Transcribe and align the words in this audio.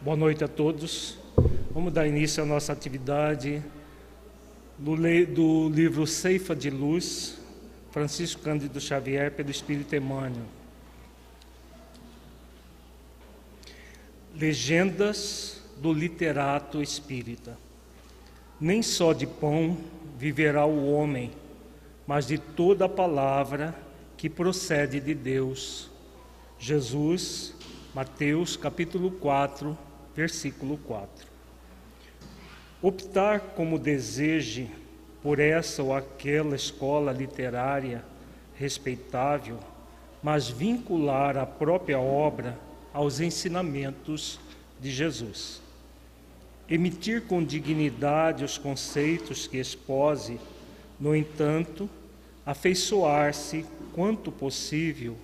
Boa 0.00 0.16
noite 0.16 0.44
a 0.44 0.48
todos. 0.48 1.18
Vamos 1.72 1.92
dar 1.92 2.06
início 2.06 2.40
à 2.40 2.46
nossa 2.46 2.72
atividade 2.72 3.60
do, 4.78 4.94
do 5.26 5.68
livro 5.70 6.06
Ceifa 6.06 6.54
de 6.54 6.70
Luz, 6.70 7.36
Francisco 7.90 8.40
Cândido 8.40 8.80
Xavier, 8.80 9.32
pelo 9.32 9.50
Espírito 9.50 9.96
Emmanuel. 9.96 10.44
Legendas 14.36 15.60
do 15.78 15.92
literato 15.92 16.80
espírita. 16.80 17.58
Nem 18.60 18.84
só 18.84 19.12
de 19.12 19.26
pão 19.26 19.76
viverá 20.16 20.64
o 20.64 20.92
homem, 20.92 21.32
mas 22.06 22.24
de 22.24 22.38
toda 22.38 22.84
a 22.84 22.88
palavra 22.88 23.74
que 24.16 24.30
procede 24.30 25.00
de 25.00 25.12
Deus. 25.12 25.90
Jesus, 26.56 27.52
Mateus 27.92 28.56
capítulo 28.56 29.10
4, 29.10 29.87
versículo 30.18 30.76
4. 30.78 31.28
Optar 32.82 33.38
como 33.54 33.78
deseje 33.78 34.68
por 35.22 35.38
essa 35.38 35.80
ou 35.80 35.94
aquela 35.94 36.56
escola 36.56 37.12
literária 37.12 38.04
respeitável, 38.56 39.60
mas 40.20 40.48
vincular 40.48 41.36
a 41.36 41.46
própria 41.46 42.00
obra 42.00 42.58
aos 42.92 43.20
ensinamentos 43.20 44.40
de 44.80 44.90
Jesus. 44.90 45.62
Emitir 46.68 47.22
com 47.22 47.44
dignidade 47.44 48.44
os 48.44 48.58
conceitos 48.58 49.46
que 49.46 49.58
expose, 49.58 50.40
no 50.98 51.14
entanto, 51.14 51.88
afeiçoar-se 52.44 53.64
quanto 53.94 54.32
possível 54.32 55.16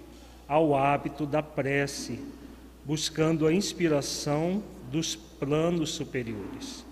ao 0.47 0.77
hábito 0.77 1.27
da 1.27 1.43
prece, 1.43 2.21
buscando 2.85 3.45
a 3.49 3.53
inspiração 3.53 4.63
dos 4.91 5.15
planos 5.15 5.91
superiores. 5.91 6.85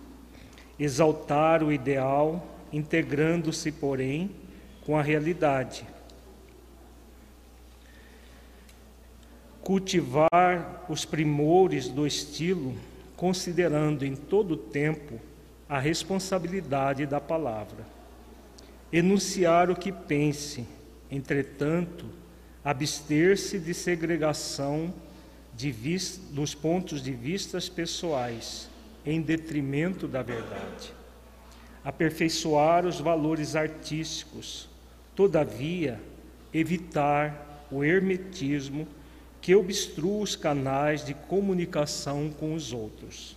Exaltar 0.79 1.63
o 1.63 1.73
ideal, 1.73 2.47
integrando-se, 2.73 3.71
porém, 3.71 4.31
com 4.85 4.99
a 4.99 5.03
realidade. 5.03 5.87
Cultivar 9.63 10.85
os 10.89 11.05
primores 11.05 11.89
do 11.89 12.07
estilo, 12.07 12.75
considerando 13.17 14.05
em 14.05 14.17
todo 14.17 14.53
o 14.53 14.57
tempo 14.57 15.21
a 15.69 15.79
responsabilidade 15.79 17.07
da 17.07 17.21
palavra. 17.21 17.87
Enunciar 18.93 19.71
o 19.71 19.77
que 19.77 19.93
pense, 19.93 20.67
entretanto, 21.11 22.05
abster-se 22.65 23.59
de 23.59 23.73
segregação 23.73 24.93
dos 26.31 26.55
pontos 26.55 27.03
de 27.03 27.13
vistas 27.13 27.69
pessoais 27.69 28.69
em 29.05 29.21
detrimento 29.21 30.09
da 30.09 30.23
verdade. 30.23 30.93
Aperfeiçoar 31.85 32.87
os 32.87 33.01
valores 33.01 33.55
artísticos, 33.55 34.69
todavia, 35.15 36.01
evitar 36.55 37.67
o 37.71 37.83
hermetismo 37.83 38.87
que 39.41 39.55
obstrua 39.55 40.23
os 40.23 40.37
canais 40.37 41.05
de 41.05 41.15
comunicação 41.15 42.31
com 42.31 42.55
os 42.55 42.73
outros. 42.73 43.37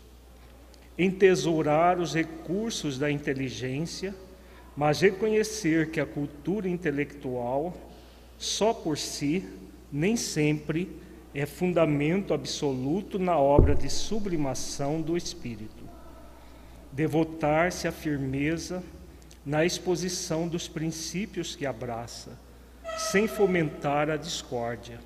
Entesourar 0.98 2.00
os 2.00 2.14
recursos 2.14 3.00
da 3.00 3.09
inteligência, 3.09 4.14
mas 4.78 5.02
reconhecer 5.02 5.90
que 5.90 6.00
a 6.00 6.06
cultura 6.06 6.70
intelectual, 6.70 7.76
só 8.38 8.73
por 8.73 8.98
si, 8.98 9.44
nem 9.92 10.16
sempre 10.16 10.90
é 11.36 11.45
fundamento 11.45 12.33
absoluto 12.33 13.19
na 13.19 13.38
obra 13.38 13.75
de 13.75 13.89
sublimação 13.89 15.02
do 15.02 15.17
espírito. 15.17 15.83
Devotar-se 16.94 17.89
à 17.89 17.91
firmeza 17.91 18.81
na 19.45 19.66
exposição 19.66 20.47
dos 20.47 20.69
princípios 20.69 21.53
que 21.53 21.66
abraça, 21.66 22.40
sem 22.97 23.28
fomentar 23.28 24.09
a 24.09 24.16
discórdia. 24.16 24.97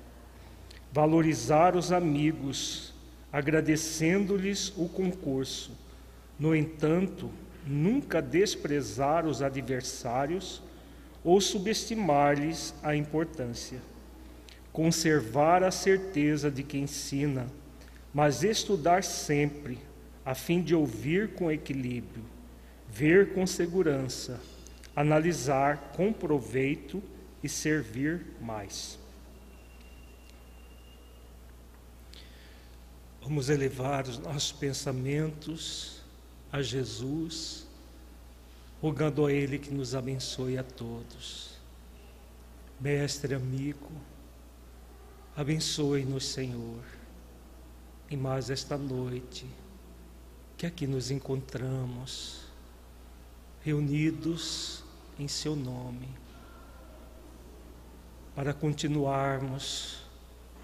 Valorizar 0.92 1.74
os 1.74 1.90
amigos, 1.90 2.94
agradecendo-lhes 3.32 4.72
o 4.76 4.88
concurso. 4.88 5.72
No 6.38 6.54
entanto, 6.54 7.28
nunca 7.66 8.22
desprezar 8.22 9.26
os 9.26 9.42
adversários 9.42 10.62
ou 11.24 11.40
subestimar-lhes 11.40 12.72
a 12.84 12.94
importância 12.94 13.89
conservar 14.80 15.62
a 15.62 15.70
certeza 15.70 16.50
de 16.50 16.62
que 16.62 16.78
ensina, 16.78 17.46
mas 18.14 18.42
estudar 18.42 19.04
sempre, 19.04 19.78
a 20.24 20.34
fim 20.34 20.62
de 20.62 20.74
ouvir 20.74 21.34
com 21.34 21.52
equilíbrio, 21.52 22.24
ver 22.88 23.34
com 23.34 23.46
segurança, 23.46 24.40
analisar 24.96 25.92
com 25.94 26.10
proveito 26.10 27.02
e 27.42 27.48
servir 27.48 28.24
mais. 28.40 28.98
Vamos 33.20 33.50
elevar 33.50 34.08
os 34.08 34.16
nossos 34.16 34.50
pensamentos 34.50 36.00
a 36.50 36.62
Jesus, 36.62 37.66
rogando 38.80 39.26
a 39.26 39.30
Ele 39.30 39.58
que 39.58 39.74
nos 39.74 39.94
abençoe 39.94 40.56
a 40.56 40.62
todos. 40.62 41.50
Mestre 42.80 43.34
amigo, 43.34 43.90
Abençoe-nos, 45.36 46.26
Senhor, 46.26 46.82
e 48.10 48.16
mais 48.16 48.50
esta 48.50 48.76
noite 48.76 49.46
que 50.56 50.66
aqui 50.66 50.86
nos 50.86 51.10
encontramos, 51.10 52.42
reunidos 53.62 54.82
em 55.18 55.28
Seu 55.28 55.54
nome, 55.54 56.08
para 58.34 58.52
continuarmos 58.52 60.02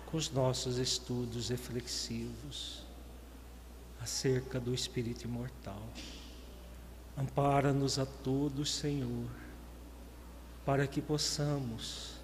com 0.06 0.16
os 0.16 0.31
nossos 0.31 0.78
estudos 0.78 1.48
reflexivos 1.48 2.83
acerca 4.00 4.59
do 4.59 4.75
Espírito 4.75 5.25
Imortal. 5.25 5.83
Ampara-nos 7.16 7.98
a 7.98 8.04
todos, 8.04 8.75
Senhor, 8.75 9.31
para 10.65 10.87
que 10.87 11.00
possamos 11.00 12.16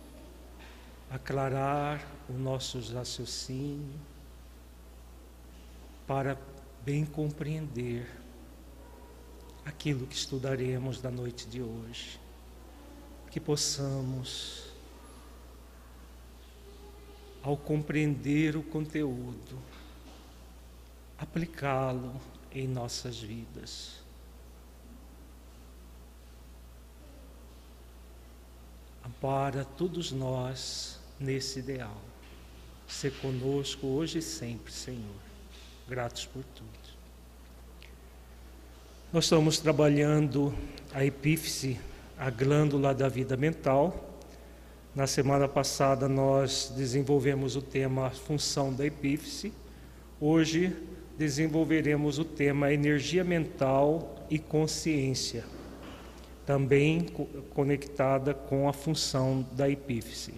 aclarar 1.13 2.03
o 2.27 2.33
nosso 2.33 2.81
raciocínio, 2.95 4.01
para 6.07 6.39
bem 6.83 7.05
compreender 7.05 8.11
aquilo 9.65 10.07
que 10.07 10.15
estudaremos 10.15 11.01
da 11.01 11.11
noite 11.11 11.47
de 11.47 11.61
hoje. 11.61 12.19
Que 13.31 13.39
possamos, 13.39 14.65
ao 17.43 17.57
compreender 17.57 18.57
o 18.57 18.63
conteúdo, 18.63 19.59
aplicá-lo 21.19 22.21
em 22.51 22.67
nossas 22.67 23.19
vidas. 23.19 24.03
Ampara 29.05 29.65
todos 29.65 30.11
nós 30.11 31.02
nesse 31.23 31.61
ideal. 31.61 31.97
Ser 32.87 33.13
conosco 33.15 33.87
hoje 33.87 34.19
e 34.19 34.23
sempre, 34.23 34.73
Senhor. 34.73 35.23
Gratos 35.89 36.27
por 36.27 36.43
tudo. 36.55 36.69
Nós 39.13 39.25
estamos 39.25 39.59
trabalhando 39.59 40.55
a 40.93 41.05
epífise, 41.05 41.79
a 42.19 42.31
glândula 42.31 42.95
da 42.95 43.09
vida 43.09 43.37
mental. 43.37 44.11
Na 44.95 45.07
semana 45.07 45.49
passada 45.49 46.09
nós 46.09 46.73
desenvolvemos 46.77 47.57
o 47.57 47.63
tema 47.63 48.11
função 48.11 48.73
da 48.73 48.85
epífise. 48.85 49.53
Hoje 50.21 50.77
desenvolveremos 51.17 52.19
o 52.19 52.25
tema 52.25 52.73
energia 52.73 53.23
mental 53.23 54.27
e 54.31 54.39
consciência, 54.39 55.45
também 56.47 57.07
conectada 57.51 58.33
com 58.33 58.69
a 58.69 58.73
função 58.73 59.47
da 59.53 59.69
epífise. 59.69 60.33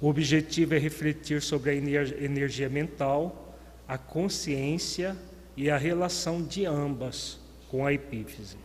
O 0.00 0.08
objetivo 0.08 0.74
é 0.74 0.78
refletir 0.78 1.42
sobre 1.42 1.70
a 1.70 1.74
energia 1.74 2.68
mental, 2.68 3.56
a 3.86 3.98
consciência 3.98 5.16
e 5.56 5.68
a 5.68 5.76
relação 5.76 6.40
de 6.42 6.64
ambas 6.64 7.40
com 7.68 7.84
a 7.84 7.92
epífise. 7.92 8.56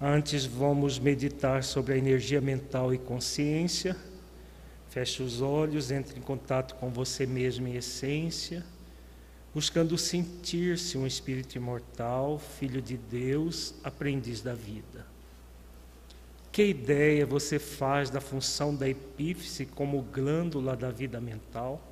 Antes 0.00 0.46
vamos 0.46 0.98
meditar 0.98 1.62
sobre 1.62 1.94
a 1.94 1.98
energia 1.98 2.40
mental 2.40 2.92
e 2.94 2.98
consciência. 2.98 3.96
Feche 4.88 5.22
os 5.22 5.42
olhos, 5.42 5.90
entre 5.90 6.18
em 6.18 6.22
contato 6.22 6.74
com 6.76 6.88
você 6.88 7.26
mesmo 7.26 7.68
em 7.68 7.74
essência, 7.74 8.64
buscando 9.52 9.98
sentir-se 9.98 10.96
um 10.96 11.06
espírito 11.06 11.56
imortal, 11.56 12.38
filho 12.38 12.80
de 12.80 12.96
Deus, 12.96 13.74
aprendiz 13.82 14.40
da 14.40 14.54
vida. 14.54 15.13
Que 16.54 16.66
ideia 16.66 17.26
você 17.26 17.58
faz 17.58 18.10
da 18.10 18.20
função 18.20 18.72
da 18.72 18.88
epífise 18.88 19.66
como 19.66 20.00
glândula 20.02 20.76
da 20.76 20.88
vida 20.88 21.20
mental? 21.20 21.82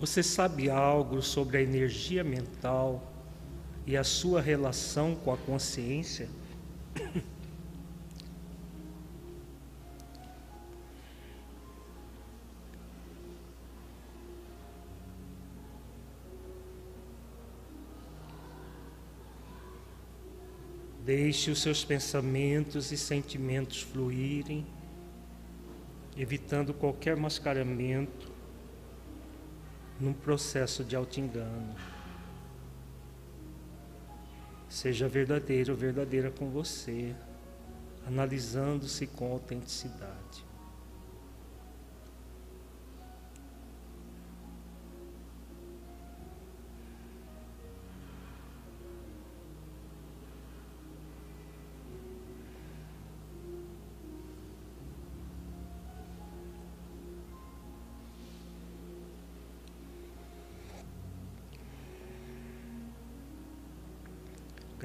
Você 0.00 0.24
sabe 0.24 0.68
algo 0.68 1.22
sobre 1.22 1.58
a 1.58 1.62
energia 1.62 2.24
mental 2.24 3.15
e 3.86 3.96
a 3.96 4.02
sua 4.02 4.40
relação 4.40 5.14
com 5.14 5.32
a 5.32 5.36
consciência? 5.36 6.28
Deixe 21.04 21.52
os 21.52 21.62
seus 21.62 21.84
pensamentos 21.84 22.90
e 22.90 22.96
sentimentos 22.96 23.80
fluírem, 23.80 24.66
evitando 26.16 26.74
qualquer 26.74 27.16
mascaramento 27.16 28.32
num 30.00 30.12
processo 30.12 30.82
de 30.82 30.96
auto-engano. 30.96 31.95
Seja 34.76 35.08
verdadeiro 35.08 35.72
ou 35.72 35.78
verdadeira 35.78 36.30
com 36.30 36.50
você, 36.50 37.14
analisando-se 38.06 39.06
com 39.06 39.32
autenticidade. 39.32 40.45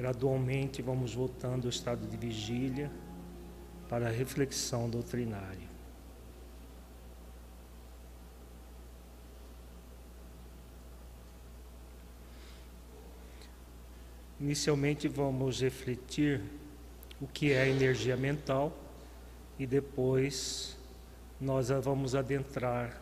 Gradualmente 0.02 0.82
vamos 0.82 1.14
voltando 1.14 1.66
ao 1.66 1.70
estado 1.70 2.04
de 2.08 2.16
vigília 2.16 2.90
para 3.88 4.08
a 4.08 4.10
reflexão 4.10 4.90
doutrinária. 4.90 5.68
Inicialmente 14.40 15.06
vamos 15.06 15.60
refletir 15.60 16.42
o 17.20 17.28
que 17.28 17.52
é 17.52 17.68
energia 17.68 18.16
mental 18.16 18.76
e 19.56 19.68
depois 19.68 20.76
nós 21.40 21.68
vamos 21.68 22.16
adentrar 22.16 23.00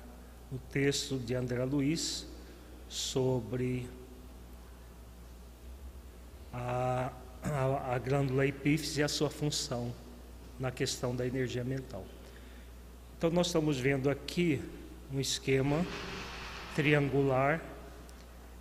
no 0.53 0.59
texto 0.59 1.19
de 1.19 1.35
André 1.35 1.65
Luiz 1.65 2.27
sobre 2.91 3.89
a, 6.53 7.13
a, 7.43 7.95
a 7.95 7.99
glândula 7.99 8.47
epífise 8.47 9.01
e 9.01 9.03
a 9.03 9.09
sua 9.09 9.31
função 9.31 9.93
na 10.59 10.71
questão 10.71 11.15
da 11.15 11.27
energia 11.27 11.65
mental. 11.65 12.05
Então, 13.17 13.31
nós 13.31 13.47
estamos 13.49 13.79
vendo 13.79 14.11
aqui 14.11 14.63
um 15.13 15.21
esquema 15.21 15.85
triangular 16.75 17.63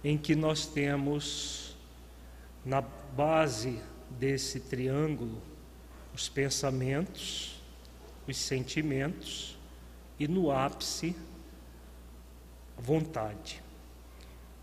em 0.04 0.18
que 0.18 0.36
nós 0.36 0.66
temos 0.66 1.76
na 2.66 2.82
base 2.82 3.80
desse 4.10 4.60
triângulo 4.60 5.42
os 6.14 6.28
pensamentos, 6.28 7.62
os 8.28 8.38
sentimentos 8.38 9.58
e 10.20 10.28
no 10.28 10.52
ápice 10.52 11.16
a 12.78 12.82
vontade. 12.82 13.62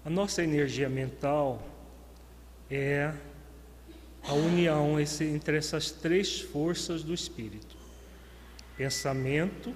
A 0.05 0.11
nossa 0.11 0.43
energia 0.43 0.89
mental 0.89 1.63
é 2.71 3.13
a 4.23 4.33
união 4.33 4.99
entre 5.01 5.57
essas 5.57 5.91
três 5.91 6.41
forças 6.41 7.03
do 7.03 7.15
espírito: 7.15 7.77
pensamento, 8.77 9.75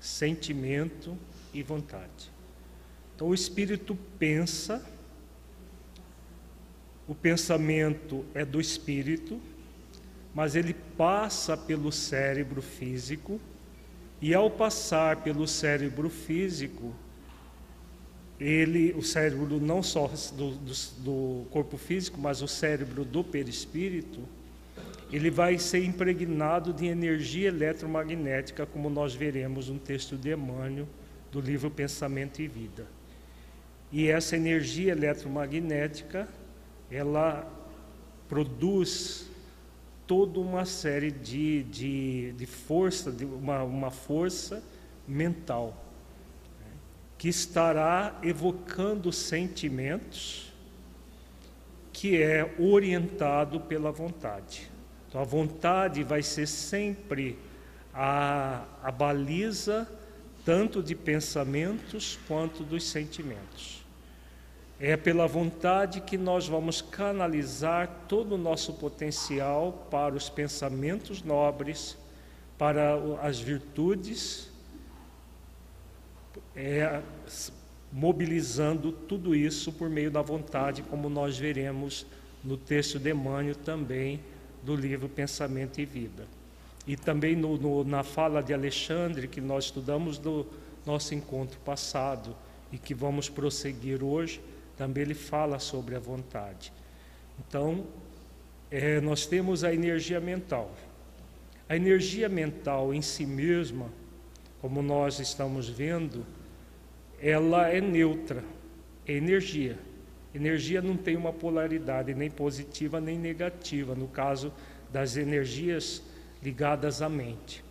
sentimento 0.00 1.16
e 1.54 1.62
vontade. 1.62 2.30
Então, 3.14 3.28
o 3.28 3.34
espírito 3.34 3.96
pensa, 4.18 4.84
o 7.08 7.14
pensamento 7.14 8.24
é 8.34 8.44
do 8.44 8.60
espírito, 8.60 9.40
mas 10.34 10.54
ele 10.54 10.74
passa 10.74 11.56
pelo 11.56 11.90
cérebro 11.90 12.60
físico, 12.60 13.40
e 14.20 14.34
ao 14.34 14.50
passar 14.50 15.22
pelo 15.22 15.46
cérebro 15.46 16.10
físico, 16.10 16.94
ele, 18.38 18.92
o 18.92 19.02
cérebro 19.02 19.58
não 19.60 19.82
só 19.82 20.10
do, 20.34 20.50
do, 20.52 20.72
do, 20.98 21.46
corpo 21.50 21.76
físico, 21.76 22.20
mas 22.20 22.42
o 22.42 22.48
cérebro 22.48 23.04
do 23.04 23.24
perispírito, 23.24 24.20
ele 25.10 25.30
vai 25.30 25.58
ser 25.58 25.84
impregnado 25.84 26.72
de 26.72 26.86
energia 26.86 27.48
eletromagnética, 27.48 28.66
como 28.66 28.90
nós 28.90 29.14
veremos 29.14 29.68
no 29.68 29.78
texto 29.78 30.16
de 30.16 30.32
Emmanuel, 30.32 30.86
do 31.32 31.40
livro 31.40 31.70
Pensamento 31.70 32.42
e 32.42 32.48
Vida. 32.48 32.86
E 33.90 34.08
essa 34.08 34.36
energia 34.36 34.92
eletromagnética, 34.92 36.28
ela 36.90 37.50
produz 38.28 39.30
toda 40.06 40.40
uma 40.40 40.64
série 40.64 41.10
de, 41.10 41.62
de, 41.64 42.32
de 42.32 42.46
força, 42.46 43.10
de 43.10 43.24
uma, 43.24 43.62
uma 43.62 43.90
força 43.90 44.62
mental 45.06 45.85
que 47.18 47.28
estará 47.28 48.18
evocando 48.22 49.12
sentimentos 49.12 50.52
que 51.92 52.22
é 52.22 52.54
orientado 52.58 53.58
pela 53.60 53.90
vontade. 53.90 54.70
Então, 55.08 55.20
a 55.20 55.24
vontade 55.24 56.02
vai 56.02 56.22
ser 56.22 56.46
sempre 56.46 57.38
a, 57.94 58.64
a 58.82 58.90
baliza 58.90 59.88
tanto 60.44 60.82
de 60.82 60.94
pensamentos 60.94 62.18
quanto 62.28 62.62
dos 62.62 62.84
sentimentos. 62.84 63.82
É 64.78 64.94
pela 64.94 65.26
vontade 65.26 66.02
que 66.02 66.18
nós 66.18 66.46
vamos 66.46 66.82
canalizar 66.82 67.88
todo 68.06 68.34
o 68.34 68.38
nosso 68.38 68.74
potencial 68.74 69.86
para 69.90 70.14
os 70.14 70.28
pensamentos 70.28 71.22
nobres, 71.22 71.96
para 72.58 72.94
as 73.22 73.40
virtudes 73.40 74.50
é, 76.54 77.02
mobilizando 77.92 78.92
tudo 78.92 79.34
isso 79.34 79.72
por 79.72 79.88
meio 79.88 80.10
da 80.10 80.22
vontade, 80.22 80.82
como 80.82 81.08
nós 81.08 81.38
veremos 81.38 82.06
no 82.44 82.56
texto 82.56 82.98
de 82.98 83.10
Emmanuel 83.10 83.54
também 83.54 84.20
do 84.62 84.74
livro 84.74 85.08
Pensamento 85.08 85.80
e 85.80 85.84
Vida. 85.84 86.26
E 86.86 86.96
também 86.96 87.34
no, 87.34 87.56
no, 87.56 87.84
na 87.84 88.02
fala 88.02 88.42
de 88.42 88.54
Alexandre, 88.54 89.26
que 89.26 89.40
nós 89.40 89.64
estudamos 89.64 90.18
do 90.18 90.46
nosso 90.84 91.14
encontro 91.14 91.58
passado 91.60 92.36
e 92.70 92.78
que 92.78 92.94
vamos 92.94 93.28
prosseguir 93.28 94.04
hoje, 94.04 94.40
também 94.76 95.02
ele 95.02 95.14
fala 95.14 95.58
sobre 95.58 95.96
a 95.96 95.98
vontade. 95.98 96.72
Então, 97.40 97.86
é, 98.70 99.00
nós 99.00 99.26
temos 99.26 99.64
a 99.64 99.72
energia 99.72 100.20
mental. 100.20 100.72
A 101.68 101.74
energia 101.74 102.28
mental 102.28 102.94
em 102.94 103.02
si 103.02 103.26
mesma, 103.26 103.90
como 104.60 104.82
nós 104.82 105.18
estamos 105.18 105.68
vendo, 105.68 106.24
ela 107.20 107.68
é 107.68 107.80
neutra, 107.80 108.42
é 109.06 109.12
energia. 109.12 109.78
Energia 110.34 110.82
não 110.82 110.96
tem 110.96 111.16
uma 111.16 111.32
polaridade 111.32 112.14
nem 112.14 112.30
positiva 112.30 113.00
nem 113.00 113.18
negativa, 113.18 113.94
no 113.94 114.06
caso 114.06 114.52
das 114.92 115.16
energias 115.16 116.02
ligadas 116.42 117.00
à 117.00 117.08
mente. 117.08 117.64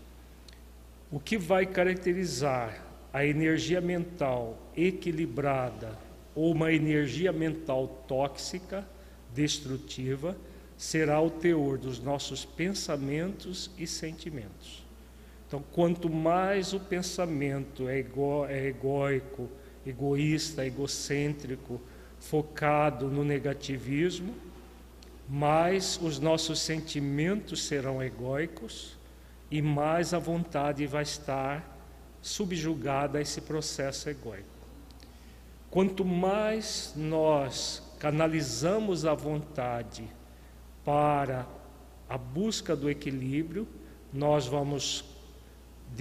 O 1.12 1.20
que 1.20 1.38
vai 1.38 1.66
caracterizar 1.66 2.84
a 3.14 3.26
energia 3.26 3.80
mental 3.80 4.58
equilibrada 4.76 5.98
ou 6.34 6.52
uma 6.52 6.74
energia 6.74 7.32
mental 7.32 7.88
tóxica, 8.08 8.86
destrutiva, 9.34 10.36
será 10.78 11.22
o 11.22 11.30
teor 11.30 11.78
dos 11.78 12.00
nossos 12.00 12.44
pensamentos 12.44 13.72
e 13.78 13.88
sentimentos. 13.88 14.85
Então, 15.56 15.64
quanto 15.72 16.10
mais 16.10 16.74
o 16.74 16.80
pensamento 16.82 17.88
é, 17.88 18.00
ego, 18.00 18.46
é 18.46 18.66
egóico, 18.66 19.50
egoísta, 19.88 20.66
egocêntrico, 20.66 21.80
focado 22.20 23.08
no 23.08 23.24
negativismo, 23.24 24.36
mais 25.30 25.98
os 26.04 26.20
nossos 26.20 26.60
sentimentos 26.60 27.64
serão 27.64 28.04
egóicos 28.04 28.98
e 29.50 29.62
mais 29.62 30.14
a 30.14 30.20
vontade 30.20 30.86
vai 30.86 31.04
estar 31.04 31.80
subjugada 32.22 33.18
a 33.18 33.22
esse 33.22 33.40
processo 33.40 34.10
egóico. 34.10 34.50
Quanto 35.72 36.04
mais 36.04 36.92
nós 36.98 37.82
canalizamos 37.98 39.06
a 39.06 39.14
vontade 39.14 40.04
para 40.84 41.48
a 42.10 42.18
busca 42.18 42.76
do 42.76 42.90
equilíbrio, 42.90 43.66
nós 44.12 44.48
vamos 44.48 45.15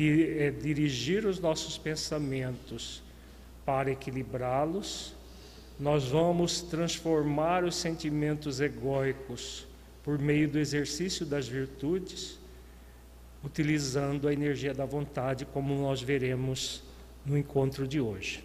eh, 0.03 0.51
dirigir 0.51 1.27
os 1.27 1.39
nossos 1.39 1.79
pensamentos 1.79 3.03
para 3.65 3.91
equilibrá-los, 3.91 5.15
nós 5.79 6.05
vamos 6.05 6.63
transformar 6.63 7.65
os 7.65 7.77
sentimentos 7.77 8.61
egóicos 8.61 9.67
por 10.03 10.19
meio 10.19 10.49
do 10.49 10.59
exercício 10.59 11.25
das 11.25 11.49
virtudes, 11.49 12.39
utilizando 13.43 14.29
a 14.29 14.33
energia 14.33 14.73
da 14.73 14.85
vontade, 14.85 15.45
como 15.45 15.75
nós 15.75 16.01
veremos 16.01 16.83
no 17.25 17.37
encontro 17.37 17.89
de 17.89 18.01
hoje. 18.01 18.45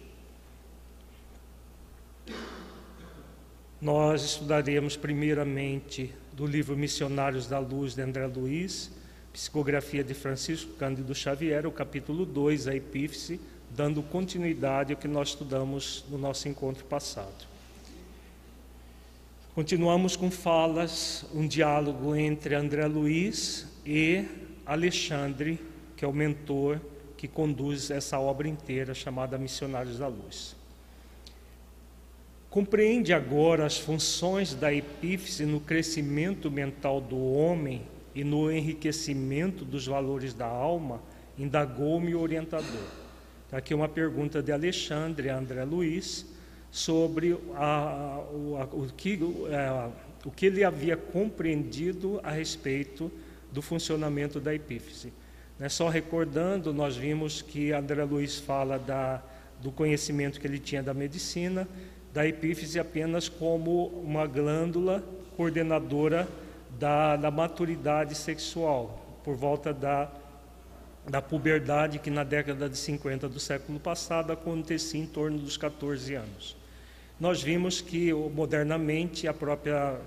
Nós 3.80 4.22
estudaremos 4.22 4.96
primeiramente 4.96 6.14
do 6.32 6.46
livro 6.46 6.76
Missionários 6.76 7.46
da 7.46 7.58
Luz 7.58 7.94
de 7.94 8.02
André 8.02 8.26
Luiz, 8.26 8.90
psicografia 9.32 10.02
de 10.02 10.14
Francisco 10.14 10.72
Cândido 10.74 11.14
Xavier, 11.14 11.66
o 11.66 11.72
capítulo 11.72 12.26
2, 12.26 12.68
a 12.68 12.74
Epífice, 12.74 13.40
dando 13.70 14.02
continuidade 14.02 14.92
ao 14.92 14.98
que 14.98 15.06
nós 15.06 15.28
estudamos 15.28 16.04
no 16.10 16.18
nosso 16.18 16.48
encontro 16.48 16.84
passado. 16.84 17.48
Continuamos 19.54 20.16
com 20.16 20.30
falas, 20.30 21.24
um 21.34 21.46
diálogo 21.46 22.14
entre 22.14 22.54
André 22.54 22.86
Luiz 22.86 23.66
e 23.84 24.24
Alexandre, 24.66 25.60
que 25.96 26.04
é 26.04 26.08
o 26.08 26.12
mentor 26.12 26.80
que 27.16 27.28
conduz 27.28 27.90
essa 27.90 28.18
obra 28.18 28.48
inteira 28.48 28.94
chamada 28.94 29.36
Missionários 29.36 29.98
da 29.98 30.08
Luz. 30.08 30.56
Compreende 32.48 33.12
agora 33.12 33.66
as 33.66 33.78
funções 33.78 34.54
da 34.54 34.72
epífise 34.72 35.44
no 35.44 35.60
crescimento 35.60 36.50
mental 36.50 37.00
do 37.00 37.16
homem 37.32 37.82
e 38.14 38.24
no 38.24 38.50
enriquecimento 38.50 39.64
dos 39.64 39.86
valores 39.86 40.34
da 40.34 40.46
alma? 40.46 41.00
Indagou-me 41.38 42.14
o 42.14 42.20
orientador. 42.20 42.84
Está 43.44 43.58
aqui 43.58 43.74
uma 43.74 43.88
pergunta 43.88 44.42
de 44.42 44.52
Alexandre 44.52 45.28
André 45.28 45.64
Luiz 45.64 46.26
sobre 46.70 47.36
a, 47.54 48.16
a, 48.16 48.18
o, 48.72 48.86
que, 48.96 49.18
a, 49.50 49.56
é, 49.56 49.90
o 50.24 50.30
que 50.30 50.46
ele 50.46 50.62
havia 50.62 50.96
compreendido 50.96 52.20
a 52.22 52.30
respeito 52.30 53.10
do 53.52 53.60
funcionamento 53.60 54.38
da 54.38 54.54
epífise. 54.54 55.12
Né, 55.58 55.68
só 55.68 55.88
recordando, 55.88 56.72
nós 56.72 56.96
vimos 56.96 57.42
que 57.42 57.72
André 57.72 58.04
Luiz 58.04 58.38
fala 58.38 58.78
da, 58.78 59.22
do 59.60 59.72
conhecimento 59.72 60.40
que 60.40 60.46
ele 60.46 60.58
tinha 60.58 60.82
da 60.82 60.94
medicina 60.94 61.66
da 62.12 62.26
epífise 62.26 62.78
apenas 62.78 63.28
como 63.28 63.86
uma 63.86 64.26
glândula 64.26 65.04
coordenadora 65.36 66.28
da, 66.78 67.16
da 67.16 67.30
maturidade 67.30 68.14
sexual, 68.14 69.20
por 69.24 69.36
volta 69.36 69.72
da, 69.72 70.10
da 71.08 71.20
puberdade, 71.20 71.98
que 71.98 72.10
na 72.10 72.24
década 72.24 72.68
de 72.68 72.76
50 72.76 73.28
do 73.28 73.40
século 73.40 73.80
passado 73.80 74.32
acontecia 74.32 75.00
em 75.00 75.06
torno 75.06 75.38
dos 75.38 75.56
14 75.56 76.14
anos. 76.14 76.56
Nós 77.18 77.42
vimos 77.42 77.80
que 77.80 78.12
modernamente 78.12 79.28
a 79.28 79.34
própria 79.34 80.00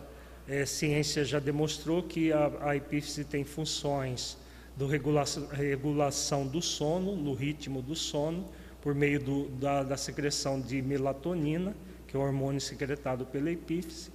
é, 0.47 0.65
ciência 0.65 1.23
já 1.23 1.39
demonstrou 1.39 2.03
que 2.03 2.31
a, 2.31 2.51
a 2.61 2.75
epífise 2.75 3.23
tem 3.23 3.43
funções 3.43 4.37
de 4.75 4.85
regulação, 4.85 5.47
regulação 5.47 6.47
do 6.47 6.61
sono, 6.61 7.15
no 7.15 7.33
ritmo 7.33 7.81
do 7.81 7.95
sono, 7.95 8.45
por 8.81 8.95
meio 8.95 9.19
do, 9.19 9.49
da, 9.49 9.83
da 9.83 9.95
secreção 9.95 10.59
de 10.59 10.81
melatonina, 10.81 11.75
que 12.07 12.17
é 12.17 12.19
o 12.19 12.23
hormônio 12.23 12.59
secretado 12.59 13.25
pela 13.25 13.51
epífise, 13.51 14.11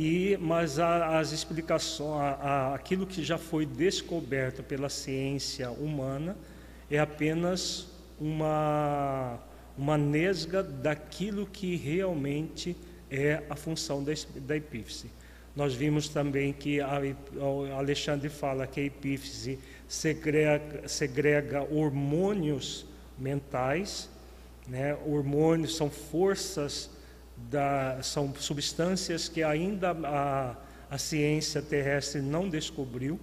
e, 0.00 0.36
mas 0.36 0.78
a, 0.78 1.18
as 1.18 1.32
explicações, 1.32 2.20
a, 2.20 2.28
a, 2.30 2.74
aquilo 2.76 3.04
que 3.04 3.24
já 3.24 3.36
foi 3.36 3.66
descoberto 3.66 4.62
pela 4.62 4.88
ciência 4.88 5.72
humana 5.72 6.36
é 6.88 7.00
apenas 7.00 7.88
uma, 8.20 9.40
uma 9.76 9.98
nesga 9.98 10.62
daquilo 10.62 11.46
que 11.46 11.74
realmente 11.74 12.76
é 13.10 13.42
a 13.50 13.56
função 13.56 14.04
da, 14.04 14.12
da 14.36 14.56
epífise. 14.56 15.10
Nós 15.56 15.74
vimos 15.74 16.08
também 16.08 16.52
que 16.52 16.80
a, 16.80 17.00
Alexandre 17.76 18.28
fala 18.28 18.68
que 18.68 18.78
a 18.78 18.84
epífise 18.84 19.58
segrega, 19.88 20.86
segrega 20.86 21.62
hormônios 21.62 22.86
mentais, 23.18 24.08
né? 24.68 24.96
hormônios 25.04 25.74
são 25.74 25.90
forças 25.90 26.88
da, 27.50 27.98
são 28.02 28.34
substâncias 28.34 29.28
que 29.28 29.42
ainda 29.42 29.92
a, 29.92 30.56
a 30.90 30.98
ciência 30.98 31.62
terrestre 31.62 32.20
não 32.20 32.48
descobriu, 32.48 33.18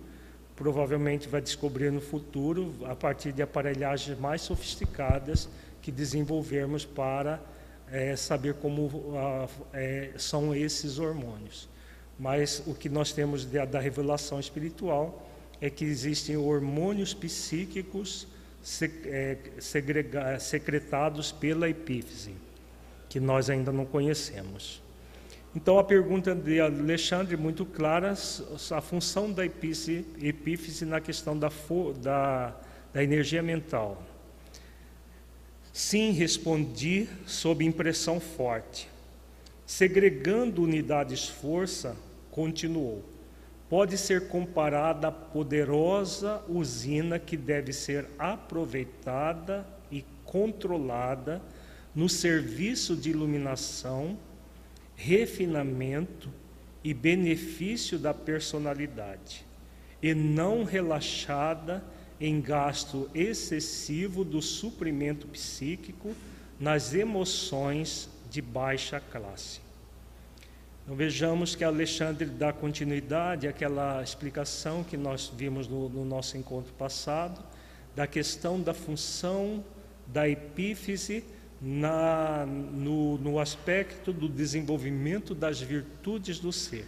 provavelmente 0.55 1.27
vai 1.27 1.41
descobrir 1.41 1.91
no 1.91 2.01
futuro, 2.01 2.73
a 2.85 2.95
partir 2.95 3.31
de 3.33 3.41
aparelhagens 3.41 4.17
mais 4.17 4.41
sofisticadas 4.41 5.49
que 5.81 5.91
desenvolvermos 5.91 6.85
para 6.85 7.41
é, 7.91 8.15
saber 8.15 8.55
como 8.55 9.13
é, 9.73 10.11
são 10.17 10.55
esses 10.55 10.97
hormônios. 10.97 11.67
Mas 12.17 12.63
o 12.65 12.73
que 12.73 12.87
nós 12.87 13.11
temos 13.11 13.45
da, 13.45 13.65
da 13.65 13.79
revelação 13.79 14.39
espiritual 14.39 15.27
é 15.59 15.69
que 15.69 15.83
existem 15.83 16.37
hormônios 16.37 17.13
psíquicos 17.13 18.27
é, 19.05 19.37
segrega, 19.59 20.39
secretados 20.39 21.31
pela 21.31 21.69
epífise 21.69 22.44
que 23.15 23.19
nós 23.21 23.49
ainda 23.49 23.71
não 23.71 23.85
conhecemos. 23.85 24.81
Então, 25.55 25.79
a 25.79 25.83
pergunta 25.85 26.35
de 26.35 26.59
Alexandre, 26.59 27.37
muito 27.37 27.65
clara, 27.65 28.11
a 28.11 28.81
função 28.81 29.31
da 29.31 29.45
epífise, 29.45 30.05
epífise 30.21 30.83
na 30.83 30.99
questão 30.99 31.39
da, 31.39 31.49
da, 32.01 32.53
da 32.93 33.01
energia 33.01 33.41
mental. 33.41 34.03
Sim, 35.71 36.11
respondi 36.11 37.07
sob 37.25 37.63
impressão 37.63 38.19
forte. 38.19 38.89
Segregando 39.65 40.61
unidades 40.61 41.25
força, 41.25 41.95
continuou. 42.29 43.01
Pode 43.69 43.97
ser 43.97 44.27
comparada 44.27 45.07
à 45.07 45.11
poderosa 45.13 46.43
usina 46.49 47.17
que 47.17 47.37
deve 47.37 47.71
ser 47.71 48.09
aproveitada 48.19 49.65
e 49.89 50.03
controlada 50.25 51.41
no 51.95 52.09
serviço 52.09 52.95
de 52.95 53.09
iluminação, 53.09 54.19
refinamento 54.95 56.29
e 56.83 56.93
benefício 56.93 57.97
da 57.97 58.13
personalidade, 58.13 59.45
e 60.01 60.13
não 60.13 60.63
relaxada 60.63 61.83
em 62.19 62.39
gasto 62.41 63.09
excessivo 63.15 64.23
do 64.23 64.41
suprimento 64.41 65.27
psíquico 65.27 66.13
nas 66.59 66.93
emoções 66.93 68.09
de 68.29 68.41
baixa 68.41 68.99
classe. 68.99 69.61
Então, 70.83 70.95
vejamos 70.95 71.55
que 71.55 71.63
Alexandre 71.63 72.25
dá 72.25 72.53
continuidade 72.53 73.47
àquela 73.47 74.03
explicação 74.03 74.83
que 74.83 74.95
nós 74.95 75.31
vimos 75.35 75.67
no, 75.67 75.89
no 75.89 76.05
nosso 76.05 76.37
encontro 76.37 76.71
passado, 76.73 77.43
da 77.95 78.05
questão 78.05 78.61
da 78.61 78.73
função 78.73 79.63
da 80.07 80.29
epífise 80.29 81.23
na, 81.61 82.45
no, 82.45 83.17
no 83.17 83.39
aspecto 83.39 84.11
do 84.11 84.27
desenvolvimento 84.27 85.33
das 85.33 85.61
virtudes 85.61 86.39
do 86.39 86.51
ser. 86.51 86.85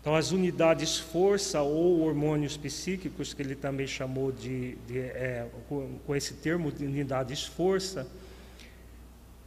Então, 0.00 0.14
as 0.14 0.30
unidades 0.30 0.96
força 0.96 1.60
ou 1.60 2.00
hormônios 2.00 2.56
psíquicos, 2.56 3.34
que 3.34 3.42
ele 3.42 3.54
também 3.54 3.86
chamou 3.86 4.30
de, 4.30 4.76
de 4.86 4.98
é, 4.98 5.46
com, 5.68 6.14
esse 6.14 6.34
termo 6.34 6.70
de 6.70 6.84
unidades 6.84 7.44
força, 7.44 8.06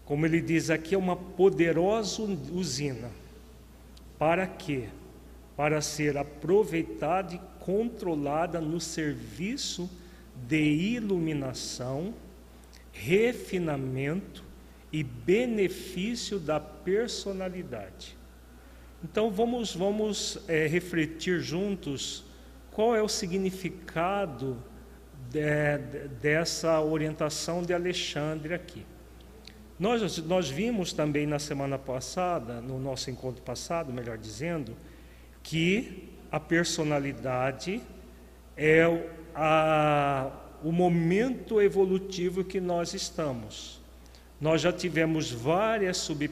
como 0.06 0.26
ele 0.26 0.42
diz 0.42 0.70
aqui, 0.70 0.94
é 0.94 0.98
uma 0.98 1.16
poderosa 1.16 2.22
usina. 2.52 3.10
Para 4.20 4.46
quê? 4.46 4.90
Para 5.56 5.82
ser 5.82 6.18
aproveitada 6.18 7.34
e 7.34 7.40
controlada 7.60 8.60
no 8.60 8.80
serviço 8.80 9.90
de 10.48 10.62
iluminação 10.62 12.14
refinamento 12.92 14.44
e 14.92 15.04
benefício 15.04 16.40
da 16.40 16.60
personalidade. 16.60 18.18
Então 19.04 19.32
vamos, 19.32 19.76
vamos 19.76 20.40
é, 20.48 20.68
refletir 20.68 21.40
juntos 21.40 22.24
qual 22.72 22.96
é 22.96 23.02
o 23.02 23.08
significado 23.08 24.58
de, 25.30 25.78
dessa 26.22 26.80
orientação 26.82 27.64
de 27.64 27.74
Alexandre 27.74 28.54
aqui. 28.54 28.86
Nós, 29.80 30.18
nós 30.20 30.50
vimos 30.50 30.94
também 30.94 31.26
na 31.26 31.40
semana 31.40 31.80
passada, 31.80 32.62
no 32.62 32.80
nosso 32.80 33.10
encontro 33.10 33.42
passado, 33.42 33.92
melhor 33.92 34.18
dizendo, 34.18 34.76
que 35.42 36.10
a 36.32 36.40
personalidade 36.40 37.82
é 38.56 38.84
a, 39.34 40.32
o 40.64 40.72
momento 40.72 41.62
evolutivo 41.62 42.44
que 42.44 42.60
nós 42.60 42.94
estamos. 42.94 43.80
Nós 44.40 44.62
já 44.62 44.72
tivemos 44.72 45.32
várias, 45.32 45.98
sub, 45.98 46.30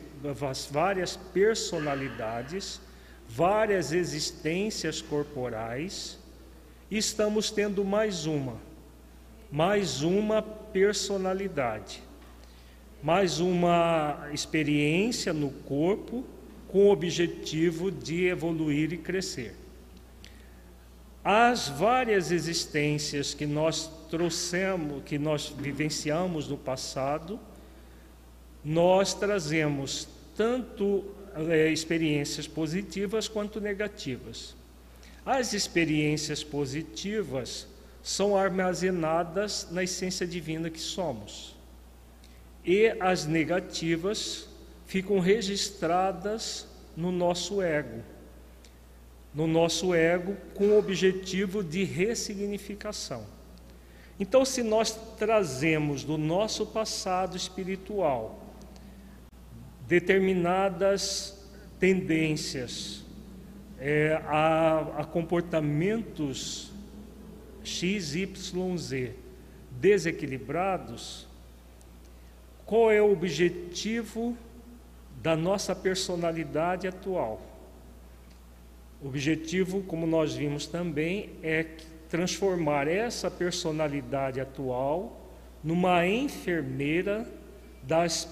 várias 0.71 1.15
personalidades, 1.15 2.81
várias 3.27 3.91
existências 3.91 5.01
corporais, 5.01 6.17
e 6.89 6.98
estamos 6.98 7.51
tendo 7.51 7.86
mais 7.86 8.25
uma, 8.25 8.57
mais 9.51 10.01
uma 10.01 10.41
personalidade 10.41 12.01
mais 13.01 13.39
uma 13.39 14.27
experiência 14.33 15.31
no 15.31 15.50
corpo 15.50 16.25
com 16.67 16.88
o 16.88 16.91
objetivo 16.91 17.89
de 17.89 18.25
evoluir 18.25 18.93
e 18.93 18.98
crescer. 18.98 19.55
As 21.24 21.69
várias 21.69 22.31
existências 22.31 23.33
que 23.33 23.45
nós 23.45 23.89
trouxemos, 24.10 25.04
que 25.04 25.18
nós 25.18 25.54
vivenciamos 25.58 26.48
no 26.48 26.58
passado, 26.58 27.39
nós 28.63 29.13
trazemos 29.13 30.08
tanto 30.36 31.06
é, 31.50 31.70
experiências 31.70 32.48
positivas 32.48 33.28
quanto 33.28 33.62
negativas. 33.62 34.56
As 35.25 35.54
experiências 35.54 36.44
positivas 36.44 37.68
são 38.01 38.36
armazenadas 38.36 39.68
na 39.72 39.84
essência 39.84 40.25
divina 40.25 40.70
que 40.70 40.80
somos 40.80 41.60
e 42.66 42.88
as 43.00 43.25
negativas 43.25 44.48
ficam 44.86 45.20
registradas 45.20 46.68
no 46.96 47.12
nosso 47.12 47.62
ego. 47.62 48.04
No 49.34 49.48
nosso 49.48 49.94
ego, 49.94 50.36
com 50.56 50.70
o 50.70 50.80
objetivo 50.80 51.63
de 51.63 51.84
ressignificação. 51.84 53.25
Então, 54.20 54.44
se 54.44 54.62
nós 54.62 54.92
trazemos 55.18 56.04
do 56.04 56.18
nosso 56.18 56.66
passado 56.66 57.38
espiritual 57.38 58.44
determinadas 59.88 61.48
tendências 61.80 63.04
é, 63.80 64.22
a, 64.26 64.80
a 64.98 65.06
comportamentos 65.06 66.72
XYZ 67.64 69.14
desequilibrados, 69.72 71.26
qual 72.66 72.92
é 72.92 73.02
o 73.02 73.14
objetivo 73.14 74.38
da 75.22 75.36
nossa 75.36 75.74
personalidade 75.74 76.88
atual? 76.88 77.42
O 79.02 79.08
objetivo, 79.08 79.82
como 79.84 80.06
nós 80.06 80.36
vimos 80.36 80.68
também, 80.68 81.30
é 81.42 81.64
transformar 82.10 82.88
essa 82.88 83.30
personalidade 83.30 84.42
atual 84.42 85.32
numa 85.63 86.06
enfermeira 86.08 87.28
das 87.84 88.28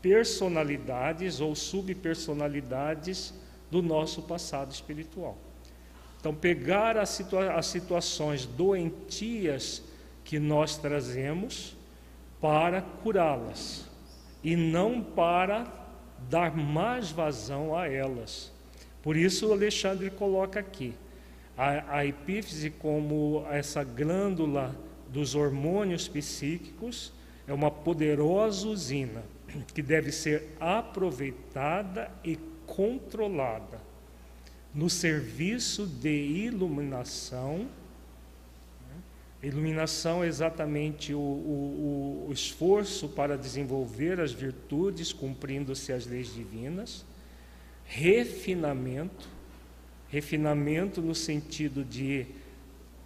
personalidades 0.00 1.40
ou 1.40 1.54
subpersonalidades 1.54 3.34
do 3.70 3.82
nosso 3.82 4.22
passado 4.22 4.72
espiritual. 4.72 5.36
Então, 6.18 6.34
pegar 6.34 6.96
as, 6.96 7.10
situa 7.10 7.52
as 7.54 7.66
situações 7.66 8.46
doentias 8.46 9.82
que 10.24 10.38
nós 10.38 10.76
trazemos 10.76 11.76
para 12.40 12.80
curá-las 12.80 13.88
e 14.42 14.56
não 14.56 15.02
para 15.02 15.66
dar 16.30 16.56
mais 16.56 17.10
vazão 17.10 17.76
a 17.76 17.88
elas. 17.88 18.52
Por 19.02 19.16
isso, 19.16 19.52
Alexandre 19.52 20.10
coloca 20.10 20.60
aqui 20.60 20.94
a, 21.56 21.98
a 21.98 22.06
epífise 22.06 22.70
como 22.70 23.46
essa 23.50 23.84
glândula 23.84 24.74
dos 25.08 25.34
hormônios 25.34 26.08
psíquicos 26.08 27.12
é 27.46 27.52
uma 27.52 27.70
poderosa 27.70 28.66
usina 28.68 29.22
que 29.74 29.82
deve 29.82 30.10
ser 30.10 30.56
aproveitada 30.58 32.10
e 32.24 32.38
controlada 32.66 33.80
no 34.74 34.88
serviço 34.88 35.86
de 35.86 36.08
iluminação 36.08 37.68
Iluminação 39.42 40.22
é 40.22 40.28
exatamente 40.28 41.12
o, 41.12 41.18
o, 41.18 42.26
o 42.28 42.32
esforço 42.32 43.08
para 43.08 43.36
desenvolver 43.36 44.20
as 44.20 44.30
virtudes, 44.30 45.12
cumprindo-se 45.12 45.92
as 45.92 46.06
leis 46.06 46.32
divinas. 46.32 47.04
Refinamento, 47.84 49.28
refinamento 50.12 51.00
no 51.00 51.14
sentido 51.14 51.82
de 51.82 52.26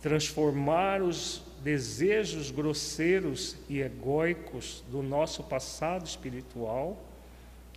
transformar 0.02 1.00
os 1.00 1.40
desejos 1.62 2.50
grosseiros 2.50 3.56
e 3.68 3.80
egóicos 3.80 4.82
do 4.90 5.04
nosso 5.04 5.44
passado 5.44 6.04
espiritual, 6.04 7.08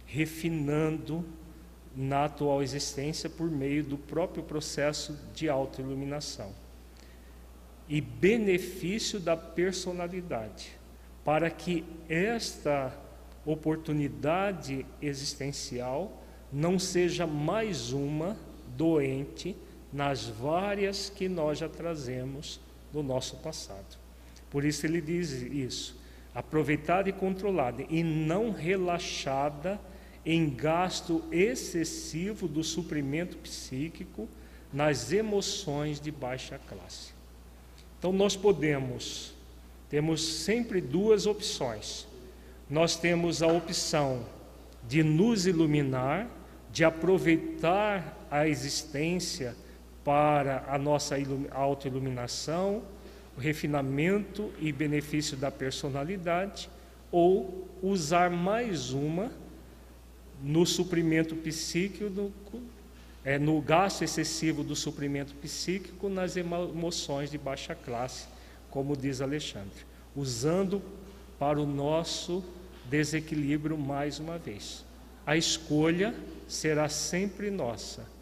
refinando 0.07 1.23
na 1.95 2.25
atual 2.25 2.63
existência 2.63 3.29
por 3.29 3.51
meio 3.51 3.83
do 3.83 3.99
próprio 3.99 4.41
processo 4.41 5.15
de 5.31 5.47
autoiluminação. 5.47 6.51
E 7.87 8.01
benefício 8.01 9.19
da 9.19 9.37
personalidade, 9.37 10.71
para 11.23 11.51
que 11.51 11.85
esta 12.09 12.97
oportunidade 13.45 14.87
existencial 14.99 16.23
não 16.51 16.79
seja 16.79 17.27
mais 17.27 17.91
uma 17.91 18.35
doente 18.79 19.57
nas 19.91 20.25
várias 20.25 21.09
que 21.09 21.27
nós 21.27 21.59
já 21.59 21.67
trazemos 21.67 22.61
do 22.93 23.03
nosso 23.03 23.35
passado. 23.37 23.97
Por 24.49 24.63
isso 24.63 24.85
ele 24.85 25.01
diz 25.01 25.31
isso: 25.31 25.99
aproveitada 26.33 27.09
e 27.09 27.13
controlada, 27.13 27.83
e 27.89 28.01
não 28.01 28.51
relaxada 28.51 29.79
em 30.25 30.49
gasto 30.49 31.23
excessivo 31.31 32.47
do 32.47 32.63
suprimento 32.63 33.37
psíquico 33.37 34.29
nas 34.71 35.11
emoções 35.11 35.99
de 35.99 36.11
baixa 36.11 36.57
classe. 36.69 37.11
Então 37.97 38.13
nós 38.13 38.37
podemos, 38.37 39.33
temos 39.89 40.23
sempre 40.23 40.79
duas 40.79 41.25
opções. 41.25 42.07
Nós 42.69 42.95
temos 42.95 43.41
a 43.41 43.47
opção 43.47 44.25
de 44.87 45.01
nos 45.03 45.47
iluminar, 45.47 46.29
de 46.71 46.83
aproveitar 46.83 48.18
a 48.29 48.47
existência 48.47 49.55
para 50.03 50.65
a 50.67 50.77
nossa 50.77 51.15
autoiluminação, 51.51 52.81
o 53.37 53.39
refinamento 53.39 54.51
e 54.59 54.71
benefício 54.71 55.37
da 55.37 55.51
personalidade, 55.51 56.69
ou 57.11 57.67
usar 57.81 58.29
mais 58.29 58.91
uma 58.91 59.31
no 60.41 60.65
suprimento 60.65 61.35
psíquico 61.35 62.61
é, 63.23 63.37
no 63.37 63.61
gasto 63.61 64.03
excessivo 64.03 64.63
do 64.63 64.75
suprimento 64.75 65.33
psíquico 65.35 66.07
nas 66.07 66.37
emoções 66.37 67.29
de 67.29 67.37
baixa 67.37 67.75
classe, 67.75 68.27
como 68.69 68.95
diz 68.95 69.21
Alexandre, 69.21 69.85
usando 70.15 70.81
para 71.37 71.59
o 71.59 71.65
nosso 71.65 72.43
desequilíbrio 72.85 73.77
mais 73.77 74.19
uma 74.19 74.37
vez. 74.37 74.85
A 75.25 75.35
escolha 75.35 76.15
será 76.47 76.89
sempre 76.89 77.51
nossa 77.51 78.18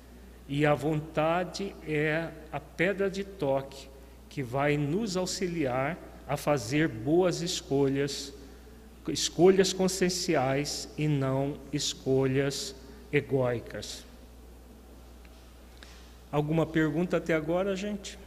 e 0.48 0.66
a 0.66 0.74
vontade 0.74 1.76
é 1.86 2.30
a 2.52 2.60
pedra 2.60 3.10
de 3.10 3.24
toque 3.24 3.90
que 4.30 4.42
vai 4.42 4.78
nos 4.78 5.18
auxiliar 5.18 5.98
a 6.28 6.38
fazer 6.38 6.88
boas 6.88 7.42
escolhas, 7.42 8.34
escolhas 9.10 9.74
conscienciais 9.74 10.90
e 10.98 11.08
não 11.08 11.58
escolhas 11.72 12.76
egóicas. 13.12 14.06
Alguma 16.32 16.66
pergunta 16.66 17.18
até 17.18 17.34
agora, 17.34 17.76
gente? 17.76 18.18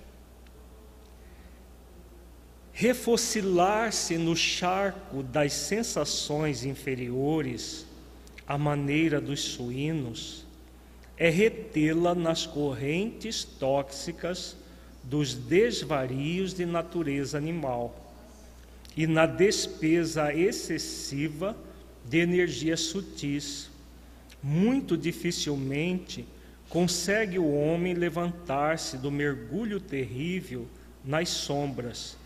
Refocilar-se 2.73 4.17
no 4.17 4.35
charco 4.35 5.23
das 5.23 5.53
sensações 5.53 6.65
inferiores, 6.65 7.87
à 8.47 8.57
maneira 8.57 9.21
dos 9.21 9.41
suínos, 9.41 10.47
é 11.21 11.29
retê-la 11.29 12.15
nas 12.15 12.47
correntes 12.47 13.45
tóxicas 13.45 14.57
dos 15.05 15.35
desvarios 15.35 16.55
de 16.55 16.65
natureza 16.65 17.37
animal 17.37 18.15
e 18.97 19.07
na 19.07 19.27
despesa 19.27 20.35
excessiva 20.35 21.55
de 22.07 22.21
energias 22.21 22.81
sutis. 22.81 23.71
Muito 24.43 24.97
dificilmente 24.97 26.25
consegue 26.71 27.39
o 27.39 27.53
homem 27.53 27.93
levantar-se 27.93 28.97
do 28.97 29.11
mergulho 29.11 29.79
terrível 29.79 30.67
nas 31.05 31.29
sombras, 31.29 32.17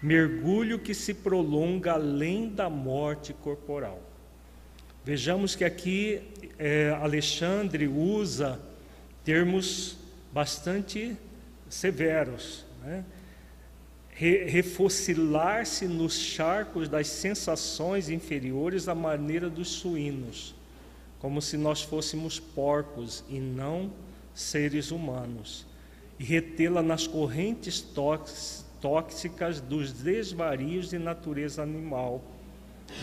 mergulho 0.00 0.78
que 0.78 0.94
se 0.94 1.12
prolonga 1.12 1.94
além 1.94 2.48
da 2.50 2.70
morte 2.70 3.32
corporal. 3.32 4.00
Vejamos 5.04 5.54
que 5.54 5.64
aqui 5.64 6.22
é, 6.58 6.90
Alexandre 7.00 7.86
usa 7.86 8.60
termos 9.24 9.96
bastante 10.32 11.16
severos. 11.68 12.64
Né? 12.82 13.04
refocilar-se 14.16 15.88
nos 15.88 16.14
charcos 16.14 16.88
das 16.88 17.08
sensações 17.08 18.08
inferiores 18.08 18.86
à 18.86 18.94
maneira 18.94 19.50
dos 19.50 19.68
suínos, 19.68 20.54
como 21.18 21.42
se 21.42 21.56
nós 21.56 21.82
fôssemos 21.82 22.38
porcos 22.38 23.24
e 23.28 23.40
não 23.40 23.90
seres 24.32 24.92
humanos, 24.92 25.66
e 26.16 26.22
retê-la 26.22 26.80
nas 26.80 27.08
correntes 27.08 27.84
tóxicas 28.80 29.60
dos 29.60 29.92
desvarios 29.92 30.90
de 30.90 30.98
natureza 30.98 31.62
animal, 31.62 32.22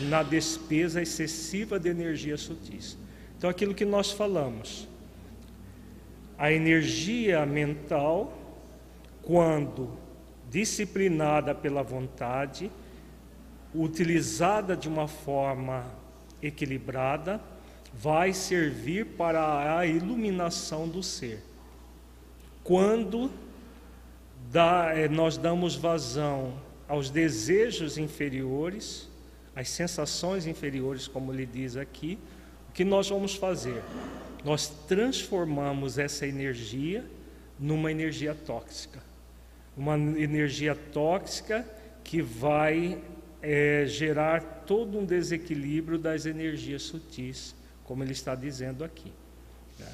na 0.01 0.23
despesa 0.23 1.01
excessiva 1.01 1.79
de 1.79 1.89
energia 1.89 2.37
sutis. 2.37 2.97
Então, 3.37 3.49
aquilo 3.49 3.73
que 3.73 3.85
nós 3.85 4.11
falamos, 4.11 4.87
a 6.37 6.51
energia 6.51 7.45
mental, 7.45 8.37
quando 9.21 9.97
disciplinada 10.49 11.53
pela 11.53 11.81
vontade, 11.81 12.71
utilizada 13.73 14.75
de 14.75 14.89
uma 14.89 15.07
forma 15.07 15.85
equilibrada, 16.41 17.39
vai 17.93 18.33
servir 18.33 19.05
para 19.05 19.77
a 19.77 19.85
iluminação 19.85 20.87
do 20.87 21.03
ser. 21.03 21.43
Quando 22.63 23.31
dá, 24.51 24.91
eh, 24.95 25.07
nós 25.07 25.37
damos 25.37 25.75
vazão 25.75 26.53
aos 26.87 27.09
desejos 27.09 27.97
inferiores, 27.97 29.10
às 29.55 29.69
sensações 29.69 30.45
inferiores, 30.47 31.07
como 31.07 31.33
ele 31.33 31.45
diz 31.45 31.75
aqui, 31.75 32.17
o 32.69 32.71
que 32.71 32.83
nós 32.83 33.09
vamos 33.09 33.35
fazer? 33.35 33.81
Nós 34.43 34.67
transformamos 34.87 35.97
essa 35.97 36.25
energia 36.25 37.05
numa 37.59 37.91
energia 37.91 38.33
tóxica 38.33 39.11
uma 39.75 39.95
energia 39.95 40.75
tóxica 40.75 41.65
que 42.03 42.21
vai 42.21 43.01
é, 43.41 43.85
gerar 43.87 44.63
todo 44.65 44.99
um 44.99 45.05
desequilíbrio 45.05 45.97
das 45.97 46.25
energias 46.25 46.83
sutis, 46.83 47.55
como 47.83 48.03
ele 48.03 48.11
está 48.11 48.35
dizendo 48.35 48.83
aqui. 48.83 49.11
Né? 49.79 49.87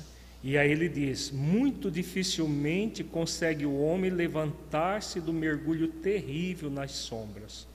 E 0.43 0.57
aí 0.57 0.71
ele 0.71 0.89
diz: 0.89 1.31
muito 1.31 1.91
dificilmente 1.91 3.03
consegue 3.03 3.65
o 3.65 3.79
homem 3.79 4.09
levantar-se 4.09 5.21
do 5.21 5.31
mergulho 5.31 5.87
terrível 5.87 6.69
nas 6.69 6.91
sombras, 6.91 7.67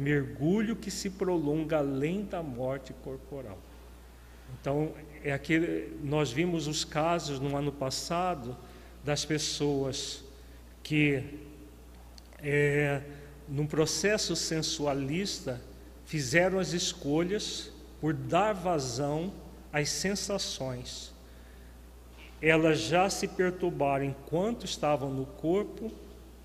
mergulho 0.00 0.74
que 0.74 0.90
se 0.90 1.10
prolonga 1.10 1.78
além 1.78 2.24
da 2.24 2.42
morte 2.42 2.92
corporal. 3.04 3.58
Então, 4.60 4.92
é 5.22 5.32
aquele, 5.32 5.96
nós 6.02 6.32
vimos 6.32 6.66
os 6.66 6.84
casos 6.84 7.38
no 7.38 7.54
ano 7.56 7.70
passado 7.70 8.56
das 9.04 9.24
pessoas 9.24 10.24
que, 10.82 11.22
é, 12.42 13.02
num 13.48 13.66
processo 13.66 14.34
sensualista, 14.34 15.60
fizeram 16.06 16.58
as 16.58 16.72
escolhas 16.72 17.70
por 18.00 18.14
dar 18.14 18.54
vazão 18.54 19.32
às 19.72 19.90
sensações. 19.90 21.12
Elas 22.42 22.80
já 22.80 23.08
se 23.10 23.28
perturbaram 23.28 24.06
enquanto 24.06 24.64
estavam 24.64 25.10
no 25.10 25.26
corpo 25.26 25.92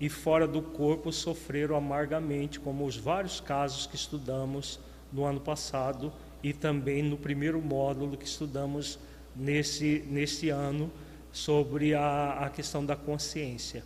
e 0.00 0.08
fora 0.08 0.46
do 0.46 0.60
corpo 0.60 1.12
sofreram 1.12 1.76
amargamente, 1.76 2.60
como 2.60 2.84
os 2.84 2.96
vários 2.96 3.40
casos 3.40 3.86
que 3.86 3.96
estudamos 3.96 4.78
no 5.12 5.24
ano 5.24 5.40
passado 5.40 6.12
e 6.42 6.52
também 6.52 7.02
no 7.02 7.16
primeiro 7.16 7.60
módulo 7.60 8.16
que 8.16 8.26
estudamos 8.26 8.98
nesse, 9.34 10.04
nesse 10.08 10.48
ano 10.50 10.90
sobre 11.32 11.94
a, 11.94 12.38
a 12.40 12.50
questão 12.50 12.84
da 12.84 12.96
consciência. 12.96 13.84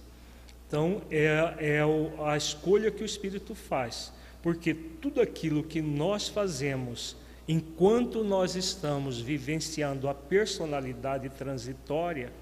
Então, 0.66 1.02
é, 1.10 1.54
é 1.58 1.80
a 2.24 2.36
escolha 2.36 2.90
que 2.90 3.02
o 3.02 3.06
Espírito 3.06 3.54
faz, 3.54 4.12
porque 4.42 4.72
tudo 4.72 5.20
aquilo 5.20 5.62
que 5.62 5.80
nós 5.80 6.28
fazemos 6.28 7.16
enquanto 7.50 8.22
nós 8.22 8.54
estamos 8.54 9.20
vivenciando 9.20 10.08
a 10.08 10.14
personalidade 10.14 11.28
transitória, 11.30 12.32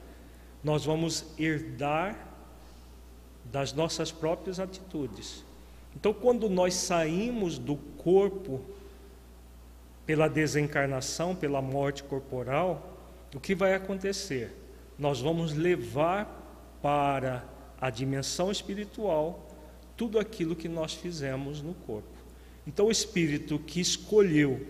nós 0.63 0.85
vamos 0.85 1.25
herdar 1.39 2.28
das 3.51 3.73
nossas 3.73 4.13
próprias 4.13 4.61
atitudes. 4.61 5.45
Então, 5.97 6.13
quando 6.13 6.49
nós 6.49 6.75
saímos 6.75 7.59
do 7.59 7.77
corpo 7.77 8.61
pela 10.07 10.29
desencarnação, 10.29 11.35
pela 11.35 11.61
morte 11.61 12.03
corporal, 12.03 12.97
o 13.35 13.41
que 13.41 13.55
vai 13.55 13.75
acontecer? 13.75 14.55
Nós 14.99 15.21
vamos 15.21 15.55
levar 15.55 16.79
para 16.83 17.45
a 17.81 17.91
dimensão 17.91 18.51
espiritual, 18.51 19.47
tudo 19.97 20.19
aquilo 20.19 20.55
que 20.55 20.69
nós 20.69 20.95
fizemos 20.95 21.61
no 21.61 21.75
corpo. 21.75 22.09
Então, 22.67 22.87
o 22.87 22.91
espírito 22.91 23.59
que 23.59 23.81
escolheu 23.81 24.67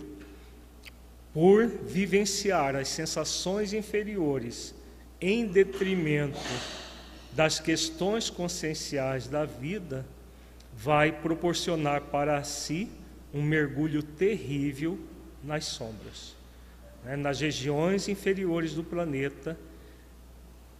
por 1.34 1.66
vivenciar 1.66 2.74
as 2.74 2.88
sensações 2.88 3.72
inferiores 3.72 4.74
em 5.20 5.46
detrimento 5.46 6.38
das 7.38 7.60
questões 7.60 8.28
conscienciais 8.28 9.28
da 9.28 9.44
vida, 9.44 10.04
vai 10.74 11.12
proporcionar 11.12 12.00
para 12.00 12.42
si 12.42 12.90
um 13.32 13.40
mergulho 13.40 14.02
terrível 14.02 14.98
nas 15.44 15.66
sombras, 15.66 16.34
né, 17.04 17.14
nas 17.14 17.40
regiões 17.40 18.08
inferiores 18.08 18.74
do 18.74 18.82
planeta 18.82 19.56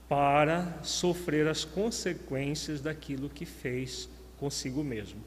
para 0.08 0.82
sofrer 0.82 1.46
as 1.46 1.64
consequências 1.64 2.80
daquilo 2.80 3.30
que 3.30 3.46
fez 3.46 4.08
consigo 4.36 4.82
mesmo. 4.82 5.22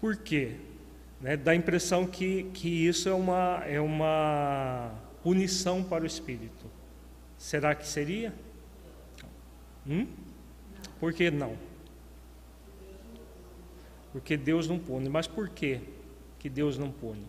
Por 0.00 0.16
quê? 0.16 0.52
Né, 1.20 1.36
dá 1.36 1.50
a 1.50 1.54
impressão 1.54 2.06
que, 2.06 2.44
que 2.54 2.86
isso 2.86 3.10
é 3.10 3.14
uma, 3.14 3.62
é 3.66 3.78
uma 3.78 4.90
punição 5.22 5.84
para 5.84 6.02
o 6.02 6.06
espírito. 6.06 6.64
Será 7.36 7.74
que 7.74 7.86
seria? 7.86 8.32
Hum? 9.86 10.21
Por 11.02 11.12
que 11.12 11.32
não? 11.32 11.58
Porque 14.12 14.36
Deus 14.36 14.68
não 14.68 14.78
pune. 14.78 15.08
Mas 15.08 15.26
por 15.26 15.48
que 15.48 15.80
que 16.38 16.48
Deus 16.48 16.78
não 16.78 16.92
pune? 16.92 17.26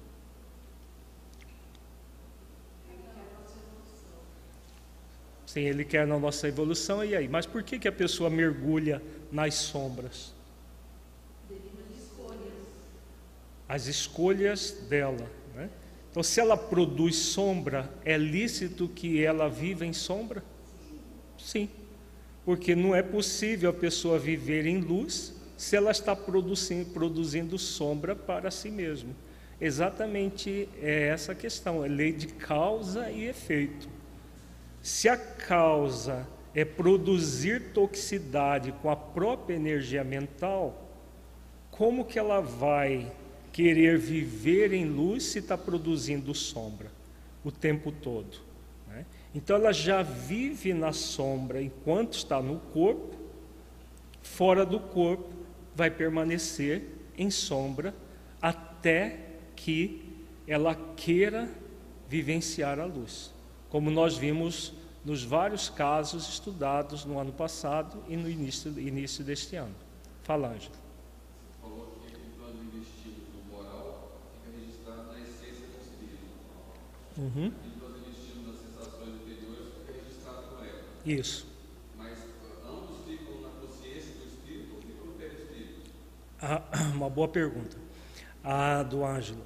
Sim, 5.48 5.62
Ele 5.62 5.84
quer 5.84 6.06
na 6.06 6.20
nossa 6.20 6.48
evolução, 6.48 7.04
e 7.04 7.16
aí? 7.16 7.28
Mas 7.28 7.48
por 7.48 7.64
que, 7.64 7.80
que 7.80 7.88
a 7.88 7.92
pessoa 7.92 8.30
mergulha 8.30 9.02
nas 9.32 9.56
sombras? 9.56 10.36
As 13.68 13.88
escolhas 13.88 14.86
dela. 14.88 15.28
Né? 15.56 15.68
Então, 16.12 16.22
se 16.22 16.40
ela 16.40 16.56
produz 16.56 17.16
sombra, 17.16 17.92
é 18.06 18.18
lícito 18.20 18.88
que 18.88 19.24
ela 19.24 19.50
viva 19.50 19.84
em 19.84 19.94
sombra? 19.94 20.44
Sim, 21.40 21.68
porque 22.46 22.76
não 22.76 22.94
é 22.94 23.02
possível 23.02 23.70
a 23.70 23.74
pessoa 23.74 24.20
viver 24.20 24.66
em 24.66 24.80
luz 24.80 25.34
se 25.56 25.76
ela 25.76 25.92
está 25.92 26.16
produzindo, 26.16 26.90
produzindo 26.92 27.58
sombra 27.58 28.16
para 28.16 28.52
si 28.52 28.70
mesma. 28.70 29.12
Exatamente 29.62 30.68
é 30.82 31.08
essa 31.08 31.34
questão, 31.34 31.86
é 31.86 31.88
lei 31.88 32.12
de 32.12 32.28
causa 32.28 33.10
e 33.10 33.26
efeito. 33.26 33.88
Se 34.82 35.08
a 35.08 35.16
causa 35.16 36.28
é 36.54 36.66
produzir 36.66 37.72
toxicidade 37.74 38.74
com 38.82 38.90
a 38.90 38.96
própria 38.96 39.56
energia 39.56 40.04
mental, 40.04 40.84
como 41.72 42.06
que 42.06 42.20
ela 42.20 42.42
vai 42.42 43.12
querer 43.54 43.98
viver 43.98 44.74
em 44.74 44.86
luz 44.86 45.24
se 45.24 45.40
está 45.40 45.58
produzindo 45.58 46.34
sombra 46.34 46.92
o 47.44 47.52
tempo 47.52 47.92
todo? 47.92 48.53
Então 49.34 49.56
ela 49.56 49.74
já 49.74 50.04
vive 50.04 50.74
na 50.74 50.94
sombra 50.94 51.62
enquanto 51.62 52.14
está 52.14 52.42
no 52.42 52.60
corpo, 52.60 53.16
fora 54.22 54.66
do 54.66 54.80
corpo 54.80 55.30
vai 55.76 55.90
permanecer 55.90 56.88
em 57.18 57.32
sombra 57.32 57.96
até 58.42 59.20
que 59.56 60.14
ela 60.48 60.76
queira 60.96 61.50
vivenciar 62.08 62.80
a 62.80 62.86
luz 62.86 63.34
como 63.74 63.90
nós 63.90 64.16
vimos 64.16 64.72
nos 65.04 65.24
vários 65.24 65.68
casos 65.68 66.30
estudados 66.30 67.06
no 67.06 67.18
ano 67.18 67.32
passado 67.32 68.04
e 68.08 68.16
no 68.16 68.30
início, 68.30 68.70
início 68.80 69.24
deste 69.24 69.56
ano. 69.56 69.74
Fala, 70.22 70.50
Ângelo. 70.50 70.76
Falou 71.60 71.98
que 72.06 72.16
o 72.16 72.38
plano 72.38 72.62
investido 72.66 73.20
no 73.34 73.52
moral 73.52 74.12
fica 74.32 74.56
registrado 74.56 75.12
na 75.12 75.20
essência 75.22 75.66
do 75.66 75.82
espírito. 75.82 76.22
Uhum. 77.18 77.52
E 77.66 77.68
o 77.68 77.80
plano 77.80 77.98
investido 77.98 78.52
nas 78.52 78.60
sensações 78.62 79.10
anteriores 79.10 79.74
fica 79.80 79.94
registrado 80.04 80.56
no 80.56 80.64
ego. 80.64 80.86
Isso. 81.06 81.48
Mas 81.98 82.18
ambos 82.66 83.06
ficam 83.06 83.42
na 83.42 83.50
consciência 83.50 84.14
do 84.14 84.26
espírito 84.26 84.76
ou 84.76 84.82
ficam 84.82 85.06
no 85.06 85.14
perispírito? 85.14 85.82
Ah, 86.42 86.62
uma 86.96 87.10
boa 87.10 87.28
pergunta. 87.28 87.78
A 88.44 88.84
do 88.84 89.04
Ângelo. 89.04 89.44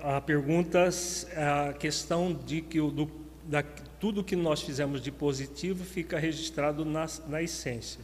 A 0.00 0.20
pergunta, 0.20 0.88
a 1.36 1.72
questão 1.72 2.32
de 2.32 2.60
que 2.60 2.80
o, 2.80 2.90
do, 2.90 3.10
da, 3.44 3.62
tudo 3.62 4.22
que 4.22 4.36
nós 4.36 4.62
fizemos 4.62 5.00
de 5.00 5.10
positivo 5.10 5.84
fica 5.84 6.18
registrado 6.18 6.84
na, 6.84 7.06
na 7.28 7.42
essência. 7.42 8.00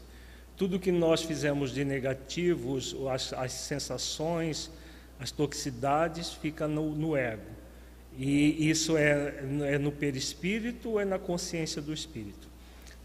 Tudo 0.56 0.78
que 0.78 0.92
nós 0.92 1.22
fizemos 1.22 1.72
de 1.72 1.84
negativos, 1.84 2.96
as, 3.10 3.32
as 3.32 3.52
sensações, 3.52 4.70
as 5.18 5.30
toxicidades, 5.30 6.32
fica 6.32 6.68
no, 6.68 6.94
no 6.94 7.16
ego. 7.16 7.50
E 8.16 8.68
isso 8.68 8.96
é, 8.96 9.42
é 9.62 9.78
no 9.78 9.90
perispírito 9.90 10.90
ou 10.90 11.00
é 11.00 11.04
na 11.04 11.18
consciência 11.18 11.80
do 11.80 11.92
espírito? 11.92 12.51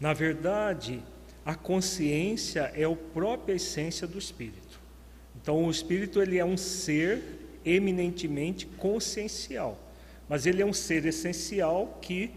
Na 0.00 0.12
verdade, 0.12 1.02
a 1.44 1.54
consciência 1.54 2.72
é 2.74 2.84
a 2.84 2.94
própria 2.94 3.54
essência 3.54 4.06
do 4.06 4.18
espírito. 4.18 4.80
Então, 5.40 5.64
o 5.64 5.70
espírito 5.70 6.20
ele 6.20 6.38
é 6.38 6.44
um 6.44 6.56
ser 6.56 7.22
eminentemente 7.64 8.66
consciencial, 8.66 9.78
mas 10.28 10.46
ele 10.46 10.62
é 10.62 10.66
um 10.66 10.72
ser 10.72 11.04
essencial 11.06 11.98
que 12.00 12.30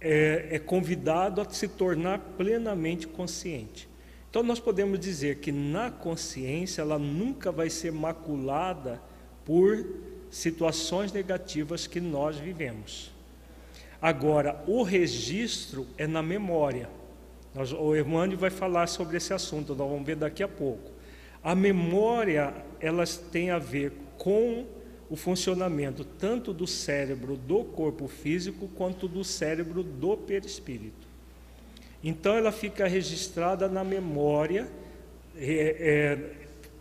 é, 0.00 0.48
é 0.52 0.58
convidado 0.58 1.40
a 1.40 1.48
se 1.48 1.68
tornar 1.68 2.18
plenamente 2.36 3.06
consciente. 3.06 3.88
Então, 4.30 4.42
nós 4.42 4.60
podemos 4.60 4.98
dizer 5.00 5.36
que 5.36 5.50
na 5.50 5.90
consciência 5.90 6.82
ela 6.82 6.98
nunca 6.98 7.50
vai 7.50 7.70
ser 7.70 7.92
maculada 7.92 9.00
por 9.44 9.86
situações 10.30 11.12
negativas 11.12 11.86
que 11.86 12.00
nós 12.00 12.36
vivemos. 12.36 13.10
Agora, 14.00 14.62
o 14.66 14.82
registro 14.82 15.86
é 15.96 16.06
na 16.06 16.22
memória. 16.22 16.88
Nós, 17.54 17.72
o 17.72 17.96
Emmanuel 17.96 18.38
vai 18.38 18.50
falar 18.50 18.86
sobre 18.86 19.16
esse 19.16 19.32
assunto, 19.34 19.74
nós 19.74 19.88
vamos 19.88 20.06
ver 20.06 20.16
daqui 20.16 20.42
a 20.42 20.48
pouco. 20.48 20.90
A 21.42 21.54
memória, 21.54 22.54
elas 22.80 23.16
têm 23.16 23.50
a 23.50 23.58
ver 23.58 23.92
com 24.16 24.66
o 25.10 25.16
funcionamento 25.16 26.04
tanto 26.04 26.52
do 26.52 26.66
cérebro 26.66 27.36
do 27.36 27.64
corpo 27.64 28.06
físico 28.06 28.68
quanto 28.76 29.08
do 29.08 29.24
cérebro 29.24 29.82
do 29.82 30.16
perispírito. 30.16 31.08
Então 32.02 32.36
ela 32.36 32.52
fica 32.52 32.86
registrada 32.86 33.68
na 33.68 33.82
memória 33.82 34.68
é, 35.36 35.76
é, 35.78 36.18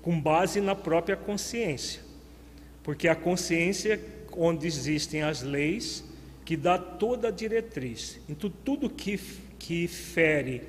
com 0.02 0.20
base 0.20 0.62
na 0.62 0.76
própria 0.76 1.16
consciência, 1.16 2.02
porque 2.84 3.08
a 3.08 3.16
consciência 3.16 4.00
onde 4.32 4.68
existem 4.68 5.24
as 5.24 5.42
leis 5.42 6.04
que 6.48 6.56
dá 6.56 6.78
toda 6.78 7.28
a 7.28 7.32
diretriz. 7.32 8.22
Então 8.30 8.50
tudo 8.64 8.90
que 8.90 9.20
que 9.60 9.86
fere 9.86 10.62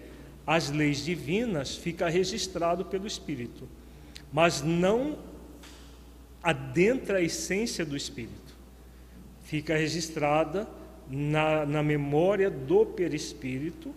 as 0.44 0.72
leis 0.72 1.04
divinas 1.04 1.76
fica 1.76 2.08
registrado 2.08 2.84
pelo 2.84 3.06
Espírito, 3.06 3.68
mas 4.32 4.60
não 4.60 5.16
adentra 6.42 7.18
a 7.18 7.22
essência 7.22 7.84
do 7.84 7.96
Espírito. 7.96 8.56
Fica 9.44 9.76
registrada 9.76 10.68
na, 11.08 11.64
na 11.64 11.80
memória 11.80 12.50
do 12.50 12.84
perispírito 12.84 13.94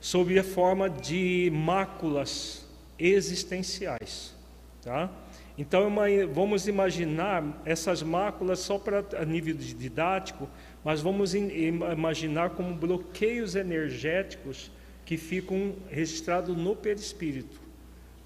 sob 0.00 0.36
a 0.36 0.42
forma 0.42 0.90
de 0.90 1.48
máculas 1.54 2.66
existenciais. 2.98 4.34
Tá? 4.82 5.08
Então, 5.56 5.88
vamos 6.32 6.66
imaginar 6.66 7.62
essas 7.64 8.02
máculas 8.02 8.58
só 8.58 8.76
para 8.76 9.04
a 9.16 9.24
nível 9.24 9.54
didático, 9.54 10.48
mas 10.84 11.00
vamos 11.00 11.34
imaginar 11.34 12.50
como 12.50 12.74
bloqueios 12.74 13.54
energéticos 13.54 14.70
que 15.06 15.16
ficam 15.16 15.74
registrados 15.88 16.54
no 16.56 16.76
perispírito. 16.76 17.58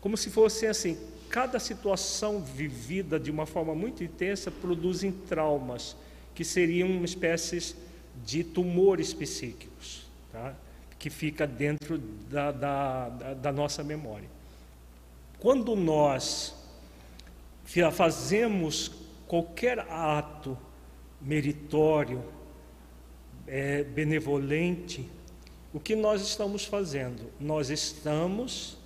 Como 0.00 0.16
se 0.16 0.28
fosse 0.28 0.66
assim, 0.66 0.98
cada 1.28 1.60
situação 1.60 2.42
vivida 2.42 3.18
de 3.18 3.30
uma 3.30 3.46
forma 3.46 3.74
muito 3.74 4.02
intensa 4.02 4.50
produzem 4.50 5.12
traumas, 5.12 5.96
que 6.34 6.44
seriam 6.44 6.90
uma 6.90 7.04
espécie 7.04 7.76
de 8.24 8.42
tumores 8.42 9.14
psíquicos, 9.14 10.08
tá? 10.32 10.54
que 10.98 11.10
fica 11.10 11.46
dentro 11.46 11.98
da, 11.98 12.50
da, 12.50 13.08
da 13.34 13.52
nossa 13.52 13.84
memória. 13.84 14.28
Quando 15.38 15.76
nós 15.76 16.56
fazemos 17.92 18.90
qualquer 19.28 19.78
ato 19.80 20.58
meritório, 21.20 22.24
é, 23.48 23.82
benevolente, 23.82 25.08
o 25.72 25.80
que 25.80 25.96
nós 25.96 26.22
estamos 26.22 26.64
fazendo? 26.64 27.30
Nós 27.40 27.70
estamos 27.70 28.78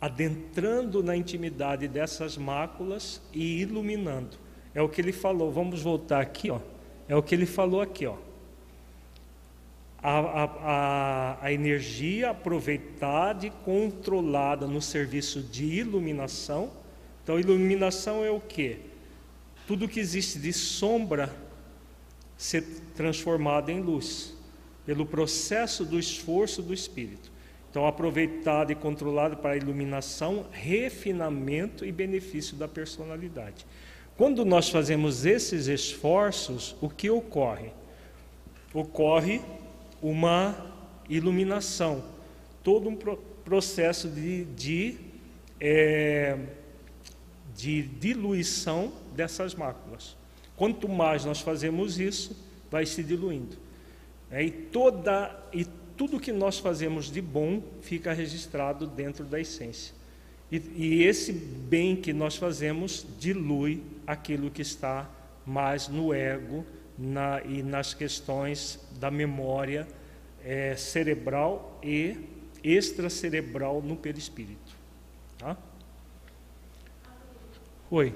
adentrando 0.00 1.02
na 1.02 1.16
intimidade 1.16 1.88
dessas 1.88 2.36
máculas 2.36 3.20
e 3.32 3.60
iluminando. 3.60 4.36
É 4.74 4.82
o 4.82 4.88
que 4.88 5.00
ele 5.00 5.12
falou. 5.12 5.50
Vamos 5.50 5.82
voltar 5.82 6.20
aqui, 6.20 6.50
ó. 6.50 6.60
É 7.08 7.16
o 7.16 7.22
que 7.22 7.34
ele 7.34 7.46
falou 7.46 7.80
aqui, 7.80 8.06
ó. 8.06 8.16
A, 10.00 10.18
a, 10.18 10.44
a, 10.44 11.38
a 11.46 11.52
energia 11.52 12.30
aproveitada 12.30 13.46
e 13.46 13.50
controlada 13.50 14.66
no 14.66 14.80
serviço 14.80 15.42
de 15.42 15.64
iluminação 15.64 16.70
então, 17.28 17.38
iluminação 17.38 18.24
é 18.24 18.30
o 18.30 18.40
que? 18.40 18.78
Tudo 19.66 19.86
que 19.86 20.00
existe 20.00 20.38
de 20.38 20.50
sombra 20.50 21.30
ser 22.38 22.62
transformado 22.94 23.68
em 23.70 23.80
luz, 23.80 24.32
pelo 24.86 25.04
processo 25.04 25.84
do 25.84 25.98
esforço 25.98 26.62
do 26.62 26.72
Espírito. 26.72 27.30
Então, 27.70 27.86
aproveitado 27.86 28.72
e 28.72 28.74
controlado 28.74 29.36
para 29.36 29.50
a 29.52 29.56
iluminação, 29.56 30.46
refinamento 30.50 31.84
e 31.84 31.92
benefício 31.92 32.56
da 32.56 32.66
personalidade. 32.66 33.66
Quando 34.16 34.44
nós 34.44 34.70
fazemos 34.70 35.26
esses 35.26 35.66
esforços, 35.66 36.74
o 36.80 36.88
que 36.88 37.10
ocorre? 37.10 37.72
Ocorre 38.72 39.42
uma 40.00 40.72
iluminação, 41.10 42.02
todo 42.62 42.88
um 42.88 42.96
processo 43.44 44.08
de, 44.08 44.44
de 44.46 44.96
é, 45.60 46.38
de 47.58 47.82
diluição 47.82 48.92
dessas 49.14 49.54
máculas. 49.54 50.16
Quanto 50.58 50.88
mais 50.88 51.24
nós 51.24 51.40
fazemos 51.40 52.00
isso, 52.00 52.36
vai 52.68 52.84
se 52.84 53.04
diluindo. 53.04 53.56
É, 54.28 54.42
e, 54.44 54.50
toda, 54.50 55.34
e 55.52 55.64
tudo 55.96 56.18
que 56.18 56.32
nós 56.32 56.58
fazemos 56.58 57.10
de 57.10 57.22
bom 57.22 57.62
fica 57.80 58.12
registrado 58.12 58.86
dentro 58.86 59.24
da 59.24 59.40
essência. 59.40 59.94
E, 60.50 60.60
e 60.76 61.04
esse 61.04 61.32
bem 61.32 61.94
que 61.94 62.12
nós 62.12 62.36
fazemos 62.36 63.06
dilui 63.20 63.84
aquilo 64.04 64.50
que 64.50 64.62
está 64.62 65.08
mais 65.46 65.86
no 65.86 66.12
ego 66.12 66.66
na, 66.98 67.40
e 67.42 67.62
nas 67.62 67.94
questões 67.94 68.80
da 68.98 69.12
memória 69.12 69.86
é, 70.44 70.74
cerebral 70.74 71.78
e 71.82 72.16
extracerebral 72.64 73.80
no 73.80 73.94
perispírito. 73.94 74.76
Tá? 75.38 75.56
Oi. 77.90 78.12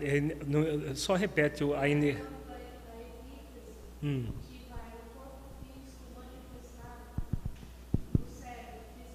É, 0.00 0.90
é, 0.90 0.94
só 0.94 1.14
repete 1.14 1.64
a 1.74 1.88
energia. 1.88 2.24
Hum. 4.02 4.28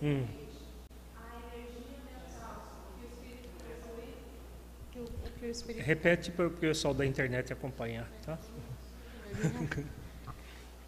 Hum. 0.01 0.25
Repete 5.77 6.31
para 6.31 6.47
o 6.47 6.51
pessoal 6.51 6.93
da 6.93 7.05
internet 7.05 7.53
acompanhar, 7.53 8.09
tá? 8.25 8.37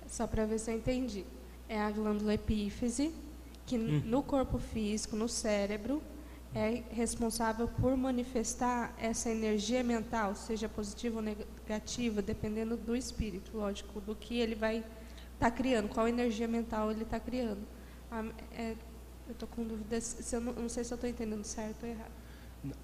Só 0.08 0.28
para 0.28 0.46
ver 0.46 0.60
se 0.60 0.72
eu 0.72 0.76
entendi. 0.76 1.26
É 1.68 1.80
a 1.80 1.90
glândula 1.90 2.36
epífise, 2.36 3.12
que 3.66 3.78
hum. 3.78 4.02
no 4.06 4.22
corpo 4.22 4.60
físico, 4.60 5.16
no 5.16 5.28
cérebro, 5.28 6.02
é 6.56 6.84
responsável 6.92 7.68
por 7.68 7.98
manifestar 7.98 8.94
essa 9.00 9.30
energia 9.30 9.84
mental, 9.84 10.36
seja 10.36 10.70
positiva 10.70 11.18
ou 11.18 11.22
negativa, 11.22 12.22
dependendo 12.22 12.78
do 12.78 12.96
espírito, 12.96 13.58
lógico, 13.58 14.00
do 14.00 14.16
que 14.16 14.40
ele 14.40 14.54
vai 14.54 14.78
estar 14.78 14.86
tá 15.40 15.52
criando, 15.52 15.90
qual 15.90 16.08
energia 16.08 16.48
mental 16.48 16.92
ele 16.92 17.04
está 17.04 17.20
criando. 17.20 17.62
é, 18.56 18.76
eu 19.28 19.32
estou 19.32 19.48
com 19.48 19.64
dúvidas, 19.64 20.04
se 20.04 20.36
eu 20.36 20.42
não, 20.42 20.54
não 20.54 20.70
sei 20.70 20.84
se 20.84 20.94
eu 20.94 20.96
estou 20.96 21.10
entendendo 21.10 21.44
certo 21.44 21.84
ou 21.84 21.90
errado. 21.90 22.12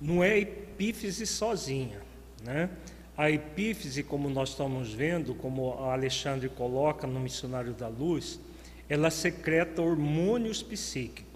Não 0.02 0.24
é 0.24 0.40
epífise 0.40 1.26
sozinha, 1.26 2.02
né? 2.44 2.70
A 3.16 3.30
epífise, 3.30 4.02
como 4.02 4.30
nós 4.30 4.50
estamos 4.50 4.94
vendo, 4.94 5.36
como 5.36 5.74
Alexandre 5.74 6.48
coloca 6.50 7.06
no 7.06 7.20
Missionário 7.20 7.74
da 7.74 7.88
Luz, 7.88 8.40
ela 8.88 9.12
secreta 9.12 9.82
hormônios 9.82 10.64
psíquicos. 10.64 11.29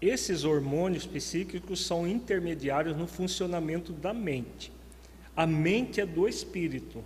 Esses 0.00 0.44
hormônios 0.44 1.06
psíquicos 1.06 1.84
são 1.84 2.06
intermediários 2.06 2.96
no 2.96 3.06
funcionamento 3.06 3.92
da 3.92 4.12
mente. 4.12 4.70
A 5.34 5.46
mente 5.46 6.00
é 6.00 6.06
do 6.06 6.28
espírito. 6.28 7.02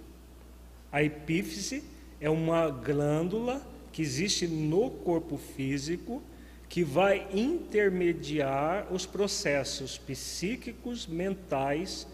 A 0.90 1.02
epífise 1.02 1.84
é 2.20 2.28
uma 2.28 2.68
glândula 2.68 3.64
que 3.92 4.02
existe 4.02 4.46
no 4.46 4.90
corpo 4.90 5.36
físico 5.36 6.22
que 6.68 6.84
vai 6.84 7.26
intermediar 7.32 8.92
os 8.92 9.04
processos 9.04 9.98
psíquicos, 9.98 11.04
mentais 11.06 12.06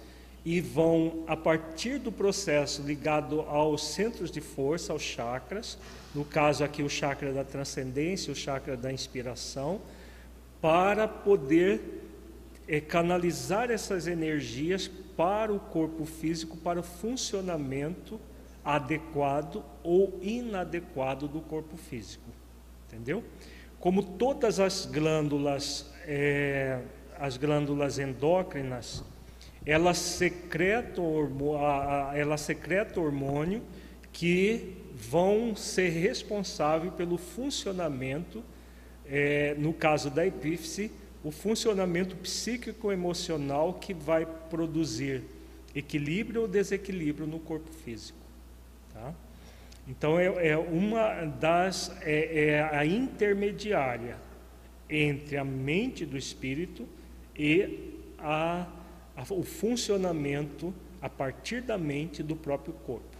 e 0.47 0.62
vão, 0.62 1.25
a 1.27 1.37
partir 1.37 1.99
do 1.99 2.11
processo 2.11 2.81
ligado 2.81 3.43
aos 3.43 3.87
centros 3.89 4.31
de 4.31 4.41
força, 4.41 4.95
aos 4.95 5.03
chakras, 5.03 5.77
no 6.15 6.25
caso 6.25 6.65
aqui 6.65 6.83
o 6.83 6.89
chakra 6.89 7.35
da 7.35 7.45
transcendência, 7.45 8.33
o 8.33 8.37
chakra 8.37 8.77
da 8.79 8.91
inspiração, 8.91 9.81
para 10.61 11.07
poder 11.07 12.03
é, 12.69 12.81
canalizar 12.81 13.71
essas 13.71 14.07
energias 14.07 14.88
para 15.16 15.53
o 15.53 15.59
corpo 15.59 16.05
físico, 16.05 16.57
para 16.57 16.81
o 16.81 16.83
funcionamento 16.83 18.21
adequado 18.64 19.64
ou 19.83 20.19
inadequado 20.21 21.29
do 21.29 21.40
corpo 21.40 21.77
físico. 21.77 22.29
Entendeu? 22.87 23.23
Como 23.79 24.03
todas 24.03 24.59
as 24.59 24.87
glândulas, 24.87 25.92
é, 26.07 26.81
as 27.19 27.37
glândulas 27.37 27.99
endócrinas, 27.99 29.05
elas 29.64 29.99
secretam, 29.99 31.05
ela 32.14 32.37
secreta 32.37 33.01
hormônio 33.01 33.62
que 34.12 34.77
vão 34.95 35.55
ser 35.55 35.90
responsáveis 35.90 36.92
pelo 36.95 37.19
funcionamento, 37.19 38.42
é, 39.09 39.55
no 39.59 39.73
caso 39.73 40.11
da 40.11 40.27
epífise, 40.27 40.90
o 41.23 41.31
funcionamento 41.31 42.14
psíquico-emocional 42.16 43.75
que 43.75 43.92
vai 43.92 44.27
produzir 44.49 45.25
equilíbrio 45.75 46.42
ou 46.42 46.49
desequilíbrio 46.49 47.27
no 47.27 47.38
corpo 47.38 47.71
físico. 47.71 48.19
Tá? 48.92 49.12
Então 49.88 50.19
é, 50.19 50.49
é 50.49 50.57
uma 50.57 51.25
das 51.25 51.90
é, 52.03 52.49
é, 52.49 52.62
a 52.62 52.85
intermediária 52.85 54.16
entre 54.88 55.37
a 55.37 55.45
mente 55.45 56.07
do 56.07 56.16
espírito 56.16 56.88
e 57.37 57.92
a, 58.19 58.66
a, 59.16 59.23
o 59.31 59.42
funcionamento 59.42 60.73
a 61.03 61.09
partir 61.09 61.61
da 61.61 61.77
mente 61.77 62.23
do 62.23 62.35
próprio 62.35 62.73
corpo. 62.73 63.16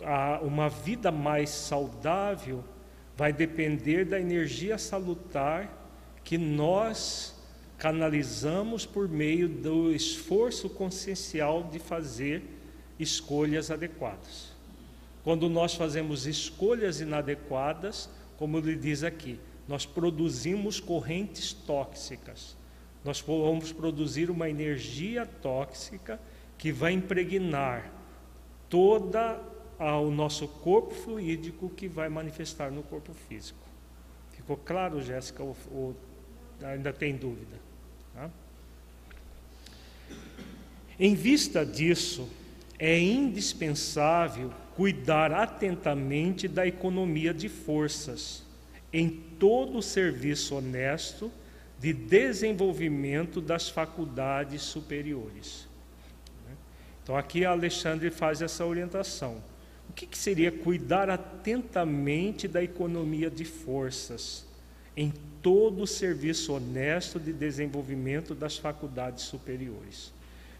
Tá? 0.00 0.06
A, 0.06 0.40
uma 0.40 0.68
vida 0.68 1.10
mais 1.12 1.50
saudável 1.50 2.64
vai 3.16 3.32
depender 3.32 4.04
da 4.04 4.20
energia 4.20 4.76
salutar 4.76 5.82
que 6.24 6.36
nós 6.36 7.34
canalizamos 7.78 8.86
por 8.86 9.08
meio 9.08 9.48
do 9.48 9.92
esforço 9.92 10.68
consciencial 10.70 11.64
de 11.64 11.78
fazer 11.78 12.42
escolhas 12.98 13.70
adequadas. 13.70 14.52
Quando 15.22 15.48
nós 15.48 15.74
fazemos 15.74 16.26
escolhas 16.26 17.00
inadequadas, 17.00 18.08
como 18.36 18.58
ele 18.58 18.76
diz 18.76 19.02
aqui, 19.02 19.38
nós 19.66 19.86
produzimos 19.86 20.80
correntes 20.80 21.52
tóxicas. 21.52 22.56
Nós 23.04 23.20
vamos 23.20 23.72
produzir 23.72 24.30
uma 24.30 24.48
energia 24.48 25.26
tóxica 25.26 26.20
que 26.56 26.72
vai 26.72 26.92
impregnar 26.92 27.90
toda 28.68 29.40
o 29.78 30.10
nosso 30.10 30.46
corpo 30.46 30.94
fluídico 30.94 31.68
que 31.70 31.88
vai 31.88 32.08
manifestar 32.08 32.70
no 32.70 32.82
corpo 32.82 33.12
físico. 33.12 33.58
Ficou 34.32 34.56
claro, 34.56 35.02
Jéssica? 35.02 35.42
Ou, 35.42 35.56
ou 35.72 35.96
ainda 36.62 36.92
tem 36.92 37.16
dúvida? 37.16 37.56
Tá? 38.14 38.30
Em 40.98 41.14
vista 41.14 41.64
disso, 41.66 42.28
é 42.78 42.98
indispensável 42.98 44.52
cuidar 44.76 45.32
atentamente 45.32 46.46
da 46.46 46.66
economia 46.66 47.32
de 47.32 47.48
forças 47.48 48.44
em 48.92 49.08
todo 49.38 49.78
o 49.78 49.82
serviço 49.82 50.54
honesto 50.54 51.30
de 51.80 51.92
desenvolvimento 51.92 53.40
das 53.40 53.68
faculdades 53.68 54.62
superiores. 54.62 55.68
Então, 57.02 57.16
aqui 57.16 57.44
Alexandre 57.44 58.10
faz 58.10 58.40
essa 58.40 58.64
orientação. 58.64 59.42
O 59.88 59.92
que, 59.92 60.06
que 60.06 60.18
seria 60.18 60.50
cuidar 60.50 61.08
atentamente 61.08 62.48
da 62.48 62.62
economia 62.62 63.30
de 63.30 63.44
forças 63.44 64.44
em 64.96 65.12
todo 65.42 65.82
o 65.82 65.86
serviço 65.86 66.52
honesto 66.54 67.20
de 67.20 67.32
desenvolvimento 67.32 68.34
das 68.34 68.56
faculdades 68.56 69.24
superiores? 69.24 70.12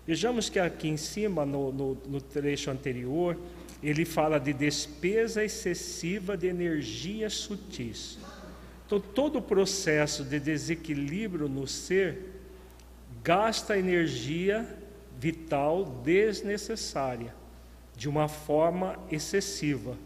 Vejamos 0.06 0.48
que 0.48 0.58
aqui 0.58 0.88
em 0.88 0.96
cima, 0.96 1.46
no, 1.46 1.72
no, 1.72 1.94
no 2.06 2.20
trecho 2.20 2.70
anterior, 2.70 3.38
ele 3.82 4.04
fala 4.04 4.38
de 4.38 4.52
despesa 4.52 5.44
excessiva 5.44 6.37
de 6.37 6.46
energias 6.46 7.34
sutis. 7.34 8.18
Então, 8.87 9.00
todo 9.00 9.38
o 9.38 9.42
processo 9.42 10.24
de 10.24 10.38
desequilíbrio 10.38 11.48
no 11.48 11.66
ser 11.66 12.34
gasta 13.22 13.78
energia 13.78 14.78
vital 15.18 15.84
desnecessária, 16.04 17.34
de 17.96 18.09
uma 18.09 18.28
forma 18.28 18.98
excessiva. 19.11 19.96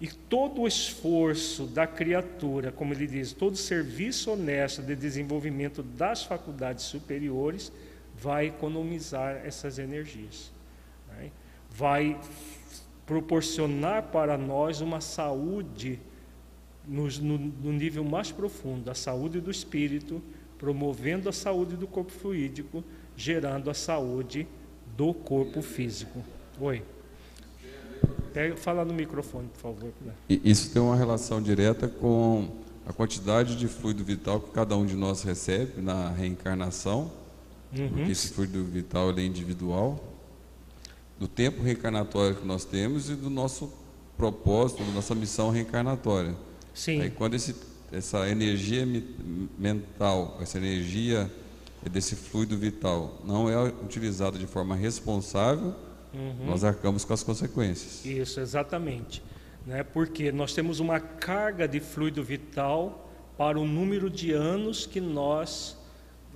E 0.00 0.08
todo 0.08 0.62
o 0.62 0.66
esforço 0.66 1.64
da 1.64 1.86
criatura, 1.86 2.72
como 2.72 2.92
ele 2.92 3.06
diz, 3.06 3.32
todo 3.32 3.56
serviço 3.56 4.32
honesto 4.32 4.82
de 4.82 4.96
desenvolvimento 4.96 5.80
das 5.80 6.24
faculdades 6.24 6.84
superiores, 6.86 7.70
vai 8.18 8.48
economizar 8.48 9.40
essas 9.44 9.78
energias. 9.78 10.50
Né? 11.08 11.30
Vai 11.70 12.20
proporcionar 13.06 14.04
para 14.04 14.36
nós 14.36 14.80
uma 14.80 15.00
saúde 15.00 16.00
no, 16.84 17.06
no, 17.06 17.38
no, 17.38 17.72
nível 17.72 18.02
mais 18.02 18.32
profundo, 18.32 18.90
a 18.90 18.94
saúde 18.94 19.40
do 19.40 19.52
espírito, 19.52 20.20
promovendo 20.58 21.28
a 21.28 21.32
saúde 21.32 21.76
do 21.76 21.86
corpo 21.86 22.10
fluídico, 22.10 22.82
gerando 23.16 23.70
a 23.70 23.74
saúde 23.74 24.48
do 24.96 25.14
corpo 25.14 25.62
físico. 25.62 26.24
Oi. 26.60 26.82
Pega, 28.32 28.56
fala 28.56 28.84
no 28.84 28.94
microfone, 28.94 29.48
por 29.48 29.60
favor. 29.60 29.92
Isso 30.28 30.70
tem 30.72 30.80
uma 30.80 30.96
relação 30.96 31.42
direta 31.42 31.88
com 31.88 32.48
a 32.86 32.92
quantidade 32.92 33.56
de 33.56 33.68
fluido 33.68 34.02
vital 34.02 34.40
que 34.40 34.50
cada 34.52 34.76
um 34.76 34.86
de 34.86 34.96
nós 34.96 35.22
recebe 35.22 35.80
na 35.80 36.10
reencarnação 36.10 37.10
uhum. 37.78 37.88
porque 37.88 38.12
esse 38.12 38.28
fluido 38.28 38.64
vital 38.64 39.10
é 39.16 39.22
individual, 39.22 40.02
do 41.18 41.26
tempo 41.28 41.62
reencarnatório 41.62 42.36
que 42.36 42.46
nós 42.46 42.64
temos 42.64 43.08
e 43.08 43.14
do 43.14 43.30
nosso 43.30 43.72
propósito, 44.16 44.82
da 44.84 44.92
nossa 44.92 45.14
missão 45.14 45.50
reencarnatória. 45.50 46.34
Sim. 46.74 47.00
Aí 47.00 47.10
quando 47.10 47.34
esse, 47.34 47.54
essa 47.92 48.28
energia 48.28 48.86
mental, 49.58 50.38
essa 50.40 50.58
energia 50.58 51.30
desse 51.90 52.14
fluido 52.14 52.56
vital 52.56 53.20
não 53.24 53.48
é 53.48 53.56
utilizada 53.84 54.38
de 54.38 54.46
forma 54.46 54.74
responsável, 54.74 55.74
uhum. 56.14 56.46
nós 56.46 56.64
arcamos 56.64 57.04
com 57.04 57.12
as 57.12 57.22
consequências. 57.22 58.04
Isso, 58.04 58.40
exatamente. 58.40 59.22
Né? 59.66 59.82
Porque 59.82 60.32
nós 60.32 60.54
temos 60.54 60.80
uma 60.80 61.00
carga 61.00 61.68
de 61.68 61.80
fluido 61.80 62.22
vital 62.22 63.10
para 63.36 63.58
o 63.58 63.66
número 63.66 64.10
de 64.10 64.32
anos 64.32 64.86
que 64.86 65.00
nós 65.00 65.76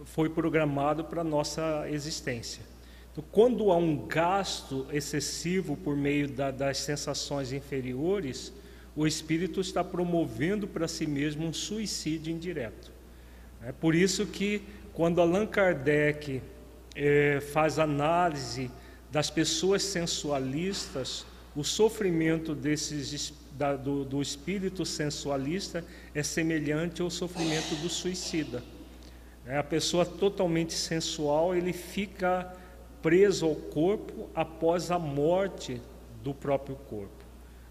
foi 0.05 0.29
programado 0.29 1.05
para 1.05 1.21
a 1.23 1.25
nossa 1.25 1.87
existência. 1.89 2.62
Então, 3.12 3.25
quando 3.33 3.71
há 3.71 3.77
um 3.77 4.07
gasto 4.07 4.87
excessivo 4.93 5.77
por 5.77 5.97
meio 5.97 6.29
da, 6.29 6.51
das 6.51 6.79
sensações 6.79 7.53
inferiores, 7.53 8.53
o 8.95 9.07
espírito 9.07 9.61
está 9.61 9.83
promovendo 9.83 10.67
para 10.67 10.87
si 10.87 11.07
mesmo 11.07 11.47
um 11.47 11.53
suicídio 11.53 12.33
indireto. 12.33 12.93
É 13.62 13.73
por 13.73 13.95
isso 13.95 14.27
que, 14.27 14.62
quando 14.93 15.21
Allan 15.21 15.47
Kardec 15.47 16.43
é, 16.95 17.41
faz 17.41 17.79
análise 17.79 18.71
das 19.17 19.31
pessoas 19.31 19.83
sensualistas, 19.83 21.25
o 21.54 21.64
sofrimento 21.64 22.54
desses, 22.54 23.33
da, 23.52 23.75
do, 23.75 24.04
do 24.04 24.21
espírito 24.21 24.85
sensualista 24.85 25.83
é 26.14 26.23
semelhante 26.23 27.00
ao 27.00 27.08
sofrimento 27.08 27.75
do 27.77 27.88
suicida. 27.88 28.62
É, 29.46 29.56
a 29.56 29.64
pessoa 29.64 30.04
totalmente 30.04 30.75
sensual, 30.75 31.56
ele 31.56 31.73
fica 31.73 32.52
preso 33.00 33.46
ao 33.46 33.54
corpo 33.54 34.29
após 34.35 34.90
a 34.90 34.98
morte 34.98 35.81
do 36.23 36.35
próprio 36.35 36.77
corpo. 36.77 37.25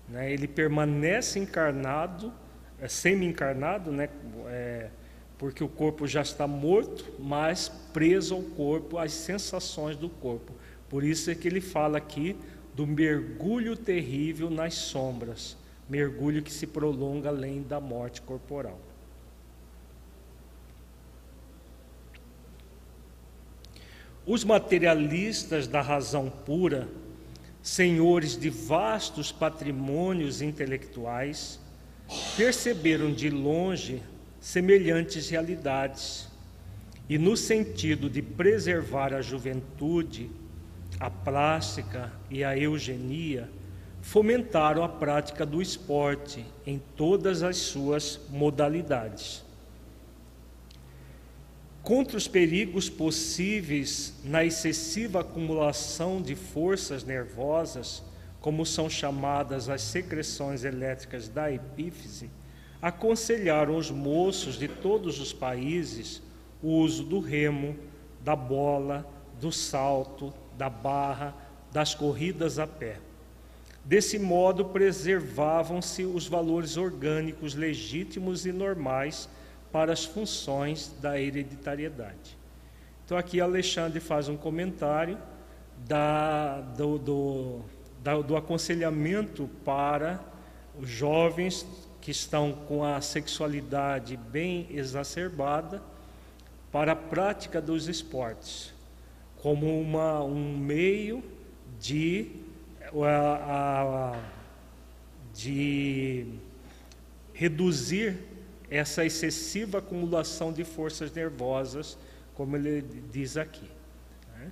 Né? 0.10 0.34
Ele 0.34 0.48
permanece 0.48 1.38
encarnado, 1.38 2.34
é, 2.82 2.88
semi-encarnado, 2.88 3.92
né? 3.92 4.10
É, 4.48 4.90
porque 5.38 5.64
o 5.64 5.70
corpo 5.70 6.08
já 6.08 6.24
está 6.24 6.48
morto, 6.48 7.06
mas 7.20 7.70
preso 7.94 8.34
ao 8.34 8.42
corpo, 8.42 8.98
às 8.98 9.12
sensações 9.12 9.96
do 9.96 10.10
corpo. 10.10 10.52
Por 10.96 11.04
isso 11.04 11.30
é 11.30 11.36
que 11.36 11.46
ele 11.46 11.60
fala 11.60 11.98
aqui 11.98 12.38
do 12.74 12.88
mergulho 12.88 13.76
terrível 13.76 14.50
nas 14.50 14.76
sombras, 14.76 15.58
mergulho 15.90 16.42
que 16.42 16.50
se 16.50 16.66
prolonga 16.66 17.28
além 17.28 17.62
da 17.62 17.82
morte 17.82 18.22
corporal. 18.22 18.80
Os 24.26 24.46
materialistas 24.46 25.68
da 25.68 25.82
razão 25.82 26.30
pura, 26.30 26.88
senhores 27.62 28.40
de 28.40 28.50
vastos 28.50 29.34
patrimônios 29.34 30.42
intelectuais, 30.42 31.60
perceberam 32.38 33.12
de 33.12 33.30
longe 33.30 34.02
semelhantes 34.40 35.28
realidades 35.28 36.30
e, 37.10 37.18
no 37.18 37.36
sentido 37.36 38.10
de 38.10 38.22
preservar 38.22 39.14
a 39.14 39.22
juventude, 39.22 40.32
a 41.00 41.10
plástica 41.10 42.12
e 42.30 42.44
a 42.44 42.58
eugenia, 42.58 43.50
fomentaram 44.02 44.84
a 44.84 44.90
prática 44.90 45.46
do 45.46 45.62
esporte 45.62 46.46
em 46.66 46.80
todas 46.96 47.42
as 47.42 47.58
suas 47.58 48.20
modalidades. 48.30 49.44
Contra 51.82 52.18
os 52.18 52.28
perigos 52.28 52.90
possíveis 52.90 54.14
na 54.24 54.44
excessiva 54.44 55.22
acumulação 55.22 56.22
de 56.22 56.36
forças 56.36 57.04
nervosas, 57.04 58.04
como 58.40 58.66
são 58.66 58.90
chamadas 58.90 59.70
as 59.70 59.82
secreções 59.82 60.64
elétricas 60.64 61.28
da 61.28 61.52
epífise, 61.52 62.30
aconselharam 62.82 63.76
os 63.76 63.90
moços 63.90 64.58
de 64.58 64.68
todos 64.68 65.20
os 65.20 65.34
países 65.34 66.22
o 66.62 66.70
uso 66.80 67.04
do 67.04 67.20
remo, 67.20 67.76
da 68.24 68.36
bola, 68.36 69.08
do 69.40 69.52
salto, 69.52 70.34
da 70.58 70.70
barra, 70.70 71.36
das 71.72 71.94
corridas 71.94 72.60
a 72.60 72.68
pé. 72.68 72.98
Desse 73.84 74.18
modo, 74.18 74.66
preservavam-se 74.66 76.04
os 76.06 76.28
valores 76.28 76.76
orgânicos 76.76 77.54
legítimos 77.54 78.46
e 78.46 78.52
normais 78.52 79.30
para 79.72 79.94
as 79.94 80.06
funções 80.06 80.94
da 81.02 81.20
hereditariedade. 81.20 82.38
Então, 83.06 83.18
aqui 83.18 83.40
Alexandre 83.40 84.00
faz 84.00 84.28
um 84.28 84.36
comentário 84.36 85.18
da, 85.88 86.62
do, 86.62 86.98
do, 86.98 87.62
da, 88.02 88.20
do 88.22 88.36
aconselhamento 88.36 89.50
para 89.64 90.20
os 90.80 90.90
jovens 90.90 91.66
que 92.02 92.12
estão 92.12 92.52
com 92.52 92.84
a 92.84 93.02
sexualidade 93.02 94.18
bem 94.18 94.68
exacerbada 94.70 95.82
para 96.72 96.92
a 96.92 96.96
prática 96.96 97.62
dos 97.62 97.88
esportes, 97.88 98.74
como 99.46 99.80
uma, 99.80 100.24
um 100.24 100.58
meio 100.58 101.24
de 101.80 102.32
de 105.36 106.26
reduzir 107.32 108.18
essa 108.72 109.06
excessiva 109.06 109.78
acumulação 109.78 110.52
de 110.52 110.64
forças 110.64 111.14
nervosas, 111.14 111.96
como 112.34 112.56
ele 112.56 112.84
diz 113.12 113.38
aqui. 113.38 113.70
Né? 114.36 114.52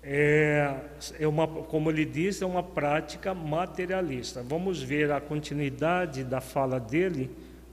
É, 0.00 0.80
é 1.18 1.26
uma, 1.26 1.48
como 1.48 1.90
ele 1.90 2.04
diz, 2.04 2.40
é 2.42 2.46
uma 2.46 2.62
prática 2.62 3.34
materialista. 3.34 4.44
Vamos 4.44 4.80
ver 4.80 5.10
a 5.10 5.20
continuidade 5.20 6.22
da 6.22 6.40
fala 6.40 6.78
dele. 6.78 7.28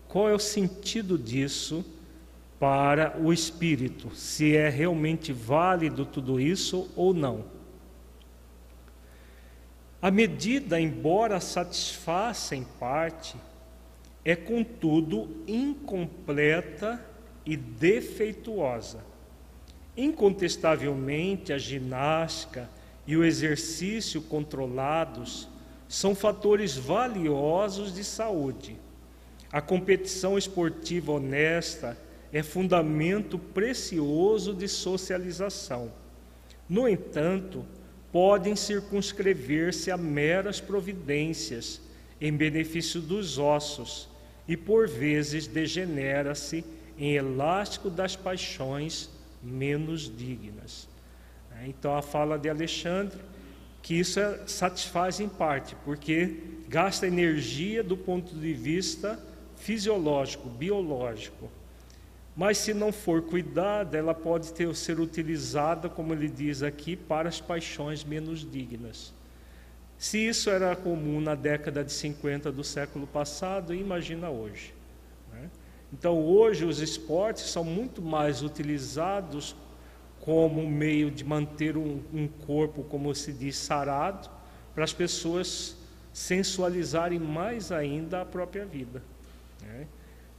Qual 0.07 0.27
é 0.27 0.33
o 0.33 0.39
sentido 0.39 1.19
disso 1.19 1.85
para 2.63 3.19
o 3.19 3.33
espírito? 3.33 4.15
Se 4.15 4.55
é 4.55 4.69
realmente 4.69 5.33
válido 5.33 6.05
tudo 6.05 6.39
isso 6.39 6.89
ou 6.95 7.13
não? 7.13 7.43
A 10.01 10.09
medida, 10.09 10.79
embora 10.79 11.41
satisfaça 11.41 12.55
em 12.55 12.63
parte, 12.63 13.35
é 14.23 14.33
contudo 14.33 15.43
incompleta 15.45 17.05
e 17.45 17.57
defeituosa. 17.57 19.03
Incontestavelmente, 19.97 21.51
a 21.51 21.57
ginástica 21.57 22.69
e 23.05 23.17
o 23.17 23.25
exercício 23.25 24.21
controlados 24.21 25.49
são 25.89 26.15
fatores 26.15 26.77
valiosos 26.77 27.93
de 27.93 28.05
saúde. 28.05 28.77
A 29.51 29.59
competição 29.59 30.37
esportiva 30.37 31.11
honesta 31.11 31.97
é 32.33 32.41
fundamento 32.41 33.37
precioso 33.37 34.53
de 34.53 34.67
socialização. 34.67 35.91
No 36.67 36.89
entanto, 36.89 37.63
podem 38.11 38.55
circunscrever-se 38.55 39.91
a 39.91 39.97
meras 39.97 40.59
providências 40.59 41.79
em 42.19 42.33
benefício 42.33 42.99
dos 42.99 43.37
ossos 43.37 44.09
e 44.47 44.57
por 44.57 44.87
vezes 44.87 45.47
degenera-se 45.47 46.65
em 46.97 47.13
elástico 47.13 47.89
das 47.89 48.15
paixões 48.15 49.09
menos 49.41 50.11
dignas. 50.15 50.87
Então 51.65 51.95
a 51.95 52.01
fala 52.01 52.37
de 52.37 52.49
Alexandre 52.49 53.19
que 53.83 53.99
isso 53.99 54.19
é, 54.19 54.39
satisfaz 54.47 55.19
em 55.19 55.27
parte, 55.27 55.75
porque 55.83 56.37
gasta 56.69 57.05
energia 57.05 57.83
do 57.83 57.97
ponto 57.97 58.33
de 58.33 58.53
vista 58.53 59.19
fisiológico, 59.57 60.47
biológico. 60.49 61.51
Mas 62.35 62.57
se 62.57 62.73
não 62.73 62.91
for 62.91 63.21
cuidada, 63.21 63.97
ela 63.97 64.13
pode 64.13 64.51
ter, 64.53 64.73
ser 64.75 64.99
utilizada, 64.99 65.87
como 65.87 66.13
ele 66.13 66.27
diz 66.27 66.63
aqui, 66.63 66.95
para 66.95 67.29
as 67.29 67.39
paixões 67.39 68.03
menos 68.03 68.39
dignas. 68.39 69.13
Se 69.97 70.17
isso 70.17 70.49
era 70.49 70.75
comum 70.75 71.21
na 71.21 71.35
década 71.35 71.83
de 71.83 71.91
50 71.91 72.51
do 72.51 72.63
século 72.63 73.05
passado, 73.05 73.73
imagina 73.73 74.29
hoje. 74.29 74.73
Né? 75.31 75.49
Então, 75.93 76.19
hoje, 76.19 76.65
os 76.65 76.79
esportes 76.79 77.43
são 77.43 77.63
muito 77.63 78.01
mais 78.01 78.41
utilizados 78.41 79.55
como 80.19 80.67
meio 80.67 81.11
de 81.11 81.23
manter 81.23 81.77
um, 81.77 82.01
um 82.11 82.27
corpo, 82.27 82.83
como 82.83 83.13
se 83.13 83.31
diz, 83.31 83.57
sarado, 83.57 84.29
para 84.73 84.83
as 84.83 84.93
pessoas 84.93 85.77
sensualizarem 86.11 87.19
mais 87.19 87.71
ainda 87.71 88.21
a 88.21 88.25
própria 88.25 88.65
vida. 88.65 89.03
Né? 89.61 89.87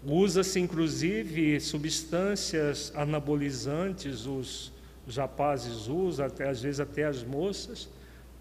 Usa-se 0.06 0.60
inclusive 0.60 1.58
substâncias 1.60 2.92
anabolizantes, 2.94 4.26
os, 4.26 4.70
rapazes 5.16 5.88
usam, 5.88 6.26
até, 6.26 6.48
às 6.48 6.60
vezes 6.60 6.78
até 6.78 7.04
as 7.04 7.22
moças, 7.22 7.88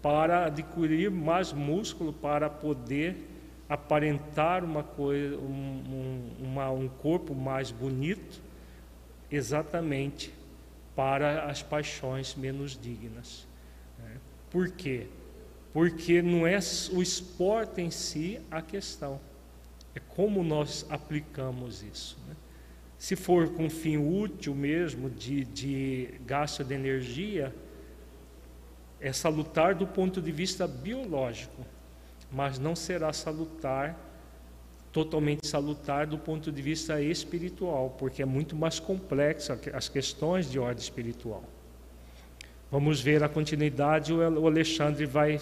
para 0.02 0.44
adquirir 0.46 1.10
mais 1.10 1.54
músculo, 1.54 2.12
para 2.12 2.50
poder 2.50 3.16
aparentar 3.66 4.62
uma 4.62 4.82
coisa, 4.82 5.36
um, 5.38 6.30
um, 6.40 6.44
uma, 6.44 6.70
um 6.70 6.86
corpo 6.86 7.34
mais 7.34 7.70
bonito, 7.70 8.42
exatamente 9.30 10.34
para 10.94 11.46
as 11.46 11.62
paixões 11.62 12.34
menos 12.34 12.78
dignas. 12.78 13.46
Né? 13.98 14.16
Por 14.50 14.70
quê? 14.70 15.06
Porque 15.72 16.20
não 16.20 16.46
é 16.46 16.58
o 16.92 17.00
esporte 17.00 17.80
em 17.80 17.90
si 17.90 18.38
a 18.50 18.60
questão 18.60 19.18
é 19.94 20.00
como 20.00 20.42
nós 20.42 20.84
aplicamos 20.90 21.82
isso. 21.82 22.18
Né? 22.28 22.34
Se 22.98 23.16
for 23.16 23.48
com 23.50 23.68
fim 23.70 23.96
útil 23.96 24.54
mesmo, 24.54 25.10
de, 25.10 25.44
de 25.44 26.14
gasto 26.26 26.64
de 26.64 26.74
energia, 26.74 27.54
é 29.00 29.12
salutar 29.12 29.74
do 29.74 29.86
ponto 29.86 30.20
de 30.20 30.32
vista 30.32 30.66
biológico, 30.66 31.64
mas 32.32 32.58
não 32.58 32.74
será 32.74 33.12
salutar, 33.12 33.96
totalmente 34.90 35.46
salutar 35.46 36.06
do 36.06 36.16
ponto 36.16 36.50
de 36.50 36.62
vista 36.62 37.00
espiritual, 37.02 37.94
porque 37.98 38.22
é 38.22 38.24
muito 38.24 38.56
mais 38.56 38.80
complexo 38.80 39.52
as 39.72 39.88
questões 39.88 40.50
de 40.50 40.58
ordem 40.58 40.82
espiritual. 40.82 41.44
Vamos 42.70 43.00
ver 43.00 43.22
a 43.22 43.28
continuidade, 43.28 44.12
o 44.12 44.46
Alexandre 44.46 45.04
vai 45.04 45.38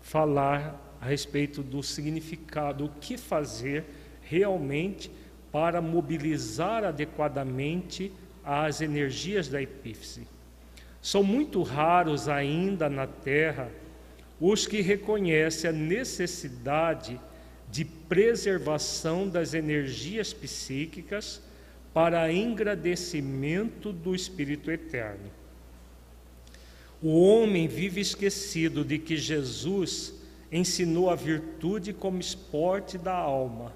falar 0.00 0.83
a 1.04 1.06
respeito 1.06 1.62
do 1.62 1.82
significado, 1.82 2.86
o 2.86 2.88
que 2.88 3.18
fazer 3.18 3.84
realmente 4.22 5.10
para 5.52 5.82
mobilizar 5.82 6.82
adequadamente 6.82 8.10
as 8.42 8.80
energias 8.80 9.46
da 9.46 9.60
epífise. 9.60 10.26
São 11.02 11.22
muito 11.22 11.62
raros 11.62 12.26
ainda 12.26 12.88
na 12.88 13.06
Terra 13.06 13.70
os 14.40 14.66
que 14.66 14.80
reconhecem 14.80 15.68
a 15.68 15.72
necessidade 15.74 17.20
de 17.70 17.84
preservação 17.84 19.28
das 19.28 19.52
energias 19.52 20.32
psíquicas 20.32 21.42
para 21.92 22.32
engrandecimento 22.32 23.92
do 23.92 24.14
Espírito 24.14 24.70
Eterno. 24.70 25.30
O 27.02 27.20
homem 27.20 27.68
vive 27.68 28.00
esquecido 28.00 28.82
de 28.82 28.98
que 28.98 29.18
Jesus 29.18 30.13
ensinou 30.56 31.10
a 31.10 31.16
virtude 31.16 31.92
como 31.92 32.20
esporte 32.20 32.96
da 32.96 33.12
alma 33.12 33.74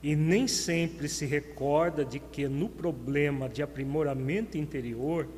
e 0.00 0.14
nem 0.14 0.46
sempre 0.46 1.08
se 1.08 1.26
recorda 1.26 2.04
de 2.04 2.20
que 2.20 2.46
no 2.46 2.68
problema 2.68 3.48
de 3.48 3.60
aprimoramento 3.60 4.56
interior 4.56 5.28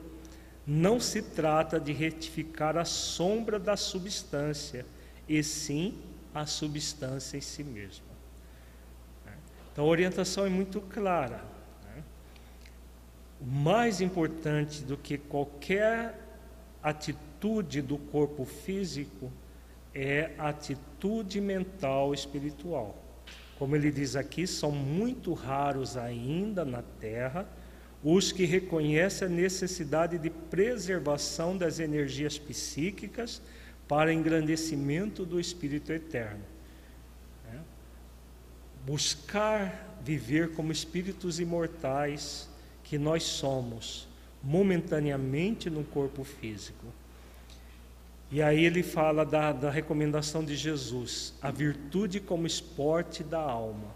não 0.66 1.00
se 1.00 1.22
trata 1.22 1.80
de 1.80 1.92
retificar 1.92 2.76
a 2.76 2.84
sombra 2.84 3.58
da 3.58 3.76
substância, 3.76 4.84
e 5.26 5.42
sim 5.42 5.98
a 6.34 6.44
substância 6.44 7.38
em 7.38 7.40
si 7.40 7.64
mesma. 7.64 8.04
Então 9.72 9.86
a 9.86 9.88
orientação 9.88 10.44
é 10.44 10.50
muito 10.50 10.82
clara. 10.82 11.42
Né? 11.84 12.02
mais 13.40 14.02
importante 14.02 14.82
do 14.82 14.96
que 14.98 15.16
qualquer 15.16 16.18
atitude 16.82 17.80
do 17.80 17.96
corpo 17.96 18.44
físico 18.44 19.32
é 19.94 20.32
atitude 20.38 21.40
mental 21.40 22.12
espiritual. 22.12 23.02
Como 23.58 23.76
ele 23.76 23.90
diz 23.90 24.16
aqui, 24.16 24.46
são 24.46 24.70
muito 24.72 25.32
raros 25.32 25.96
ainda 25.96 26.64
na 26.64 26.82
Terra 26.82 27.48
os 28.02 28.30
que 28.30 28.44
reconhecem 28.44 29.26
a 29.26 29.30
necessidade 29.30 30.18
de 30.18 30.28
preservação 30.28 31.56
das 31.56 31.78
energias 31.78 32.38
psíquicas 32.38 33.40
para 33.88 34.12
engrandecimento 34.12 35.24
do 35.24 35.40
Espírito 35.40 35.90
Eterno. 35.90 36.44
É. 37.50 37.58
Buscar 38.84 39.98
viver 40.02 40.52
como 40.52 40.70
espíritos 40.70 41.40
imortais 41.40 42.50
que 42.82 42.98
nós 42.98 43.22
somos, 43.22 44.06
momentaneamente 44.42 45.70
no 45.70 45.82
corpo 45.82 46.24
físico. 46.24 46.84
E 48.34 48.42
aí 48.42 48.64
ele 48.64 48.82
fala 48.82 49.24
da, 49.24 49.52
da 49.52 49.70
recomendação 49.70 50.44
de 50.44 50.56
Jesus, 50.56 51.34
a 51.40 51.52
virtude 51.52 52.18
como 52.18 52.48
esporte 52.48 53.22
da 53.22 53.38
alma. 53.38 53.94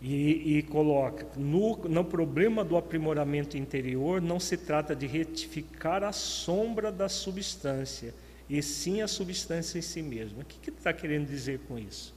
E, 0.00 0.58
e, 0.58 0.62
coloca: 0.62 1.26
no, 1.36 1.76
no 1.88 2.04
problema 2.04 2.62
do 2.62 2.76
aprimoramento 2.76 3.56
interior, 3.56 4.22
não 4.22 4.38
se 4.38 4.56
trata 4.56 4.94
de 4.94 5.04
retificar 5.04 6.04
a 6.04 6.12
sombra 6.12 6.92
da 6.92 7.08
substância, 7.08 8.14
e 8.48 8.62
sim 8.62 9.02
a 9.02 9.08
substância 9.08 9.76
em 9.76 9.82
si 9.82 10.00
mesma. 10.00 10.42
O 10.42 10.44
que, 10.44 10.56
que 10.60 10.70
ele 10.70 10.76
está 10.76 10.92
querendo 10.92 11.26
dizer 11.26 11.58
com 11.66 11.76
isso? 11.76 12.14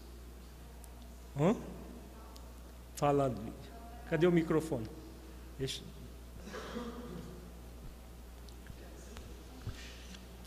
Hã? 1.36 1.56
Fala, 2.94 3.34
cadê 4.08 4.28
o 4.28 4.32
microfone? 4.32 4.86
Deixa. 5.58 5.82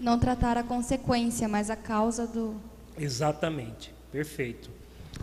Não 0.00 0.18
tratar 0.18 0.56
a 0.56 0.62
consequência, 0.62 1.46
mas 1.46 1.68
a 1.68 1.76
causa 1.76 2.26
do. 2.26 2.54
Exatamente, 2.98 3.92
perfeito. 4.10 4.70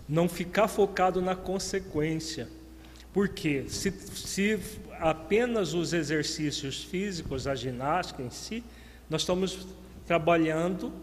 Não 0.07 0.29
ficar 0.29 0.67
focado 0.67 1.21
na 1.21 1.35
consequência. 1.35 2.47
Porque 3.11 3.65
se, 3.67 3.91
se 3.91 4.59
apenas 4.99 5.73
os 5.73 5.93
exercícios 5.93 6.83
físicos, 6.83 7.47
a 7.47 7.55
ginástica 7.55 8.21
em 8.21 8.29
si, 8.29 8.63
nós 9.09 9.21
estamos 9.21 9.67
trabalhando 10.05 10.93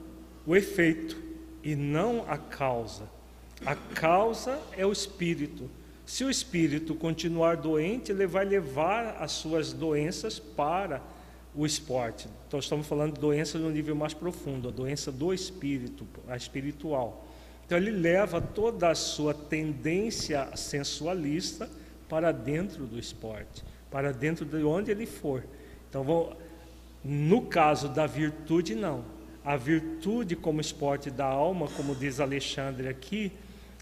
o 0.46 0.54
efeito 0.54 1.16
e 1.62 1.74
não 1.74 2.24
a 2.28 2.38
causa. 2.38 3.08
A 3.66 3.74
causa 3.74 4.60
é 4.76 4.86
o 4.86 4.92
espírito. 4.92 5.68
Se 6.06 6.22
o 6.22 6.30
espírito 6.30 6.94
continuar 6.94 7.56
doente, 7.56 8.12
ele 8.12 8.26
vai 8.26 8.44
levar 8.44 9.16
as 9.20 9.32
suas 9.32 9.72
doenças 9.72 10.38
para 10.38 11.02
o 11.55 11.64
esporte. 11.64 12.28
Então, 12.48 12.59
estamos 12.59 12.86
falando 12.86 13.14
de 13.14 13.20
doença 13.20 13.59
no 13.59 13.70
nível 13.70 13.94
mais 13.94 14.12
profundo, 14.12 14.68
a 14.68 14.72
doença 14.72 15.12
do 15.12 15.32
espírito, 15.32 16.07
a 16.28 16.36
espiritual. 16.36 17.26
Então, 17.64 17.78
ele 17.78 17.90
leva 17.90 18.40
toda 18.40 18.90
a 18.90 18.94
sua 18.94 19.32
tendência 19.32 20.48
sensualista 20.57 21.70
para 22.09 22.32
dentro 22.32 22.86
do 22.86 22.98
esporte, 22.98 23.64
para 23.90 24.12
dentro 24.12 24.44
de 24.44 24.62
onde 24.64 24.90
ele 24.90 25.07
for. 25.07 25.44
Então, 25.88 26.36
no 27.05 27.42
caso 27.42 27.88
da 27.88 28.07
virtude, 28.07 28.74
não. 28.74 29.05
A 29.44 29.57
virtude, 29.57 30.34
como 30.34 30.61
esporte 30.61 31.11
da 31.11 31.26
alma, 31.26 31.68
como 31.76 31.94
diz 31.94 32.18
Alexandre 32.18 32.88
aqui, 32.88 33.30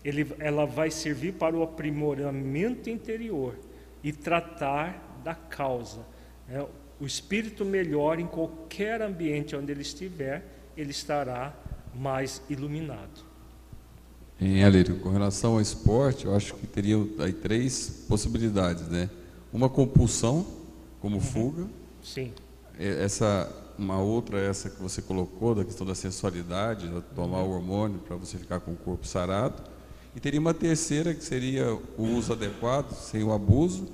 ele, 0.04 0.26
ela 0.38 0.66
vai 0.66 0.90
servir 0.90 1.34
para 1.34 1.56
o 1.56 1.62
aprimoramento 1.62 2.90
interior 2.90 3.56
e 4.02 4.12
tratar 4.12 5.20
da 5.22 5.34
causa. 5.34 6.00
Né? 6.48 6.66
O 7.02 7.06
espírito 7.06 7.64
melhor 7.64 8.20
em 8.20 8.26
qualquer 8.28 9.02
ambiente 9.02 9.56
onde 9.56 9.72
ele 9.72 9.82
estiver, 9.82 10.46
ele 10.76 10.92
estará 10.92 11.52
mais 11.92 12.40
iluminado. 12.48 13.24
Em 14.40 14.62
Alírio, 14.62 15.00
com 15.00 15.10
relação 15.10 15.54
ao 15.54 15.60
esporte, 15.60 16.26
eu 16.26 16.36
acho 16.36 16.54
que 16.54 16.64
teria 16.64 16.96
aí 17.18 17.32
três 17.32 18.04
possibilidades, 18.08 18.86
né? 18.86 19.10
Uma 19.52 19.68
compulsão, 19.68 20.46
como 21.00 21.16
uhum. 21.16 21.20
fuga. 21.20 21.66
Sim. 22.04 22.32
Essa, 22.78 23.50
uma 23.76 24.00
outra, 24.00 24.38
essa 24.38 24.70
que 24.70 24.80
você 24.80 25.02
colocou, 25.02 25.56
da 25.56 25.64
questão 25.64 25.84
da 25.84 25.96
sensualidade, 25.96 26.88
tomar 27.16 27.42
uhum. 27.42 27.50
o 27.50 27.54
hormônio 27.56 27.98
para 27.98 28.14
você 28.14 28.38
ficar 28.38 28.60
com 28.60 28.70
o 28.70 28.76
corpo 28.76 29.04
sarado. 29.08 29.60
E 30.14 30.20
teria 30.20 30.38
uma 30.38 30.54
terceira, 30.54 31.12
que 31.12 31.24
seria 31.24 31.74
o 31.98 32.04
uso 32.04 32.32
adequado, 32.32 32.92
sem 32.92 33.24
o 33.24 33.32
abuso, 33.32 33.88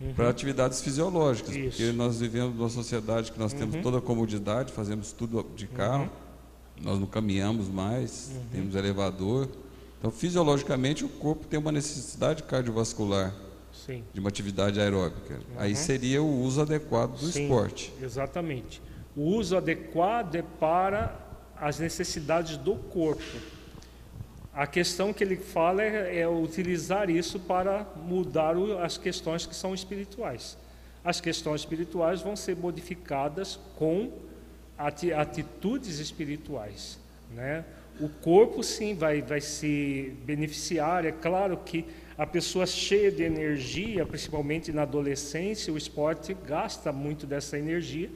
uhum. 0.00 0.14
para 0.14 0.28
atividades 0.28 0.80
fisiológicas, 0.80 1.54
Isso. 1.54 1.76
porque 1.76 1.92
nós 1.92 2.20
vivemos 2.20 2.54
numa 2.54 2.68
sociedade 2.68 3.32
que 3.32 3.38
nós 3.38 3.52
uhum. 3.52 3.58
temos 3.58 3.82
toda 3.82 3.98
a 3.98 4.00
comodidade, 4.00 4.72
fazemos 4.72 5.12
tudo 5.12 5.44
de 5.54 5.66
carro, 5.66 6.04
uhum. 6.04 6.84
nós 6.84 7.00
não 7.00 7.06
caminhamos 7.06 7.68
mais, 7.68 8.30
uhum. 8.34 8.42
temos 8.52 8.74
elevador. 8.74 9.48
Então, 9.98 10.10
fisiologicamente, 10.10 11.04
o 11.04 11.08
corpo 11.08 11.46
tem 11.46 11.58
uma 11.58 11.72
necessidade 11.72 12.42
cardiovascular 12.42 13.34
Sim. 13.72 14.04
de 14.12 14.20
uma 14.20 14.28
atividade 14.28 14.80
aeróbica. 14.80 15.40
Aí 15.56 15.70
uhum. 15.70 15.76
seria 15.76 16.22
o 16.22 16.42
uso 16.42 16.60
adequado 16.60 17.18
do 17.18 17.26
Sim, 17.26 17.44
esporte. 17.44 17.92
Exatamente. 18.02 18.82
O 19.16 19.22
uso 19.22 19.56
adequado 19.56 20.34
é 20.34 20.42
para 20.42 21.20
as 21.56 21.78
necessidades 21.78 22.56
do 22.56 22.74
corpo. 22.74 23.22
A 24.54 24.68
questão 24.68 25.12
que 25.12 25.24
ele 25.24 25.36
fala 25.36 25.82
é, 25.82 26.20
é 26.20 26.28
utilizar 26.28 27.10
isso 27.10 27.40
para 27.40 27.84
mudar 27.96 28.56
o, 28.56 28.78
as 28.78 28.96
questões 28.96 29.44
que 29.44 29.54
são 29.54 29.74
espirituais. 29.74 30.56
As 31.04 31.20
questões 31.20 31.62
espirituais 31.62 32.22
vão 32.22 32.36
ser 32.36 32.56
modificadas 32.56 33.58
com 33.76 34.12
ati, 34.78 35.12
atitudes 35.12 35.98
espirituais. 35.98 36.98
Né? 37.34 37.64
O 38.00 38.08
corpo, 38.08 38.62
sim, 38.62 38.94
vai, 38.94 39.20
vai 39.22 39.40
se 39.40 40.16
beneficiar. 40.24 41.04
É 41.04 41.12
claro 41.12 41.56
que 41.58 41.84
a 42.16 42.24
pessoa 42.24 42.64
cheia 42.64 43.10
de 43.10 43.24
energia, 43.24 44.06
principalmente 44.06 44.70
na 44.70 44.82
adolescência, 44.82 45.72
o 45.72 45.76
esporte 45.76 46.32
gasta 46.32 46.92
muito 46.92 47.26
dessa 47.26 47.58
energia 47.58 48.08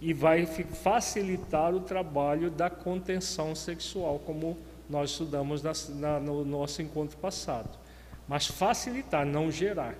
e 0.00 0.12
vai 0.12 0.46
facilitar 0.46 1.74
o 1.74 1.80
trabalho 1.80 2.48
da 2.48 2.70
contenção 2.70 3.56
sexual, 3.56 4.20
como 4.24 4.56
nós 4.90 5.10
estudamos 5.10 5.62
na, 5.62 5.72
na, 5.90 6.20
no 6.20 6.44
nosso 6.44 6.82
encontro 6.82 7.16
passado. 7.16 7.78
Mas 8.26 8.46
facilitar, 8.46 9.24
não 9.24 9.50
gerar. 9.50 9.94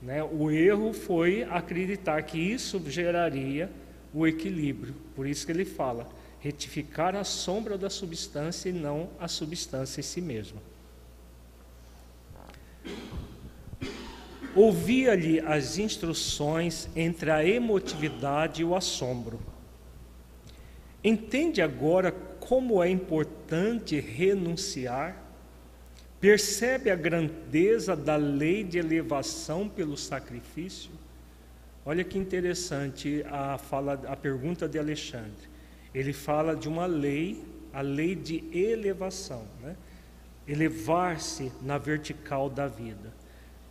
Né? 0.00 0.22
O 0.24 0.50
erro 0.50 0.94
foi 0.94 1.42
acreditar 1.42 2.22
que 2.22 2.38
isso 2.38 2.82
geraria 2.90 3.70
o 4.14 4.26
equilíbrio. 4.26 4.94
Por 5.14 5.26
isso 5.26 5.44
que 5.44 5.52
ele 5.52 5.66
fala, 5.66 6.08
retificar 6.40 7.14
a 7.14 7.22
sombra 7.22 7.76
da 7.76 7.90
substância 7.90 8.70
e 8.70 8.72
não 8.72 9.10
a 9.20 9.28
substância 9.28 10.00
em 10.00 10.02
si 10.02 10.22
mesma. 10.22 10.60
Ouvia-lhe 14.56 15.38
as 15.40 15.78
instruções 15.78 16.88
entre 16.96 17.30
a 17.30 17.46
emotividade 17.46 18.62
e 18.62 18.64
o 18.64 18.74
assombro. 18.74 19.38
Entende 21.04 21.62
agora 21.62 22.10
como 22.50 22.82
é 22.82 22.90
importante 22.90 24.00
renunciar, 24.00 25.16
percebe 26.20 26.90
a 26.90 26.96
grandeza 26.96 27.94
da 27.94 28.16
lei 28.16 28.64
de 28.64 28.76
elevação 28.76 29.68
pelo 29.68 29.96
sacrifício? 29.96 30.90
Olha 31.86 32.02
que 32.02 32.18
interessante 32.18 33.24
a, 33.30 33.56
fala, 33.56 33.92
a 34.04 34.16
pergunta 34.16 34.68
de 34.68 34.80
Alexandre. 34.80 35.48
Ele 35.94 36.12
fala 36.12 36.56
de 36.56 36.68
uma 36.68 36.86
lei, 36.86 37.40
a 37.72 37.82
lei 37.82 38.16
de 38.16 38.42
elevação, 38.52 39.46
né? 39.62 39.76
elevar-se 40.48 41.52
na 41.62 41.78
vertical 41.78 42.50
da 42.50 42.66
vida, 42.66 43.12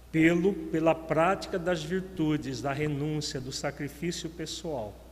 pelo, 0.09 0.53
pela 0.53 0.95
prática 0.95 1.59
das 1.59 1.83
virtudes, 1.83 2.61
da 2.61 2.71
renúncia, 2.71 3.41
do 3.41 3.51
sacrifício 3.51 4.29
pessoal 4.29 5.08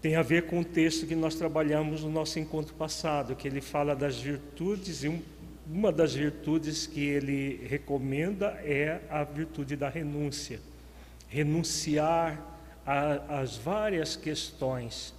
tem 0.00 0.14
a 0.14 0.22
ver 0.22 0.46
com 0.46 0.60
o 0.60 0.64
texto 0.64 1.06
que 1.06 1.14
nós 1.16 1.34
trabalhamos 1.34 2.02
no 2.02 2.10
nosso 2.10 2.38
encontro 2.38 2.74
passado, 2.74 3.34
que 3.34 3.48
ele 3.48 3.60
fala 3.60 3.96
das 3.96 4.20
virtudes, 4.20 5.02
e 5.02 5.22
uma 5.66 5.90
das 5.90 6.14
virtudes 6.14 6.86
que 6.86 7.04
ele 7.04 7.66
recomenda 7.68 8.46
é 8.64 9.00
a 9.10 9.24
virtude 9.24 9.76
da 9.76 9.88
renúncia. 9.88 10.60
Renunciar 11.28 12.56
às 12.86 13.56
várias 13.56 14.16
questões 14.16 15.12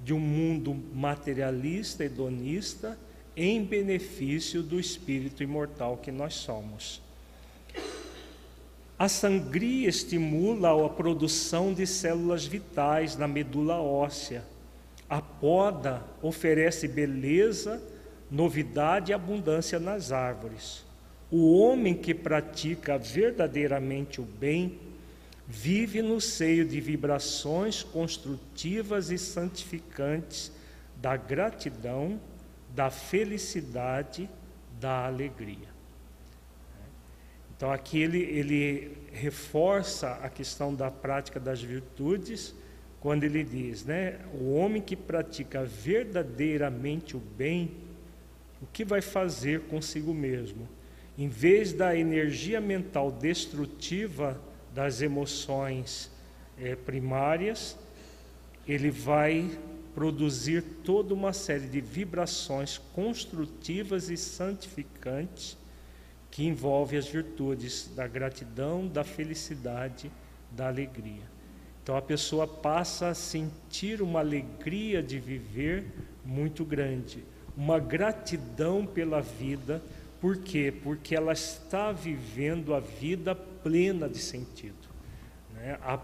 de 0.00 0.12
um 0.12 0.18
mundo 0.18 0.74
materialista, 0.92 2.04
hedonista, 2.04 2.98
em 3.36 3.62
benefício 3.62 4.62
do 4.62 4.80
espírito 4.80 5.42
imortal 5.42 5.96
que 5.98 6.10
nós 6.10 6.34
somos. 6.34 7.00
A 9.02 9.08
sangria 9.08 9.88
estimula 9.88 10.86
a 10.86 10.88
produção 10.88 11.74
de 11.74 11.84
células 11.88 12.46
vitais 12.46 13.16
na 13.16 13.26
medula 13.26 13.80
óssea. 13.80 14.44
A 15.10 15.20
poda 15.20 16.04
oferece 16.22 16.86
beleza, 16.86 17.82
novidade 18.30 19.10
e 19.10 19.12
abundância 19.12 19.80
nas 19.80 20.12
árvores. 20.12 20.84
O 21.32 21.52
homem 21.58 21.96
que 21.96 22.14
pratica 22.14 22.96
verdadeiramente 22.96 24.20
o 24.20 24.24
bem 24.24 24.78
vive 25.48 26.00
no 26.00 26.20
seio 26.20 26.64
de 26.64 26.80
vibrações 26.80 27.82
construtivas 27.82 29.10
e 29.10 29.18
santificantes 29.18 30.52
da 30.98 31.16
gratidão, 31.16 32.20
da 32.72 32.88
felicidade, 32.88 34.30
da 34.80 35.06
alegria. 35.06 35.71
Então 37.62 37.70
aqui 37.70 38.02
ele, 38.02 38.18
ele 38.18 38.90
reforça 39.12 40.14
a 40.14 40.28
questão 40.28 40.74
da 40.74 40.90
prática 40.90 41.38
das 41.38 41.62
virtudes 41.62 42.52
quando 42.98 43.22
ele 43.22 43.44
diz, 43.44 43.84
né, 43.84 44.18
o 44.34 44.54
homem 44.54 44.82
que 44.82 44.96
pratica 44.96 45.64
verdadeiramente 45.64 47.16
o 47.16 47.20
bem, 47.20 47.70
o 48.60 48.66
que 48.66 48.84
vai 48.84 49.00
fazer 49.00 49.60
consigo 49.60 50.12
mesmo? 50.12 50.68
Em 51.16 51.28
vez 51.28 51.72
da 51.72 51.96
energia 51.96 52.60
mental 52.60 53.12
destrutiva 53.12 54.40
das 54.74 55.00
emoções 55.00 56.10
é, 56.58 56.74
primárias, 56.74 57.78
ele 58.66 58.90
vai 58.90 59.48
produzir 59.94 60.64
toda 60.82 61.14
uma 61.14 61.32
série 61.32 61.68
de 61.68 61.80
vibrações 61.80 62.76
construtivas 62.92 64.10
e 64.10 64.16
santificantes 64.16 65.61
que 66.32 66.46
envolve 66.46 66.96
as 66.96 67.06
virtudes 67.06 67.92
da 67.94 68.08
gratidão, 68.08 68.88
da 68.88 69.04
felicidade, 69.04 70.10
da 70.50 70.66
alegria. 70.66 71.30
Então 71.82 71.94
a 71.94 72.00
pessoa 72.00 72.46
passa 72.48 73.08
a 73.08 73.14
sentir 73.14 74.00
uma 74.00 74.20
alegria 74.20 75.02
de 75.02 75.18
viver 75.18 75.84
muito 76.24 76.64
grande, 76.64 77.22
uma 77.54 77.78
gratidão 77.78 78.86
pela 78.86 79.20
vida, 79.20 79.82
por 80.22 80.38
quê? 80.38 80.72
Porque 80.82 81.14
ela 81.14 81.34
está 81.34 81.92
vivendo 81.92 82.74
a 82.74 82.80
vida 82.80 83.34
plena 83.34 84.08
de 84.08 84.18
sentido. 84.18 84.88
Né? 85.54 85.78
A, 85.82 85.98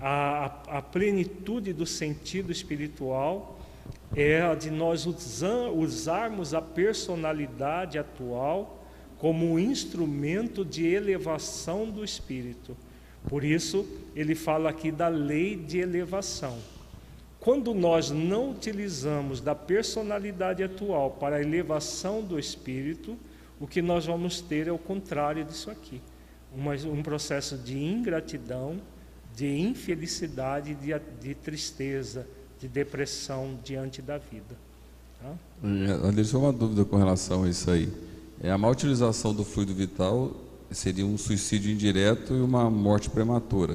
a, 0.00 0.78
a, 0.78 0.82
plenitude 0.82 1.74
do 1.74 1.84
sentido 1.84 2.50
espiritual 2.50 3.60
é 4.16 4.40
a 4.40 4.54
de 4.54 4.70
nós 4.70 5.04
usarmos 5.04 6.54
a 6.54 6.62
personalidade 6.62 7.98
atual 7.98 8.77
como 9.18 9.52
um 9.52 9.58
instrumento 9.58 10.64
de 10.64 10.86
elevação 10.86 11.90
do 11.90 12.04
espírito. 12.04 12.76
Por 13.28 13.44
isso, 13.44 13.86
ele 14.14 14.34
fala 14.34 14.70
aqui 14.70 14.92
da 14.92 15.08
lei 15.08 15.56
de 15.56 15.78
elevação. 15.78 16.56
Quando 17.40 17.74
nós 17.74 18.10
não 18.10 18.50
utilizamos 18.50 19.40
da 19.40 19.54
personalidade 19.54 20.62
atual 20.62 21.12
para 21.12 21.36
a 21.36 21.40
elevação 21.40 22.22
do 22.22 22.38
espírito, 22.38 23.16
o 23.60 23.66
que 23.66 23.82
nós 23.82 24.06
vamos 24.06 24.40
ter 24.40 24.68
é 24.68 24.72
o 24.72 24.78
contrário 24.78 25.44
disso 25.44 25.70
aqui 25.70 26.00
um 26.54 27.02
processo 27.02 27.56
de 27.56 27.78
ingratidão, 27.78 28.80
de 29.34 29.46
infelicidade, 29.46 30.74
de, 30.74 30.94
de 31.20 31.34
tristeza, 31.34 32.26
de 32.60 32.68
depressão 32.68 33.58
diante 33.62 34.02
da 34.02 34.18
vida. 34.18 34.56
Tá? 35.20 35.34
Só 36.24 36.38
uma 36.38 36.52
dúvida 36.52 36.84
com 36.84 36.96
relação 36.96 37.44
a 37.44 37.48
isso 37.48 37.70
aí. 37.70 37.88
É, 38.40 38.50
a 38.50 38.58
má 38.58 38.68
utilização 38.68 39.34
do 39.34 39.44
fluido 39.44 39.74
vital 39.74 40.32
seria 40.70 41.04
um 41.04 41.18
suicídio 41.18 41.72
indireto 41.72 42.34
e 42.34 42.40
uma 42.40 42.70
morte 42.70 43.10
prematura. 43.10 43.74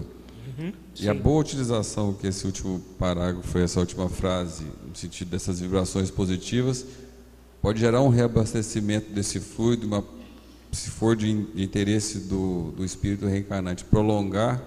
Uhum, 0.58 0.72
e 1.00 1.10
a 1.10 1.14
boa 1.14 1.42
utilização, 1.42 2.14
que 2.14 2.28
esse 2.28 2.46
último 2.46 2.80
parágrafo 2.98 3.48
foi 3.48 3.64
essa 3.64 3.80
última 3.80 4.08
frase, 4.08 4.66
no 4.88 4.96
sentido 4.96 5.30
dessas 5.30 5.60
vibrações 5.60 6.10
positivas, 6.10 6.86
pode 7.62 7.80
gerar 7.80 8.02
um 8.02 8.10
reabastecimento 8.10 9.12
desse 9.12 9.40
fluido, 9.40 9.88
uma 9.88 10.04
se 10.72 10.90
for 10.90 11.16
de, 11.16 11.30
interesse 11.30 12.20
do, 12.20 12.72
do 12.72 12.84
espírito 12.84 13.28
reencarnante, 13.28 13.84
prolongar 13.84 14.62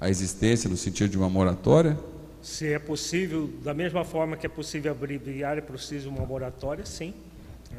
a 0.00 0.10
existência 0.10 0.68
no 0.68 0.76
sentido 0.76 1.10
de 1.10 1.16
uma 1.16 1.28
moratória? 1.28 1.96
Se 2.42 2.66
é 2.66 2.78
possível, 2.78 3.50
da 3.62 3.72
mesma 3.72 4.04
forma 4.04 4.36
que 4.36 4.46
é 4.46 4.48
possível 4.48 4.92
abreviar, 4.92 5.56
é 5.56 5.60
possível 5.60 6.10
uma 6.10 6.26
moratória, 6.26 6.84
sim. 6.84 7.14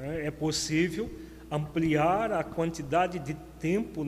É 0.02 0.32
possível 0.32 1.10
ampliar 1.50 2.32
a 2.32 2.44
quantidade 2.44 3.20
de 3.20 3.34
tempo, 3.60 4.06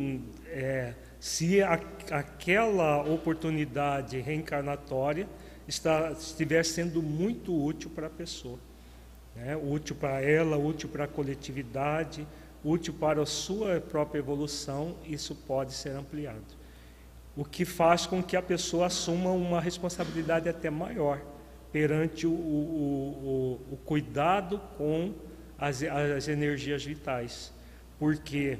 é, 0.47 0.93
se 1.19 1.61
a, 1.61 1.79
aquela 2.11 3.03
oportunidade 3.03 4.19
reencarnatória 4.19 5.27
está, 5.67 6.11
estiver 6.11 6.63
sendo 6.63 7.01
muito 7.01 7.55
útil 7.55 7.89
para 7.89 8.07
a 8.07 8.09
pessoa. 8.09 8.59
Né? 9.35 9.55
Útil 9.55 9.95
para 9.95 10.21
ela, 10.21 10.57
útil 10.57 10.89
para 10.89 11.05
a 11.05 11.07
coletividade, 11.07 12.27
útil 12.63 12.93
para 12.93 13.21
a 13.21 13.25
sua 13.25 13.79
própria 13.79 14.19
evolução, 14.19 14.95
isso 15.05 15.33
pode 15.35 15.73
ser 15.73 15.91
ampliado. 15.91 16.59
O 17.35 17.45
que 17.45 17.63
faz 17.63 18.05
com 18.05 18.21
que 18.21 18.35
a 18.35 18.41
pessoa 18.41 18.87
assuma 18.87 19.31
uma 19.31 19.61
responsabilidade 19.61 20.49
até 20.49 20.69
maior 20.69 21.21
perante 21.71 22.27
o, 22.27 22.31
o, 22.31 23.59
o, 23.69 23.73
o 23.73 23.77
cuidado 23.77 24.59
com 24.77 25.13
as, 25.59 25.83
as, 25.83 26.27
energias 26.27 26.83
vitais. 26.83 27.53
Porque 27.97 28.57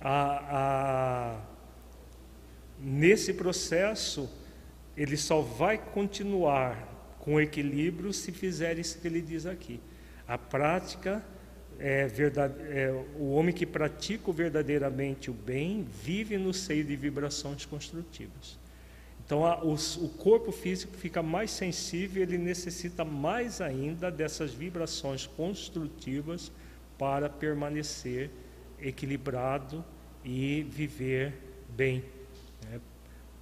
a, 0.00 1.36
a, 1.36 1.40
nesse 2.80 3.34
processo 3.34 4.30
ele 4.96 5.16
só 5.16 5.40
vai 5.40 5.78
continuar 5.78 7.16
com 7.20 7.40
equilíbrio 7.40 8.12
se 8.12 8.32
fizer 8.32 8.78
isso 8.78 8.98
que 8.98 9.06
ele 9.06 9.20
diz 9.20 9.46
aqui. 9.46 9.80
A 10.26 10.36
prática 10.36 11.22
é, 11.78 12.06
verdade, 12.06 12.54
é, 12.60 12.92
o 13.16 13.32
homem 13.32 13.54
que 13.54 13.66
pratica 13.66 14.32
verdadeiramente 14.32 15.30
o 15.30 15.34
bem 15.34 15.86
vive 16.02 16.36
no 16.38 16.52
seio 16.54 16.84
de 16.84 16.94
vibrações 16.96 17.64
construtivas. 17.66 18.58
Então, 19.24 19.46
a, 19.46 19.62
o, 19.62 19.74
o 19.74 20.08
corpo 20.08 20.52
físico 20.52 20.96
fica 20.96 21.22
mais 21.22 21.50
sensível, 21.50 22.22
ele 22.22 22.38
necessita 22.38 23.04
mais 23.04 23.60
ainda 23.60 24.10
dessas 24.10 24.52
vibrações 24.52 25.26
construtivas 25.26 26.50
para 26.98 27.28
permanecer 27.28 28.30
equilibrado 28.80 29.84
e 30.24 30.62
viver 30.68 31.34
bem, 31.68 32.04
né, 32.64 32.80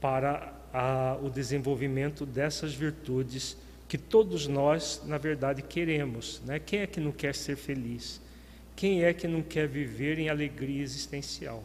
para 0.01 0.55
a, 0.73 1.19
o 1.23 1.29
desenvolvimento 1.31 2.25
dessas 2.25 2.75
virtudes 2.75 3.57
que 3.89 3.99
todos 3.99 4.47
nós, 4.47 5.03
na 5.05 5.19
verdade, 5.19 5.63
queremos. 5.63 6.41
Né? 6.47 6.61
Quem 6.61 6.81
é 6.81 6.87
que 6.87 7.01
não 7.01 7.11
quer 7.11 7.35
ser 7.35 7.57
feliz? 7.57 8.21
Quem 8.77 9.03
é 9.03 9.13
que 9.13 9.27
não 9.27 9.43
quer 9.43 9.67
viver 9.67 10.19
em 10.19 10.29
alegria 10.29 10.83
existencial? 10.83 11.65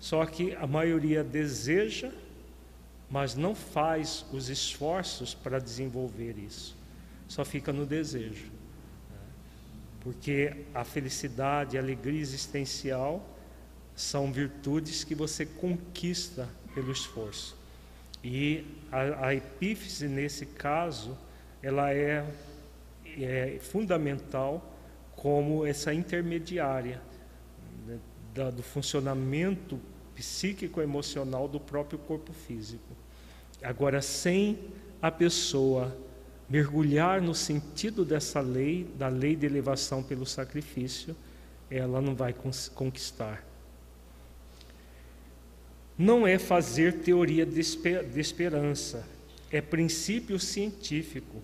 Só 0.00 0.26
que 0.26 0.56
a 0.56 0.66
maioria 0.66 1.22
deseja, 1.22 2.10
mas 3.12 3.34
não 3.34 3.54
faz 3.54 4.24
os 4.32 4.48
esforços 4.48 5.34
para 5.34 5.58
desenvolver 5.58 6.38
isso. 6.38 6.74
Só 7.28 7.44
fica 7.44 7.70
no 7.70 7.84
desejo. 7.84 8.50
Porque 10.00 10.64
a 10.74 10.82
felicidade, 10.82 11.76
a 11.76 11.80
alegria 11.82 12.18
existencial 12.18 13.22
são 13.94 14.32
virtudes 14.32 15.04
que 15.04 15.14
você 15.14 15.44
conquista 15.44 16.48
pelo 16.74 16.90
esforço. 16.90 17.54
E 18.24 18.64
a, 18.90 19.26
a 19.26 19.34
epífise, 19.34 20.08
nesse 20.08 20.46
caso, 20.46 21.16
ela 21.62 21.92
é, 21.92 22.24
é 23.18 23.58
fundamental 23.60 24.74
como 25.16 25.66
essa 25.66 25.92
intermediária 25.92 27.02
né, 27.86 27.98
da, 28.34 28.50
do 28.50 28.62
funcionamento 28.62 29.78
psíquico-emocional 30.14 31.46
do 31.46 31.60
próprio 31.60 31.98
corpo 31.98 32.32
físico. 32.32 33.01
Agora, 33.62 34.02
sem 34.02 34.58
a 35.00 35.10
pessoa 35.10 35.96
mergulhar 36.48 37.20
no 37.20 37.34
sentido 37.34 38.04
dessa 38.04 38.40
lei, 38.40 38.86
da 38.98 39.08
lei 39.08 39.34
de 39.34 39.46
elevação 39.46 40.02
pelo 40.02 40.26
sacrifício, 40.26 41.16
ela 41.70 42.00
não 42.00 42.14
vai 42.14 42.34
conquistar. 42.74 43.44
Não 45.96 46.26
é 46.26 46.38
fazer 46.38 47.00
teoria 47.00 47.46
de 47.46 47.60
esperança, 48.20 49.06
é 49.50 49.60
princípio 49.60 50.38
científico 50.38 51.42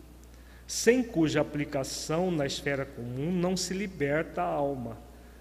sem 0.68 1.02
cuja 1.02 1.40
aplicação 1.40 2.30
na 2.30 2.44
esfera 2.44 2.84
comum 2.84 3.32
não 3.32 3.56
se 3.56 3.72
liberta 3.72 4.42
a 4.42 4.44
alma, 4.44 4.98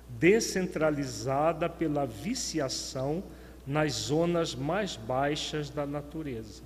descentralizada 0.08 1.68
pela 1.68 2.06
viciação 2.06 3.22
nas 3.66 3.92
zonas 3.92 4.56
mais 4.56 4.96
baixas 4.96 5.70
da 5.70 5.86
natureza. 5.86 6.64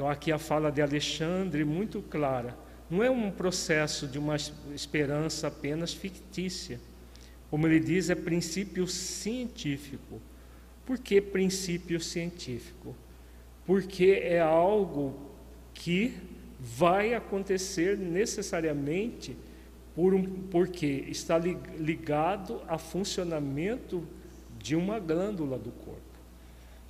Então, 0.00 0.08
aqui 0.08 0.32
a 0.32 0.38
fala 0.38 0.72
de 0.72 0.80
Alexandre 0.80 1.62
muito 1.62 2.00
clara. 2.00 2.56
Não 2.88 3.04
é 3.04 3.10
um 3.10 3.30
processo 3.30 4.06
de 4.06 4.18
uma 4.18 4.34
esperança 4.74 5.48
apenas 5.48 5.92
fictícia. 5.92 6.80
Como 7.50 7.66
ele 7.66 7.78
diz, 7.78 8.08
é 8.08 8.14
princípio 8.14 8.86
científico. 8.86 10.18
Por 10.86 10.96
que 10.96 11.20
princípio 11.20 12.00
científico? 12.00 12.96
Porque 13.66 14.22
é 14.22 14.40
algo 14.40 15.20
que 15.74 16.16
vai 16.58 17.12
acontecer 17.12 17.98
necessariamente 17.98 19.36
por 19.94 20.14
um, 20.14 20.24
porque 20.24 21.04
está 21.08 21.36
ligado 21.36 22.62
a 22.66 22.78
funcionamento 22.78 24.08
de 24.58 24.74
uma 24.74 24.98
glândula 24.98 25.58
do 25.58 25.70
corpo. 25.70 26.00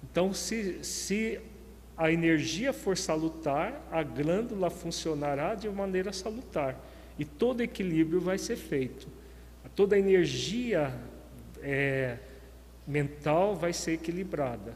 Então, 0.04 0.32
se, 0.32 0.84
se 0.84 1.40
a 2.00 2.10
energia 2.10 2.72
for 2.72 2.96
salutar, 2.96 3.86
a 3.92 4.02
glândula 4.02 4.70
funcionará 4.70 5.54
de 5.54 5.68
maneira 5.68 6.14
salutar 6.14 6.74
e 7.18 7.26
todo 7.26 7.60
equilíbrio 7.60 8.18
vai 8.18 8.38
ser 8.38 8.56
feito. 8.56 9.06
Toda 9.76 9.96
a 9.96 9.98
energia 9.98 10.94
é, 11.60 12.16
mental 12.86 13.54
vai 13.54 13.74
ser 13.74 13.92
equilibrada. 13.92 14.72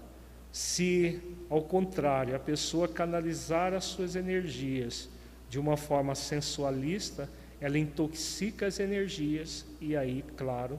Se, 0.52 1.18
ao 1.48 1.62
contrário, 1.62 2.36
a 2.36 2.38
pessoa 2.38 2.86
canalizar 2.86 3.72
as 3.72 3.84
suas 3.84 4.16
energias 4.16 5.08
de 5.48 5.58
uma 5.58 5.78
forma 5.78 6.14
sensualista, 6.14 7.26
ela 7.58 7.78
intoxica 7.78 8.66
as 8.66 8.78
energias 8.78 9.64
e 9.80 9.96
aí, 9.96 10.22
claro, 10.36 10.78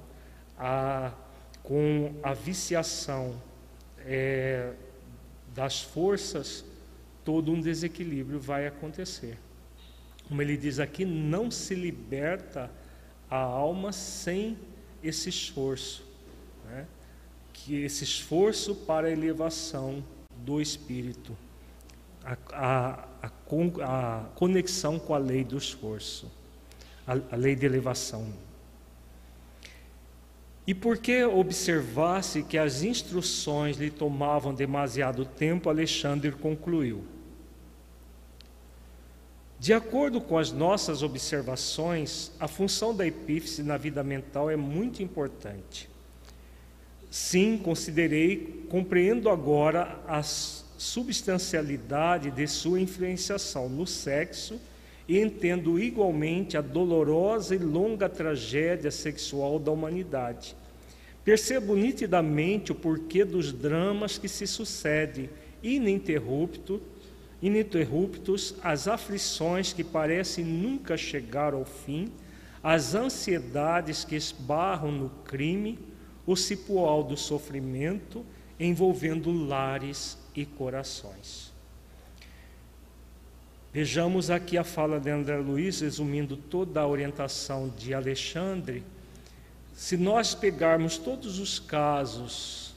a, 0.60 1.12
com 1.64 2.14
a 2.22 2.36
viciação 2.36 3.42
é, 4.06 4.74
das 5.56 5.82
forças, 5.82 6.64
todo 7.24 7.52
um 7.52 7.60
desequilíbrio 7.60 8.40
vai 8.40 8.68
acontecer. 8.68 9.40
Como 10.28 10.42
ele 10.42 10.58
diz 10.58 10.80
aqui, 10.80 11.06
não 11.06 11.50
se 11.50 11.74
liberta 11.74 12.70
a 13.30 13.38
alma 13.38 13.92
sem 13.92 14.58
esse 15.02 15.30
esforço 15.30 16.06
que 17.66 17.84
esse 17.84 18.04
esforço 18.04 18.76
para 18.76 19.08
a 19.08 19.12
elevação 19.12 20.04
do 20.46 20.62
espírito, 20.62 21.36
a, 22.24 22.38
a, 22.52 23.10
a, 23.24 24.20
a 24.20 24.24
conexão 24.36 25.00
com 25.00 25.16
a 25.16 25.18
lei 25.18 25.44
do 25.44 25.58
esforço, 25.58 26.32
a, 27.08 27.36
lei 27.36 27.56
de 27.56 27.66
elevação. 27.66 28.32
E 30.68 30.74
porque 30.74 31.24
observasse 31.24 32.42
que 32.42 32.58
as 32.58 32.82
instruções 32.82 33.78
lhe 33.78 33.92
tomavam 33.92 34.54
demasiado 34.54 35.24
tempo, 35.24 35.70
Alexandre 35.70 36.32
concluiu. 36.32 37.04
De 39.60 39.74
acordo 39.74 40.20
com 40.20 40.38
as 40.38 40.52
nossas 40.52 41.02
observações, 41.02 42.32
a 42.40 42.48
função 42.48 42.96
da 42.96 43.06
epífise 43.06 43.64
na 43.64 43.78
vida 43.78 44.04
mental 44.04 44.50
é 44.50 44.56
muito 44.56 45.02
importante. 45.02 45.90
Sim, 47.10 47.58
considerei, 47.58 48.66
compreendo 48.70 49.30
agora 49.30 50.00
a 50.08 50.22
substancialidade 50.24 52.32
de 52.32 52.48
sua 52.48 52.82
influenciação 52.82 53.70
no 53.70 53.88
sexo 53.88 54.60
entendo 55.08 55.80
igualmente 55.80 56.58
a 56.58 56.62
dolorosa 56.62 57.56
e 57.56 57.60
longa 57.60 58.10
tragédia 58.10 58.90
sexual 58.90 59.60
da 59.60 59.72
humanidade. 59.72 60.56
Percebo 61.24 61.76
nitidamente 61.76 62.72
o 62.72 62.76
porquê 62.76 63.24
dos 63.24 63.52
dramas 63.52 64.18
que 64.18 64.28
se 64.28 64.46
sucedem, 64.46 65.30
ininterrupto, 65.62 66.82
ininterruptos, 67.42 68.56
as 68.64 68.88
aflições 68.88 69.74
que 69.74 69.84
parecem 69.84 70.46
nunca 70.46 70.96
chegar 70.96 71.54
ao 71.54 71.66
fim, 71.66 72.12
as 72.64 72.96
ansiedades 72.96 74.04
que 74.04 74.16
esbarram 74.16 74.92
no 74.92 75.10
crime, 75.24 75.78
o 76.26 76.36
cipoal 76.36 77.04
do 77.04 77.16
sofrimento 77.16 78.26
envolvendo 78.60 79.32
lares 79.32 80.18
e 80.36 80.46
corações. 80.46 81.45
Vejamos 83.76 84.30
aqui 84.30 84.58
a 84.58 84.64
fala 84.64 85.02
de 85.02 85.10
André 85.10 85.36
Luiz, 85.36 85.82
resumindo 85.82 86.38
toda 86.38 86.80
a 86.80 86.88
orientação 86.88 87.68
de 87.68 87.94
Alexandre. 87.94 88.82
Se 89.74 89.98
nós 89.98 90.34
pegarmos 90.34 90.98
todos 90.98 91.40
os 91.40 91.60
casos 91.60 92.74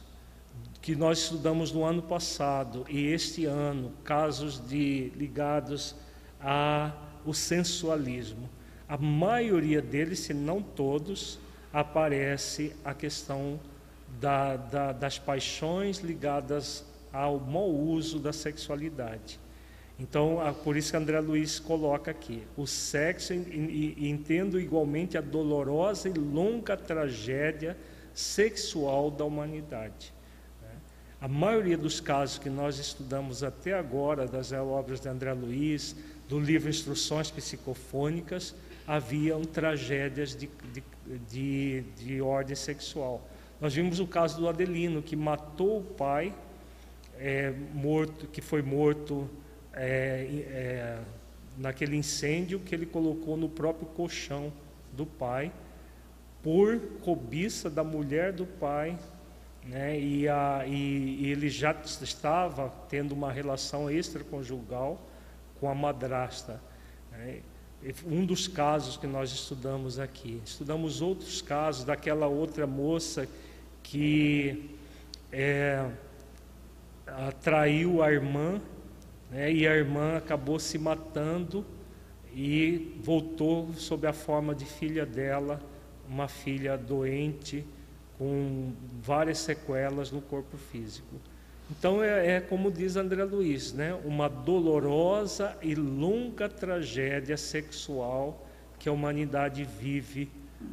que 0.83 0.97
nós 0.97 1.21
estudamos 1.21 1.71
no 1.71 1.85
ano 1.85 2.03
passado 2.03 2.85
e 2.89 3.07
este 3.13 3.45
ano, 3.45 3.93
casos 4.03 4.61
de 4.69 5.13
ligados 5.15 5.95
ao 6.41 7.33
sensualismo, 7.33 8.51
a 8.89 8.97
maioria 8.97 9.81
deles, 9.81 10.19
se 10.19 10.35
não 10.35 10.61
todos, 10.61 11.39
aparece 11.73 12.75
a 12.85 12.93
questão 12.93 13.61
da, 14.21 14.57
da, 14.57 14.91
das 14.91 15.17
paixões 15.17 15.99
ligadas 15.99 16.85
ao 17.13 17.39
mau 17.39 17.71
uso 17.71 18.19
da 18.19 18.33
sexualidade. 18.33 19.39
Então, 19.99 20.39
por 20.63 20.77
isso 20.77 20.93
que 20.93 20.97
André 20.97 21.19
Luiz 21.19 21.59
coloca 21.59 22.11
aqui: 22.11 22.45
o 22.57 22.67
sexo, 22.67 23.35
e, 23.35 24.09
entendo 24.09 24.61
igualmente 24.61 25.19
a 25.19 25.21
dolorosa 25.21 26.09
e 26.09 26.13
longa 26.13 26.77
tragédia 26.77 27.77
sexual 28.15 29.11
da 29.11 29.25
humanidade. 29.25 30.15
Né? 30.63 30.69
A 31.21 31.27
maioria 31.27 31.77
dos 31.77 31.99
casos 31.99 32.39
que 32.39 32.49
nós 32.49 32.79
estudamos 32.79 33.43
até 33.43 33.73
agora, 33.73 34.27
das 34.27 34.53
obras 34.53 35.01
de 35.01 35.09
André 35.09 35.33
Luiz, 35.33 35.97
do 36.29 36.39
livro 36.39 36.69
Instruções 36.69 37.31
Psicofônicas, 37.31 38.55
haviam 38.87 39.43
tragédias 39.43 40.35
de, 40.37 40.49
de, 40.73 40.83
de, 41.29 41.81
de 41.97 42.21
ordem 42.21 42.55
sexual. 42.55 43.27
Nós 43.61 43.75
vimos 43.75 43.99
o 43.99 44.07
caso 44.07 44.39
do 44.39 44.49
Adelino, 44.49 45.03
que 45.03 45.17
matou 45.17 45.81
o 45.81 45.83
pai, 45.83 46.33
é, 47.19 47.53
morto, 47.75 48.29
que 48.29 48.41
foi 48.41 48.63
morto 48.63 49.29
é, 49.79 50.45
é, 50.51 50.99
naquele 51.57 51.97
incêndio 51.97 52.59
que 52.59 52.75
ele 52.75 52.85
colocou 52.85 53.37
no 53.37 53.49
próprio 53.49 53.87
colchão 53.87 54.53
do 54.93 55.07
pai, 55.07 55.53
por 56.43 56.79
cobiça 57.03 57.71
da 57.71 57.85
mulher 57.85 58.33
do 58.33 58.45
pai, 58.45 58.99
né, 59.65 59.99
e, 59.99 60.29
a, 60.29 60.65
e, 60.67 61.27
e 61.27 61.31
ele 61.31 61.49
já 61.49 61.73
estava 62.03 62.73
tendo 62.89 63.13
uma 63.13 63.31
relação 63.31 63.91
extraconjugal 63.91 65.01
com 65.61 65.69
a 65.69 65.75
madrasta. 65.75 66.61
Né, 67.13 67.41
um 68.05 68.27
dos 68.27 68.49
casos 68.49 68.97
que 68.97 69.07
nós 69.07 69.31
estudamos 69.31 70.01
aqui. 70.01 70.43
Estudamos 70.45 71.01
outros 71.01 71.41
casos 71.41 71.85
daquela 71.85 72.27
outra 72.27 72.67
moça 72.67 73.29
que 73.85 74.77
é, 75.33 75.89
atraiu 77.07 78.03
a 78.03 78.11
irmã 78.11 78.61
né, 79.31 79.53
e 79.53 79.67
a 79.67 79.75
irmã 79.75 80.17
acabou 80.17 80.59
se 80.59 80.79
matando 80.79 81.65
e 82.35 82.97
voltou 83.03 83.73
sob 83.75 84.07
a 84.07 84.13
forma 84.13 84.55
de 84.55 84.65
filha 84.65 85.05
dela, 85.05 85.61
uma 86.09 86.29
filha 86.29 86.77
doente 86.77 87.65
com 88.17 88.73
várias 89.01 89.39
sequelas 89.39 90.11
no 90.11 90.21
corpo 90.21 90.57
físico. 90.57 91.17
Então 91.71 92.03
é, 92.03 92.37
é, 92.37 92.41
como 92.41 92.71
diz 92.71 92.97
André 92.97 93.25
Luiz, 93.25 93.73
né? 93.73 93.95
uma 94.05 94.29
dolorosa 94.29 95.57
e 95.63 95.75
longa 95.75 96.49
tragédia 96.49 97.37
sexual 97.37 98.47
que 98.79 98.89
a 98.89 98.93
humanidade 98.93 99.65
vive 99.65 100.31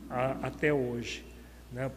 a, 0.10 0.47
até 0.47 0.74
hoje. 0.74 1.26
Né? 1.72 1.91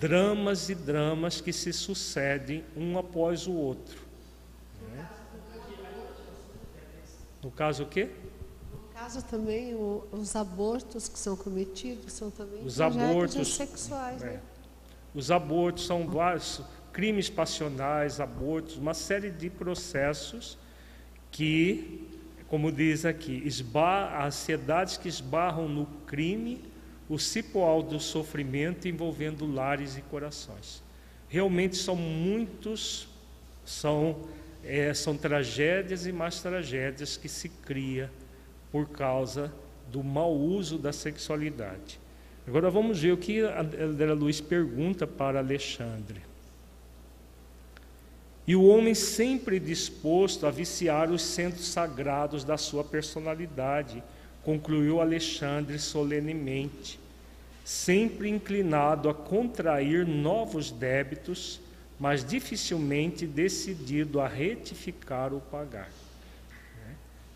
Dramas 0.00 0.68
e 0.68 0.74
dramas 0.74 1.40
que 1.40 1.52
se 1.52 1.72
sucedem 1.72 2.64
um 2.76 2.96
após 2.96 3.46
o 3.46 3.52
outro. 3.52 4.00
Né? 4.90 5.06
No 7.48 7.52
caso 7.52 7.84
o 7.84 7.86
quê? 7.86 8.10
No 8.70 8.78
caso 8.92 9.22
também 9.22 9.74
o, 9.74 10.06
os 10.12 10.36
abortos 10.36 11.08
que 11.08 11.18
são 11.18 11.34
cometidos 11.34 12.12
são 12.12 12.30
também 12.30 12.62
os 12.62 12.78
abortos 12.78 13.54
sexuais. 13.54 14.22
É. 14.22 14.32
Né? 14.32 14.40
Os 15.14 15.30
abortos 15.30 15.86
são 15.86 16.06
vários 16.06 16.60
crimes 16.92 17.30
passionais, 17.30 18.20
abortos, 18.20 18.76
uma 18.76 18.92
série 18.92 19.30
de 19.30 19.48
processos 19.48 20.58
que, 21.30 22.06
como 22.48 22.70
diz 22.70 23.06
aqui, 23.06 23.42
esbar, 23.46 24.26
ansiedades 24.26 24.98
que 24.98 25.08
esbarram 25.08 25.70
no 25.70 25.86
crime, 26.06 26.62
o 27.08 27.18
cipoal 27.18 27.82
do 27.82 27.98
sofrimento 27.98 28.86
envolvendo 28.86 29.50
lares 29.50 29.96
e 29.96 30.02
corações. 30.02 30.82
Realmente 31.30 31.76
são 31.76 31.96
muitos, 31.96 33.08
são, 33.64 34.18
é, 34.68 34.92
são 34.92 35.16
tragédias 35.16 36.06
e 36.06 36.12
mais 36.12 36.42
tragédias 36.42 37.16
que 37.16 37.28
se 37.28 37.48
cria 37.48 38.10
por 38.70 38.90
causa 38.90 39.50
do 39.90 40.04
mau 40.04 40.36
uso 40.36 40.76
da 40.76 40.92
sexualidade. 40.92 41.98
Agora 42.46 42.70
vamos 42.70 43.00
ver 43.00 43.12
o 43.12 43.16
que 43.16 43.42
a 43.42 43.60
André 43.60 44.12
Luiz 44.12 44.42
pergunta 44.42 45.06
para 45.06 45.38
Alexandre. 45.38 46.20
E 48.46 48.54
o 48.54 48.64
homem 48.66 48.94
sempre 48.94 49.58
disposto 49.58 50.46
a 50.46 50.50
viciar 50.50 51.10
os 51.10 51.22
centros 51.22 51.68
sagrados 51.68 52.44
da 52.44 52.58
sua 52.58 52.84
personalidade, 52.84 54.02
concluiu 54.42 55.00
Alexandre 55.00 55.78
solenemente, 55.78 57.00
sempre 57.64 58.28
inclinado 58.28 59.08
a 59.08 59.14
contrair 59.14 60.06
novos 60.06 60.70
débitos, 60.70 61.60
mas 61.98 62.24
dificilmente 62.24 63.26
decidido 63.26 64.20
a 64.20 64.28
retificar 64.28 65.32
ou 65.32 65.40
pagar. 65.40 65.90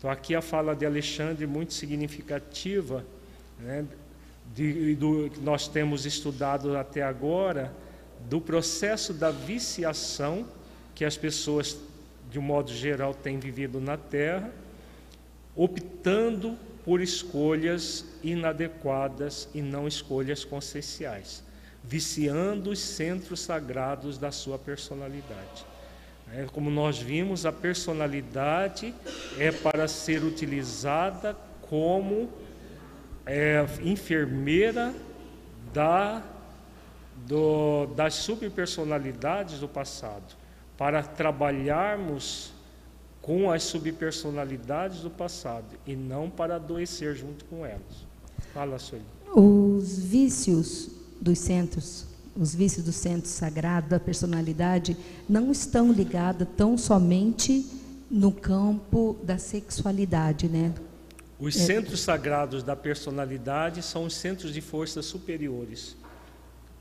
Então, 0.03 0.11
aqui 0.11 0.35
a 0.35 0.41
fala 0.41 0.75
de 0.75 0.85
Alexandre 0.85 1.47
muito 1.47 1.73
significativa, 1.73 3.05
né, 3.57 3.85
de, 4.53 4.95
do 4.95 5.29
que 5.29 5.39
nós 5.39 5.69
temos 5.69 6.05
estudado 6.05 6.75
até 6.75 7.01
agora, 7.01 7.73
do 8.29 8.41
processo 8.41 9.13
da 9.13 9.31
viciação 9.31 10.45
que 10.93 11.05
as 11.05 11.15
pessoas, 11.15 11.77
de 12.29 12.37
um 12.37 12.41
modo 12.41 12.69
geral, 12.73 13.13
têm 13.13 13.39
vivido 13.39 13.79
na 13.79 13.95
Terra, 13.95 14.51
optando 15.55 16.57
por 16.83 16.99
escolhas 16.99 18.05
inadequadas 18.21 19.47
e 19.53 19.61
não 19.61 19.87
escolhas 19.87 20.43
conscienciais, 20.43 21.43
viciando 21.83 22.71
os 22.71 22.79
centros 22.79 23.41
sagrados 23.41 24.17
da 24.17 24.31
sua 24.31 24.57
personalidade. 24.57 25.65
É, 26.31 26.45
como 26.51 26.71
nós 26.71 26.97
vimos, 26.97 27.45
a 27.45 27.51
personalidade 27.51 28.93
é 29.37 29.51
para 29.51 29.87
ser 29.87 30.23
utilizada 30.23 31.35
como 31.61 32.29
é, 33.25 33.65
enfermeira 33.83 34.93
da, 35.73 36.23
do, 37.27 37.87
das 37.95 38.15
subpersonalidades 38.15 39.59
do 39.59 39.67
passado, 39.67 40.35
para 40.77 41.03
trabalharmos 41.03 42.51
com 43.21 43.51
as 43.51 43.63
subpersonalidades 43.63 45.01
do 45.01 45.09
passado 45.09 45.77
e 45.85 45.95
não 45.95 46.29
para 46.29 46.55
adoecer 46.55 47.15
junto 47.15 47.45
com 47.45 47.65
elas. 47.65 48.05
Fala, 48.53 48.79
Sueli. 48.79 49.05
Os 49.33 49.99
vícios 49.99 51.02
dos 51.23 51.39
centros 51.39 52.13
os 52.35 52.55
vícios 52.55 52.83
do 52.83 52.91
centro 52.91 53.29
sagrado, 53.29 53.89
da 53.89 53.99
personalidade, 53.99 54.97
não 55.29 55.51
estão 55.51 55.91
ligados 55.91 56.47
tão 56.57 56.77
somente 56.77 57.65
no 58.09 58.31
campo 58.31 59.17
da 59.23 59.37
sexualidade, 59.37 60.47
né? 60.47 60.73
Os 61.39 61.55
é. 61.55 61.59
centros 61.59 62.01
sagrados 62.01 62.63
da 62.63 62.75
personalidade 62.75 63.81
são 63.81 64.05
os 64.05 64.15
centros 64.15 64.53
de 64.53 64.61
forças 64.61 65.05
superiores, 65.05 65.95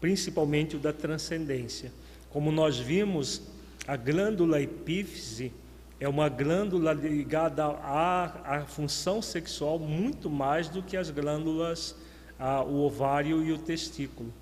principalmente 0.01 0.77
o 0.77 0.79
da 0.79 0.93
transcendência. 0.93 1.93
Como 2.31 2.51
nós 2.51 2.79
vimos, 2.79 3.43
a 3.87 3.97
glândula 3.97 4.61
epífise 4.61 5.53
é 6.01 6.09
uma 6.09 6.29
glândula 6.29 6.93
ligada 6.93 7.65
à, 7.65 8.57
à 8.57 8.61
função 8.65 9.21
sexual 9.21 9.79
muito 9.79 10.31
mais 10.31 10.69
do 10.69 10.83
que 10.83 10.97
as 10.97 11.11
glândulas, 11.11 11.95
a, 12.43 12.63
o 12.63 12.85
ovário 12.85 13.43
e 13.45 13.53
o 13.53 13.59
testículo 13.59 14.33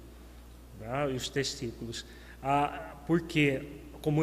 né, 0.80 1.06
os 1.06 1.28
testículos. 1.28 2.04
Ah, 2.42 2.94
porque, 3.06 3.62
como 4.00 4.22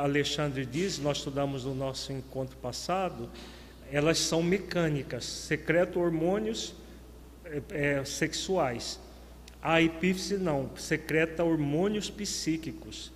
Alexandre 0.00 0.64
diz, 0.64 0.98
nós 0.98 1.18
estudamos 1.18 1.64
no 1.64 1.74
nosso 1.74 2.12
encontro 2.12 2.56
passado, 2.56 3.28
elas 3.92 4.18
são 4.18 4.42
mecânicas, 4.42 5.24
secretam 5.24 6.02
hormônios 6.02 6.74
é, 7.44 7.62
é, 7.70 8.04
sexuais. 8.04 8.98
A 9.60 9.82
epífise 9.82 10.38
não, 10.38 10.70
secreta 10.76 11.44
hormônios 11.44 12.08
psíquicos. 12.08 13.12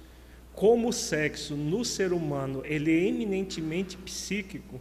Como 0.53 0.89
o 0.89 0.93
sexo 0.93 1.55
no 1.55 1.85
ser 1.85 2.13
humano 2.13 2.63
ele 2.65 2.91
é 2.91 3.09
eminentemente 3.09 3.97
psíquico, 3.97 4.81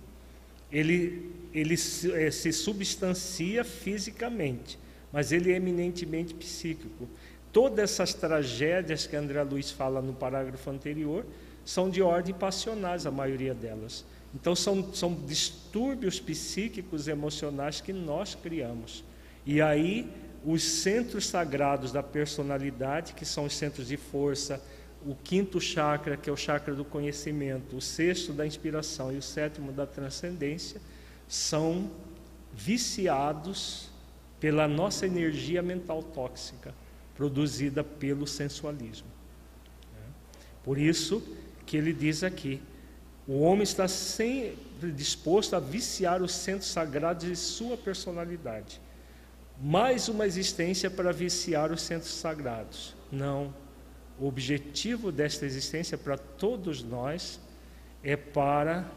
ele, 0.71 1.31
ele 1.53 1.77
se, 1.77 2.11
é, 2.11 2.31
se 2.31 2.51
substancia 2.51 3.63
fisicamente, 3.63 4.77
mas 5.11 5.31
ele 5.31 5.51
é 5.51 5.55
eminentemente 5.55 6.33
psíquico. 6.33 7.07
Todas 7.51 7.91
essas 7.91 8.13
tragédias 8.13 9.05
que 9.05 9.15
André 9.15 9.43
Luiz 9.43 9.71
fala 9.71 10.01
no 10.01 10.13
parágrafo 10.13 10.69
anterior 10.69 11.25
são 11.65 11.89
de 11.89 12.01
ordem 12.01 12.33
passionais, 12.33 13.05
a 13.05 13.11
maioria 13.11 13.53
delas. 13.53 14.05
Então, 14.33 14.55
são, 14.55 14.93
são 14.93 15.13
distúrbios 15.13 16.19
psíquicos 16.19 17.07
emocionais 17.07 17.81
que 17.81 17.91
nós 17.91 18.35
criamos. 18.35 19.03
E 19.45 19.61
aí, 19.61 20.09
os 20.45 20.63
centros 20.63 21.27
sagrados 21.27 21.91
da 21.91 22.01
personalidade, 22.01 23.13
que 23.13 23.25
são 23.25 23.45
os 23.45 23.53
centros 23.55 23.87
de 23.87 23.97
força, 23.97 24.63
o 25.05 25.15
quinto 25.15 25.59
chakra, 25.59 26.15
que 26.15 26.29
é 26.29 26.33
o 26.33 26.37
chakra 26.37 26.73
do 26.73 26.85
conhecimento, 26.85 27.75
o 27.75 27.81
sexto 27.81 28.31
da 28.31 28.45
inspiração 28.45 29.11
e 29.11 29.17
o 29.17 29.21
sétimo 29.21 29.71
da 29.71 29.85
transcendência, 29.85 30.79
são 31.27 31.91
viciados 32.53 33.90
pela 34.41 34.67
nossa 34.67 35.05
energia 35.05 35.61
mental 35.61 36.03
tóxica 36.03 36.73
produzida 37.15 37.83
pelo 37.83 38.25
sensualismo. 38.25 39.07
Por 40.63 40.77
isso 40.77 41.23
que 41.65 41.77
ele 41.77 41.93
diz 41.93 42.23
aqui: 42.23 42.59
o 43.27 43.41
homem 43.41 43.63
está 43.63 43.87
sempre 43.87 44.91
disposto 44.91 45.55
a 45.55 45.59
viciar 45.59 46.21
os 46.21 46.33
centros 46.33 46.71
sagrados 46.71 47.27
de 47.27 47.35
sua 47.35 47.77
personalidade. 47.77 48.81
Mais 49.61 50.09
uma 50.09 50.25
existência 50.25 50.89
para 50.89 51.13
viciar 51.13 51.71
os 51.71 51.83
centros 51.83 52.11
sagrados. 52.11 52.95
Não. 53.11 53.53
O 54.19 54.27
objetivo 54.27 55.11
desta 55.11 55.45
existência 55.45 55.97
para 55.97 56.17
todos 56.17 56.83
nós 56.83 57.39
é 58.03 58.15
para 58.15 58.89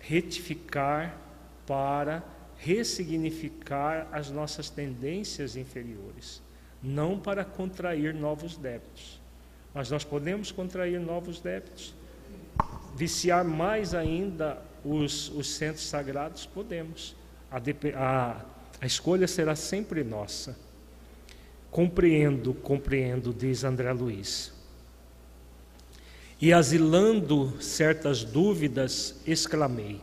retificar, 0.00 1.18
para 1.66 2.22
ressignificar 2.58 4.08
as 4.12 4.30
nossas 4.30 4.70
tendências 4.70 5.56
inferiores 5.56 6.42
não 6.84 7.18
para 7.18 7.44
contrair 7.44 8.12
novos 8.14 8.58
débitos. 8.58 9.18
Mas 9.72 9.90
nós 9.90 10.04
podemos 10.04 10.52
contrair 10.52 11.00
novos 11.00 11.40
débitos, 11.40 11.94
viciar 12.94 13.42
mais 13.42 13.94
ainda 13.94 14.62
os, 14.84 15.30
os 15.30 15.48
centros 15.54 15.86
sagrados, 15.86 16.44
podemos. 16.44 17.16
A, 17.50 17.56
a, 17.96 18.44
a 18.80 18.86
escolha 18.86 19.26
será 19.26 19.56
sempre 19.56 20.04
nossa. 20.04 20.56
Compreendo, 21.70 22.52
compreendo, 22.54 23.32
diz 23.32 23.64
André 23.64 23.92
Luiz. 23.92 24.52
E 26.40 26.52
asilando 26.52 27.60
certas 27.60 28.22
dúvidas, 28.22 29.16
exclamei: 29.26 30.00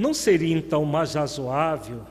Não 0.00 0.14
seria 0.14 0.56
então 0.56 0.86
mais 0.86 1.12
razoável 1.12 2.06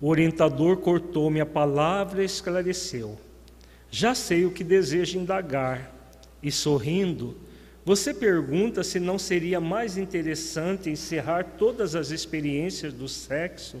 o 0.00 0.08
orientador 0.08 0.78
cortou-me 0.78 1.40
a 1.40 1.46
palavra 1.46 2.22
e 2.22 2.26
esclareceu. 2.26 3.16
Já 3.88 4.16
sei 4.16 4.44
o 4.44 4.50
que 4.50 4.64
deseja 4.64 5.16
indagar. 5.16 5.94
E 6.42 6.50
sorrindo, 6.50 7.36
você 7.84 8.12
pergunta 8.12 8.82
se 8.82 8.98
não 8.98 9.16
seria 9.16 9.60
mais 9.60 9.96
interessante 9.96 10.90
encerrar 10.90 11.44
todas 11.56 11.94
as 11.94 12.10
experiências 12.10 12.92
do 12.92 13.06
sexo, 13.06 13.76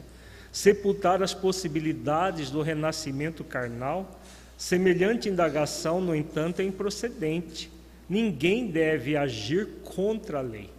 sepultar 0.52 1.20
as 1.20 1.34
possibilidades 1.34 2.52
do 2.52 2.62
renascimento 2.62 3.42
carnal? 3.42 4.16
Semelhante 4.56 5.28
indagação, 5.28 6.00
no 6.00 6.14
entanto, 6.14 6.60
é 6.60 6.64
improcedente. 6.64 7.68
Ninguém 8.08 8.68
deve 8.68 9.16
agir 9.16 9.66
contra 9.82 10.38
a 10.38 10.40
lei. 10.40 10.70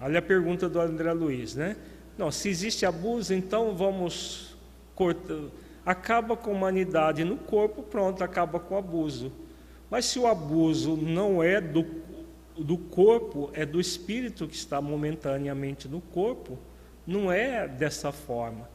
Olha 0.00 0.20
a 0.20 0.22
pergunta 0.22 0.68
do 0.68 0.80
André 0.80 1.12
Luiz, 1.12 1.54
né? 1.54 1.76
Não, 2.16 2.30
se 2.30 2.48
existe 2.48 2.86
abuso, 2.86 3.34
então 3.34 3.74
vamos 3.74 4.56
corta, 4.94 5.36
acaba 5.86 6.36
com 6.36 6.50
a 6.50 6.54
humanidade 6.54 7.24
no 7.24 7.36
corpo, 7.36 7.82
pronto, 7.82 8.22
acaba 8.22 8.60
com 8.60 8.74
o 8.74 8.78
abuso. 8.78 9.32
Mas 9.90 10.04
se 10.04 10.18
o 10.18 10.26
abuso 10.26 10.96
não 10.96 11.42
é 11.42 11.60
do, 11.60 11.86
do 12.56 12.76
corpo, 12.76 13.50
é 13.54 13.64
do 13.64 13.80
espírito 13.80 14.46
que 14.46 14.56
está 14.56 14.80
momentaneamente 14.80 15.88
no 15.88 16.00
corpo, 16.00 16.58
não 17.06 17.32
é 17.32 17.66
dessa 17.66 18.12
forma. 18.12 18.68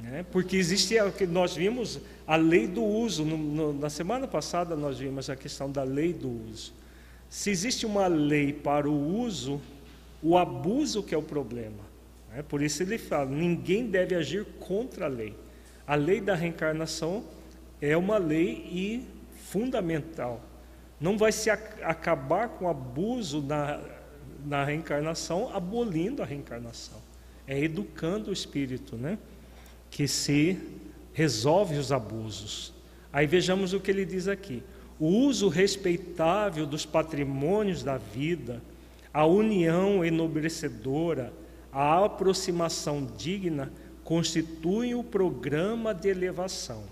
Né? 0.00 0.24
Porque 0.30 0.56
existe, 0.56 0.94
nós 1.28 1.54
vimos 1.54 2.00
a 2.26 2.36
lei 2.36 2.66
do 2.66 2.82
uso, 2.82 3.24
no, 3.24 3.36
no, 3.36 3.72
na 3.72 3.90
semana 3.90 4.26
passada 4.26 4.76
nós 4.76 4.98
vimos 4.98 5.28
a 5.28 5.36
questão 5.36 5.70
da 5.70 5.82
lei 5.82 6.12
do 6.12 6.28
uso. 6.48 6.72
Se 7.28 7.50
existe 7.50 7.84
uma 7.84 8.06
lei 8.06 8.52
para 8.52 8.88
o 8.88 9.18
uso, 9.18 9.60
o 10.22 10.36
abuso 10.36 11.02
que 11.02 11.14
é 11.14 11.18
o 11.18 11.22
problema. 11.22 11.90
Né? 12.32 12.42
Por 12.42 12.62
isso 12.62 12.82
ele 12.82 12.98
fala: 12.98 13.30
ninguém 13.30 13.86
deve 13.86 14.14
agir 14.14 14.44
contra 14.58 15.06
a 15.06 15.08
lei. 15.08 15.34
A 15.86 15.94
lei 15.94 16.20
da 16.20 16.34
reencarnação 16.34 17.24
é 17.80 17.96
uma 17.96 18.18
lei 18.18 18.66
e 18.70 19.06
fundamental. 19.50 20.40
Não 21.00 21.16
vai 21.16 21.32
se 21.32 21.50
acabar 21.50 22.50
com 22.50 22.66
o 22.66 22.68
abuso 22.68 23.40
na, 23.40 23.80
na 24.44 24.64
reencarnação 24.64 25.54
abolindo 25.54 26.22
a 26.22 26.26
reencarnação. 26.26 26.98
É 27.46 27.58
educando 27.58 28.30
o 28.30 28.32
espírito, 28.32 28.96
né? 28.96 29.18
Que 29.90 30.06
se 30.06 30.58
resolve 31.12 31.76
os 31.76 31.90
abusos. 31.90 32.72
Aí 33.12 33.26
vejamos 33.26 33.72
o 33.72 33.80
que 33.80 33.90
ele 33.90 34.04
diz 34.04 34.28
aqui. 34.28 34.62
O 34.98 35.06
uso 35.06 35.48
respeitável 35.48 36.66
dos 36.66 36.86
patrimônios 36.86 37.82
da 37.82 37.96
vida, 37.96 38.62
a 39.12 39.26
união 39.26 40.04
enobrecedora, 40.04 41.32
a 41.72 42.04
aproximação 42.04 43.06
digna 43.16 43.72
constituem 44.04 44.94
o 44.94 45.04
programa 45.04 45.94
de 45.94 46.08
elevação. 46.08 46.84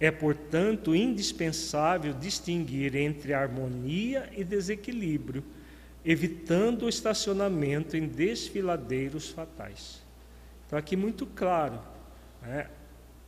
É, 0.00 0.10
portanto, 0.10 0.94
indispensável 0.94 2.12
distinguir 2.14 2.94
entre 2.94 3.34
harmonia 3.34 4.30
e 4.36 4.44
desequilíbrio, 4.44 5.42
evitando 6.04 6.84
o 6.84 6.88
estacionamento 6.88 7.96
em 7.96 8.06
desfiladeiros 8.06 9.28
fatais. 9.28 10.00
Então, 10.66 10.78
aqui 10.78 10.96
muito 10.96 11.26
claro, 11.26 11.80
né? 12.42 12.68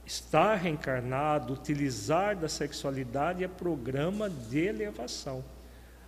estar 0.06 0.54
reencarnado, 0.54 1.52
utilizar 1.52 2.36
da 2.36 2.48
sexualidade 2.48 3.42
é 3.42 3.48
programa 3.48 4.30
de 4.30 4.58
elevação. 4.58 5.44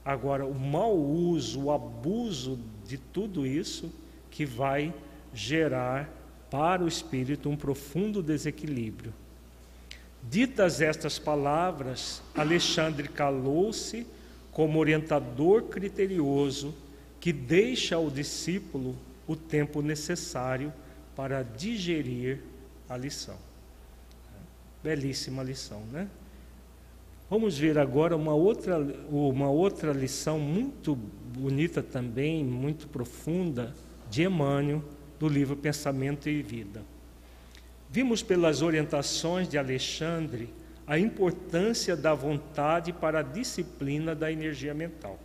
Agora, 0.04 0.44
o 0.44 0.54
mau 0.54 0.96
uso, 0.96 1.64
o 1.64 1.70
abuso 1.70 2.58
de 2.86 2.98
tudo 2.98 3.46
isso 3.46 3.92
que 4.30 4.44
vai 4.44 4.92
gerar 5.32 6.10
para 6.50 6.82
o 6.82 6.88
espírito 6.88 7.48
um 7.48 7.56
profundo 7.56 8.22
desequilíbrio. 8.22 9.14
Ditas 10.28 10.80
estas 10.80 11.18
palavras, 11.18 12.22
Alexandre 12.34 13.08
calou-se 13.08 14.06
como 14.50 14.78
orientador 14.78 15.64
criterioso 15.64 16.74
que 17.20 17.32
deixa 17.32 17.96
ao 17.96 18.10
discípulo 18.10 18.96
o 19.26 19.34
tempo 19.34 19.80
necessário 19.80 20.72
para 21.14 21.42
digerir 21.42 22.40
a 22.88 22.96
lição. 22.96 23.36
Belíssima 24.82 25.42
lição, 25.42 25.80
né? 25.92 26.08
Vamos 27.32 27.56
ver 27.56 27.78
agora 27.78 28.14
uma 28.14 28.34
outra, 28.34 28.78
uma 29.08 29.48
outra 29.48 29.90
lição 29.90 30.38
muito 30.38 30.94
bonita 30.94 31.82
também, 31.82 32.44
muito 32.44 32.86
profunda, 32.86 33.74
de 34.10 34.24
Emmanuel, 34.24 34.84
do 35.18 35.30
livro 35.30 35.56
Pensamento 35.56 36.28
e 36.28 36.42
Vida. 36.42 36.82
Vimos 37.88 38.22
pelas 38.22 38.60
orientações 38.60 39.48
de 39.48 39.56
Alexandre 39.56 40.50
a 40.86 40.98
importância 40.98 41.96
da 41.96 42.12
vontade 42.12 42.92
para 42.92 43.20
a 43.20 43.22
disciplina 43.22 44.14
da 44.14 44.30
energia 44.30 44.74
mental. 44.74 45.18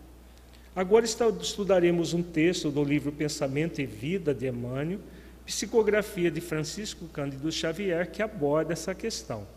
Agora 0.74 1.04
estudaremos 1.04 2.14
um 2.14 2.24
texto 2.24 2.72
do 2.72 2.86
livro 2.86 3.12
Pensamento 3.12 3.82
e 3.82 3.86
Vida 3.86 4.34
de 4.34 4.48
Emmanuel, 4.48 5.02
psicografia 5.46 6.32
de 6.32 6.40
Francisco 6.40 7.06
Cândido 7.10 7.52
Xavier, 7.52 8.10
que 8.10 8.22
aborda 8.22 8.72
essa 8.72 8.96
questão. 8.96 9.57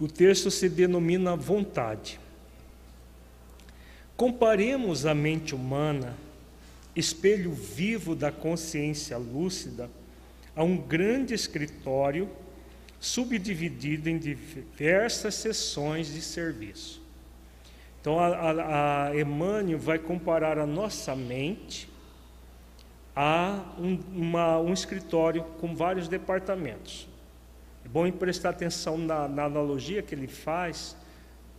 O 0.00 0.06
texto 0.06 0.50
se 0.50 0.68
denomina 0.68 1.34
vontade. 1.34 2.20
Comparemos 4.16 5.06
a 5.06 5.14
mente 5.14 5.54
humana, 5.54 6.16
espelho 6.94 7.52
vivo 7.52 8.14
da 8.14 8.30
consciência 8.30 9.16
lúcida, 9.16 9.90
a 10.54 10.62
um 10.62 10.76
grande 10.76 11.34
escritório 11.34 12.28
subdividido 12.98 14.08
em 14.08 14.18
diversas 14.18 15.34
sessões 15.34 16.12
de 16.12 16.20
serviço. 16.20 17.02
Então, 18.00 18.18
a, 18.18 18.26
a, 18.26 19.08
a 19.08 19.20
Emmanuel 19.20 19.78
vai 19.78 19.98
comparar 19.98 20.58
a 20.58 20.66
nossa 20.66 21.14
mente 21.14 21.88
a 23.14 23.64
um, 23.78 23.98
uma, 24.14 24.58
um 24.58 24.72
escritório 24.72 25.42
com 25.58 25.74
vários 25.74 26.06
departamentos. 26.06 27.08
É 27.86 27.88
bom 27.88 28.10
prestar 28.10 28.48
atenção 28.48 28.98
na, 28.98 29.28
na 29.28 29.44
analogia 29.44 30.02
que 30.02 30.12
ele 30.12 30.26
faz, 30.26 30.96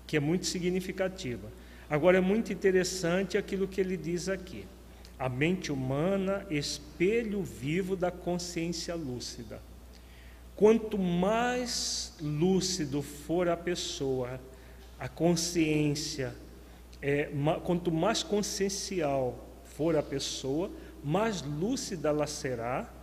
que 0.05 0.17
é 0.17 0.19
muito 0.19 0.45
significativa. 0.45 1.47
Agora, 1.89 2.17
é 2.17 2.21
muito 2.21 2.51
interessante 2.51 3.38
aquilo 3.38 3.65
que 3.65 3.80
ele 3.80 3.95
diz 3.95 4.28
aqui. 4.28 4.65
A 5.17 5.30
mente 5.30 5.71
humana, 5.71 6.45
espelho 6.49 7.41
vivo 7.41 7.95
da 7.95 8.11
consciência 8.11 8.93
lúcida. 8.93 9.61
Quanto 10.53 10.97
mais 10.97 12.13
lúcido 12.19 13.01
for 13.01 13.47
a 13.47 13.55
pessoa, 13.55 14.38
a 14.99 15.07
consciência, 15.07 16.36
é, 17.01 17.30
ma, 17.30 17.57
quanto 17.57 17.89
mais 17.89 18.21
consciencial 18.21 19.47
for 19.63 19.95
a 19.95 20.03
pessoa, 20.03 20.69
mais 21.01 21.41
lúcida 21.41 22.09
ela 22.09 22.28
será 22.28 22.97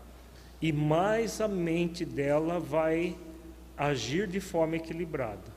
e 0.64 0.72
mais 0.72 1.42
a 1.42 1.46
mente 1.46 2.06
dela 2.06 2.58
vai 2.58 3.18
agir 3.76 4.26
de 4.26 4.40
forma 4.40 4.76
equilibrada. 4.76 5.52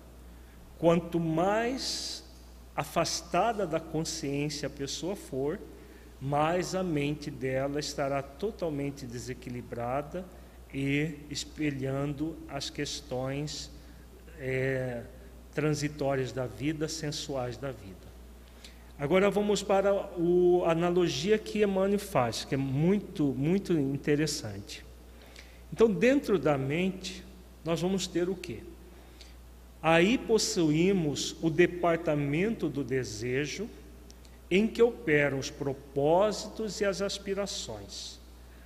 Quanto 0.77 1.17
mais 1.17 2.25
afastada 2.75 3.65
da 3.65 3.79
consciência 3.79 4.67
a 4.67 4.69
pessoa 4.69 5.15
for, 5.15 5.61
mais 6.19 6.75
a 6.75 6.83
mente 6.83 7.31
dela 7.31 7.79
estará 7.79 8.21
totalmente 8.21 9.05
desequilibrada 9.05 10.25
e 10.73 11.15
espelhando 11.29 12.35
as 12.49 12.69
questões 12.69 13.71
é, 14.37 15.03
transitórias 15.53 16.33
da 16.33 16.45
vida, 16.45 16.89
sensuais 16.89 17.55
da 17.55 17.71
vida. 17.71 18.07
Agora 18.99 19.29
vamos 19.29 19.63
para 19.63 19.89
a 19.89 20.69
analogia 20.69 21.37
que 21.37 21.63
Emmanuel 21.63 21.97
faz, 21.97 22.43
que 22.43 22.55
é 22.55 22.57
muito, 22.57 23.27
muito 23.27 23.71
interessante. 23.71 24.85
Então, 25.71 25.91
dentro 25.91 26.39
da 26.39 26.57
mente, 26.57 27.23
nós 27.63 27.81
vamos 27.81 28.07
ter 28.07 28.29
o 28.29 28.35
quê? 28.35 28.59
Aí 29.81 30.17
possuímos 30.17 31.35
o 31.41 31.49
departamento 31.49 32.67
do 32.67 32.83
desejo, 32.83 33.69
em 34.49 34.67
que 34.67 34.81
operam 34.81 35.37
os 35.37 35.49
propósitos 35.49 36.79
e 36.79 36.85
as 36.85 37.01
aspirações, 37.01 38.19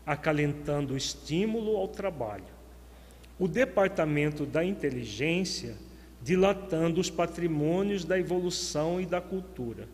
acalentando 0.05 0.93
o 0.93 0.97
estímulo 0.97 1.75
ao 1.75 1.87
trabalho. 1.87 2.45
O 3.39 3.47
departamento 3.47 4.45
da 4.45 4.63
inteligência, 4.63 5.75
dilatando 6.21 7.01
os 7.01 7.09
patrimônios 7.09 8.05
da 8.05 8.19
evolução 8.19 9.01
e 9.01 9.05
da 9.05 9.19
cultura. 9.19 9.89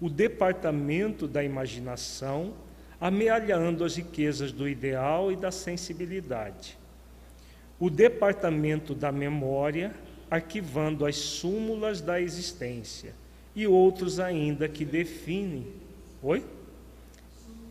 O 0.00 0.08
departamento 0.08 1.26
da 1.26 1.42
imaginação, 1.42 2.54
amealhando 3.00 3.84
as 3.84 3.96
riquezas 3.96 4.50
do 4.52 4.68
ideal 4.68 5.30
e 5.30 5.36
da 5.36 5.50
sensibilidade. 5.50 6.76
O 7.78 7.88
departamento 7.88 8.94
da 8.94 9.12
memória, 9.12 9.94
arquivando 10.30 11.06
as 11.06 11.16
súmulas 11.16 12.00
da 12.00 12.20
existência. 12.20 13.14
E 13.54 13.66
outros 13.66 14.18
ainda 14.18 14.68
que 14.68 14.84
definem. 14.84 15.66
Oi? 16.22 16.44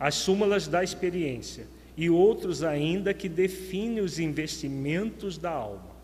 As 0.00 0.14
súmulas 0.14 0.66
da 0.66 0.82
experiência. 0.82 1.66
E 1.96 2.08
outros 2.08 2.62
ainda 2.62 3.12
que 3.12 3.28
definem 3.28 4.00
os 4.00 4.18
investimentos 4.18 5.36
da 5.36 5.50
alma. 5.50 5.98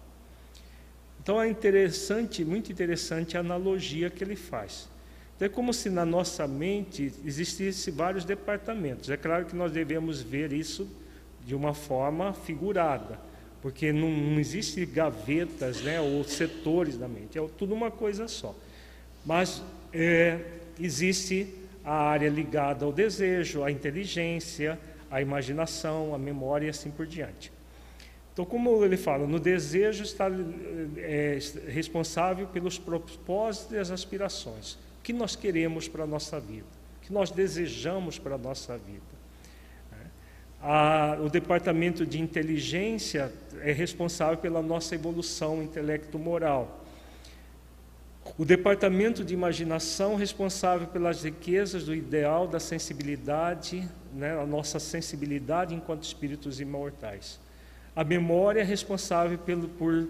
Então 1.22 1.41
é 1.41 1.49
interessante, 1.49 2.45
muito 2.45 2.70
interessante 2.70 3.37
a 3.37 3.41
analogia 3.41 4.11
que 4.11 4.22
ele 4.22 4.37
faz. 4.37 4.89
Então 5.37 5.47
é 5.47 5.49
como 5.49 5.74
se 5.74 5.91
na 5.91 6.05
nossa 6.05 6.47
mente 6.47 7.12
existisse 7.24 7.91
vários 7.91 8.24
departamentos. 8.24 9.11
É 9.11 9.16
claro 9.16 9.47
que 9.47 9.57
nós 9.57 9.72
devemos 9.72 10.22
ver 10.22 10.53
isso 10.53 10.89
de 11.45 11.55
uma 11.55 11.74
forma 11.74 12.32
figurada, 12.32 13.18
porque 13.61 13.93
não, 13.93 14.11
não 14.11 14.39
existe 14.39 14.87
gavetas, 14.87 15.82
né, 15.82 16.01
ou 16.01 16.22
setores 16.24 16.97
da 16.97 17.09
mente. 17.09 17.39
É 17.39 17.49
tudo 17.59 17.74
uma 17.74 17.91
coisa 17.91 18.28
só. 18.28 18.55
Mas 19.26 19.62
é, 19.93 20.39
existe 20.78 21.53
a 21.85 21.95
área 21.95 22.28
ligada 22.28 22.85
ao 22.85 22.93
desejo, 22.93 23.64
à 23.64 23.70
inteligência, 23.70 24.78
à 25.11 25.20
imaginação, 25.20 26.14
à 26.14 26.18
memória 26.18 26.66
e 26.66 26.70
assim 26.70 26.91
por 26.91 27.07
diante. 27.07 27.53
Então, 28.32 28.45
como 28.45 28.85
ele 28.85 28.97
fala, 28.97 29.26
no 29.26 29.39
desejo 29.39 30.03
está 30.03 30.26
é, 30.97 31.39
responsável 31.68 32.47
pelos 32.49 32.78
propósitos 32.78 33.72
e 33.72 33.78
as 33.78 33.91
aspirações. 33.91 34.76
Que 35.05 35.12
nós 35.12 35.36
queremos 35.36 35.86
para 35.86 36.02
a 36.02 36.07
nossa 36.07 36.40
vida? 36.40 36.66
O 36.96 37.00
que 37.07 37.12
nós 37.12 37.30
desejamos 37.30 38.18
para 38.18 38.36
a 38.36 38.38
nossa 38.38 38.78
vida? 38.78 39.14
A, 40.62 41.18
o 41.20 41.28
departamento 41.28 42.07
de 42.07 42.18
inteligência 42.18 43.30
é 43.61 43.70
responsável 43.70 44.38
pela 44.38 44.62
nossa 44.62 44.94
evolução 44.94 45.62
intelecto-moral. 45.62 46.82
O 48.38 48.46
departamento 48.46 49.22
de 49.22 49.34
imaginação 49.34 50.16
responsável 50.16 50.86
pelas 50.86 51.22
riquezas 51.22 51.84
do 51.84 51.94
ideal 51.94 52.48
da 52.48 52.59
sensibilidade, 52.59 53.86
né, 54.14 54.40
a 54.40 54.46
nossa 54.46 54.80
sensibilidade 54.80 55.74
enquanto 55.74 56.02
espíritos 56.02 56.59
imortais. 56.61 57.38
A 57.94 58.02
memória 58.02 58.62
é 58.62 58.64
responsável 58.64 59.36
pelo, 59.36 59.68
por, 59.68 60.09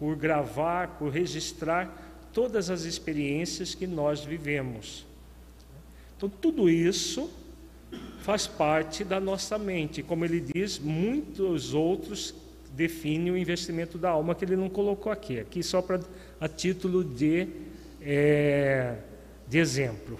por 0.00 0.16
gravar, 0.16 0.98
por 0.98 1.12
registrar 1.12 2.13
todas 2.34 2.68
as 2.68 2.82
experiências 2.82 3.74
que 3.74 3.86
nós 3.86 4.24
vivemos. 4.24 5.06
Então, 6.16 6.28
tudo 6.28 6.68
isso 6.68 7.30
faz 8.22 8.46
parte 8.46 9.04
da 9.04 9.20
nossa 9.20 9.56
mente. 9.56 10.02
Como 10.02 10.24
ele 10.24 10.40
diz, 10.40 10.78
muitos 10.78 11.72
outros 11.72 12.34
definem 12.72 13.30
o 13.30 13.38
investimento 13.38 13.96
da 13.96 14.10
alma, 14.10 14.34
que 14.34 14.44
ele 14.44 14.56
não 14.56 14.68
colocou 14.68 15.12
aqui. 15.12 15.38
Aqui 15.38 15.62
só 15.62 15.80
para 15.80 16.00
a 16.40 16.48
título 16.48 17.04
de, 17.04 17.46
é, 18.02 18.96
de 19.48 19.58
exemplo. 19.58 20.18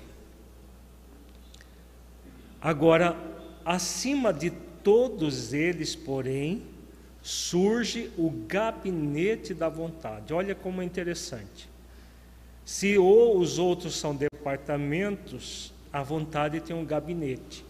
Agora, 2.61 3.17
acima 3.65 4.33
de 4.33 4.51
todos 4.83 5.53
eles, 5.53 5.97
porém, 5.97 6.63
surge 7.21 8.11
o 8.17 8.31
gabinete 8.31 9.53
da 9.53 9.69
vontade. 9.69 10.33
Olha 10.33 10.55
como 10.55 10.81
é 10.81 10.85
interessante. 10.85 11.74
Se 12.65 12.97
ou 12.97 13.39
os 13.39 13.59
outros 13.59 13.97
são 13.97 14.15
departamentos, 14.15 15.73
a 15.93 16.03
vontade 16.03 16.61
tem 16.61 16.75
um 16.75 16.85
gabinete. 16.85 17.65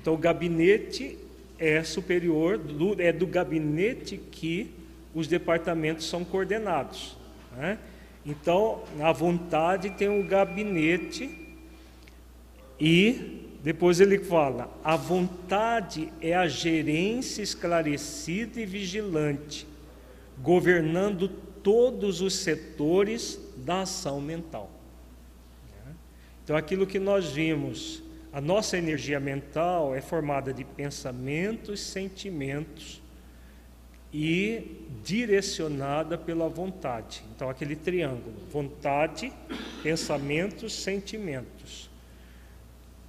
Então, 0.00 0.14
o 0.14 0.18
gabinete 0.18 1.18
é 1.58 1.82
superior, 1.82 2.60
é 2.98 3.10
do 3.10 3.26
gabinete 3.26 4.18
que 4.18 4.70
os 5.14 5.26
departamentos 5.26 6.06
são 6.06 6.24
coordenados. 6.24 7.16
Né? 7.56 7.78
Então, 8.26 8.82
a 9.00 9.12
vontade 9.12 9.90
tem 9.90 10.08
um 10.08 10.26
gabinete 10.26 11.30
e 12.78 13.44
depois 13.62 13.98
ele 13.98 14.18
fala: 14.18 14.70
a 14.84 14.94
vontade 14.94 16.12
é 16.20 16.34
a 16.34 16.46
gerência 16.46 17.42
esclarecida 17.42 18.60
e 18.60 18.66
vigilante, 18.66 19.66
governando 20.42 21.28
todos 21.62 22.20
os 22.20 22.34
setores 22.34 23.40
da 23.56 23.82
ação 23.82 24.20
mental. 24.20 24.70
Então, 26.44 26.56
aquilo 26.56 26.86
que 26.86 26.98
nós 26.98 27.32
vimos, 27.32 28.02
a 28.30 28.40
nossa 28.40 28.76
energia 28.76 29.18
mental 29.18 29.94
é 29.94 30.00
formada 30.02 30.52
de 30.52 30.62
pensamentos, 30.62 31.80
sentimentos 31.80 33.02
e 34.12 34.82
direcionada 35.02 36.18
pela 36.18 36.46
vontade. 36.48 37.24
Então, 37.34 37.48
aquele 37.48 37.74
triângulo: 37.74 38.34
vontade, 38.50 39.32
pensamentos, 39.82 40.74
sentimentos. 40.74 41.88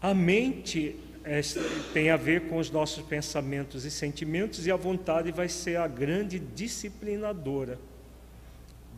A 0.02 0.14
mente 0.14 0.96
é, 1.26 1.42
tem 1.92 2.12
a 2.12 2.16
ver 2.16 2.48
com 2.48 2.58
os 2.58 2.72
nossos 2.72 3.04
pensamentos 3.04 3.84
e 3.84 3.92
sentimentos, 3.92 4.66
e 4.66 4.72
a 4.72 4.76
vontade 4.78 5.32
vai 5.32 5.50
ser 5.50 5.78
a 5.78 5.88
grande 5.88 6.40
disciplinadora 6.40 7.78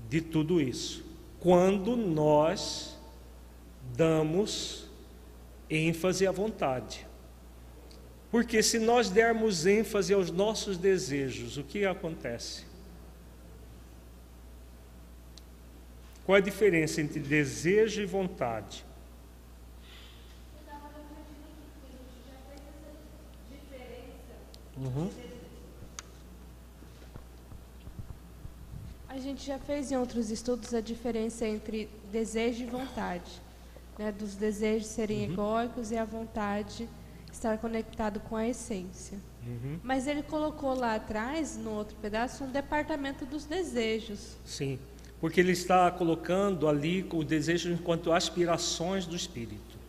de 0.10 0.22
tudo 0.22 0.62
isso. 0.62 1.07
Quando 1.40 1.96
nós 1.96 2.98
damos 3.96 4.88
ênfase 5.70 6.26
à 6.26 6.32
vontade. 6.32 7.08
Porque 8.30 8.62
se 8.62 8.80
nós 8.80 9.10
dermos 9.10 9.66
ênfase 9.66 10.14
aos 10.14 10.32
nossos 10.32 10.78
desejos, 10.78 11.58
o 11.58 11.64
que 11.64 11.86
acontece? 11.86 12.66
Qual 16.26 16.36
é 16.36 16.40
a 16.40 16.44
diferença 16.44 17.02
entre 17.02 17.20
desejo 17.20 18.02
e 18.02 18.06
vontade? 18.06 18.86
Uhum. 24.78 25.27
A 29.18 29.20
gente 29.20 29.44
já 29.44 29.58
fez 29.58 29.92
em 29.92 29.98
outros 29.98 30.30
estudos 30.30 30.76
a 30.76 30.80
diferença 30.80 31.44
entre 31.44 31.90
desejo 32.12 32.62
e 32.62 32.68
vontade, 32.68 33.32
né? 33.98 34.12
dos 34.12 34.36
desejos 34.36 34.90
serem 34.90 35.26
uhum. 35.26 35.34
egóicos 35.34 35.90
e 35.90 35.98
a 35.98 36.06
vontade 36.06 36.88
estar 37.34 37.58
conectado 37.58 38.20
com 38.20 38.36
a 38.36 38.48
essência. 38.48 39.18
Uhum. 39.44 39.80
Mas 39.82 40.06
ele 40.06 40.22
colocou 40.22 40.76
lá 40.76 40.94
atrás, 40.94 41.58
no 41.58 41.72
outro 41.72 41.98
pedaço, 42.00 42.44
um 42.44 42.52
departamento 42.52 43.26
dos 43.26 43.46
desejos. 43.46 44.38
Sim, 44.46 44.78
porque 45.20 45.40
ele 45.40 45.54
está 45.54 45.90
colocando 45.90 46.68
ali 46.68 47.04
o 47.12 47.24
desejo 47.24 47.72
enquanto 47.72 48.14
aspirações 48.14 49.08
do 49.08 49.16
espírito. 49.16 49.80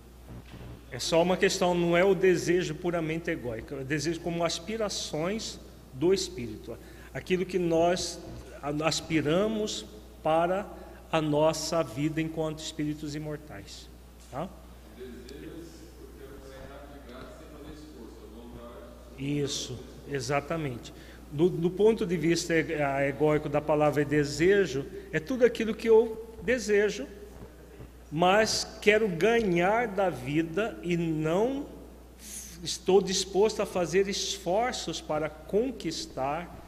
É 0.91 0.99
só 0.99 1.23
uma 1.23 1.37
questão, 1.37 1.75
não 1.75 1.95
é 1.95 2.03
o 2.03 2.15
desejo 2.15 2.75
puramente 2.75 3.31
egóico, 3.31 3.75
é 3.75 3.81
o 3.83 3.85
desejo 3.85 4.21
como 4.21 4.43
aspirações 4.43 5.61
do 5.93 6.15
espírito. 6.15 6.79
Aquilo 7.13 7.45
que 7.45 7.59
nós 7.59 8.19
aspiramos 8.85 9.85
para 10.23 10.67
a 11.11 11.21
nossa 11.21 11.83
vida 11.83 12.21
enquanto 12.21 12.59
espíritos 12.59 13.15
imortais. 13.15 13.89
Tá? 14.31 14.49
Isso, 19.19 19.79
exatamente. 20.11 20.93
Do, 21.33 21.49
do, 21.49 21.71
ponto 21.71 22.07
de 22.07 22.17
vista 22.17 22.55
egóico 22.55 23.49
da 23.49 23.61
palavra 23.61 24.05
desejo, 24.05 24.87
é 25.13 25.19
tudo 25.19 25.45
aquilo 25.45 25.75
que 25.75 25.89
eu 25.89 26.35
desejo 26.43 27.07
mas 28.11 28.79
quero 28.81 29.07
ganhar 29.09 29.89
da 29.89 30.09
vida 30.09 30.79
e 30.83 30.97
não 30.97 31.67
estou 32.63 33.03
disposto 33.03 33.61
a 33.61 33.67
fazer 33.67 34.09
esforços 34.09 35.01
para 35.01 35.29
conquistar 35.29 36.65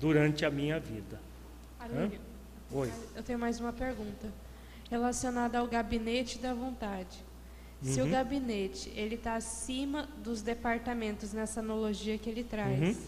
durante 0.00 0.44
a 0.44 0.50
minha 0.50 0.78
vida. 0.78 1.20
Oi. 2.72 2.92
Eu 3.14 3.22
tenho 3.22 3.38
mais 3.38 3.60
uma 3.60 3.72
pergunta 3.72 4.32
relacionada 4.90 5.58
ao 5.58 5.66
gabinete 5.66 6.38
da 6.38 6.54
vontade. 6.54 7.24
Se 7.82 8.00
uhum. 8.00 8.08
o 8.08 8.10
gabinete 8.10 8.90
ele 8.96 9.16
está 9.16 9.34
acima 9.34 10.08
dos 10.22 10.40
departamentos 10.40 11.32
nessa 11.32 11.60
analogia 11.60 12.16
que 12.16 12.30
ele 12.30 12.42
traz, 12.42 12.96
uhum. 12.96 13.02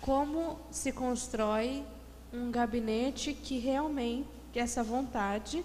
como 0.00 0.58
se 0.70 0.90
constrói 0.90 1.84
um 2.32 2.50
gabinete 2.50 3.32
que 3.32 3.58
realmente 3.58 4.28
essa 4.54 4.82
vontade 4.82 5.64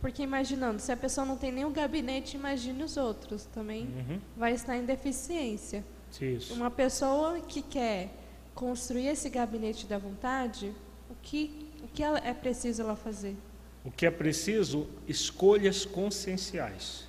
porque 0.00 0.22
imaginando, 0.22 0.80
se 0.80 0.90
a 0.90 0.96
pessoa 0.96 1.26
não 1.26 1.36
tem 1.36 1.52
nenhum 1.52 1.70
gabinete, 1.70 2.36
imagine 2.36 2.82
os 2.82 2.96
outros 2.96 3.44
também. 3.44 3.84
Uhum. 3.84 4.20
Vai 4.34 4.54
estar 4.54 4.76
em 4.76 4.84
deficiência. 4.84 5.84
Isso. 6.20 6.54
Uma 6.54 6.70
pessoa 6.70 7.38
que 7.40 7.60
quer 7.60 8.08
construir 8.54 9.08
esse 9.08 9.28
gabinete 9.28 9.86
da 9.86 9.98
vontade, 9.98 10.72
o 11.08 11.14
que, 11.22 11.66
o 11.82 11.88
que 11.88 12.02
é 12.02 12.34
preciso 12.34 12.82
ela 12.82 12.96
fazer? 12.96 13.36
O 13.84 13.90
que 13.90 14.04
é 14.04 14.10
preciso? 14.10 14.86
Escolhas 15.08 15.84
conscienciais. 15.84 17.08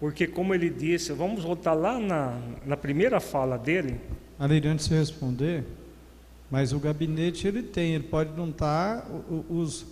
Porque, 0.00 0.26
como 0.26 0.54
ele 0.54 0.70
disse, 0.70 1.12
vamos 1.12 1.42
voltar 1.42 1.72
lá 1.72 1.98
na, 1.98 2.40
na 2.64 2.76
primeira 2.76 3.20
fala 3.20 3.58
dele. 3.58 4.00
Ali, 4.38 4.66
antes 4.66 4.88
de 4.88 4.94
responder, 4.94 5.64
mas 6.50 6.72
o 6.72 6.78
gabinete 6.78 7.46
ele 7.46 7.62
tem, 7.62 7.94
ele 7.94 8.04
pode 8.04 8.36
não 8.36 8.50
estar, 8.50 9.06
os, 9.48 9.86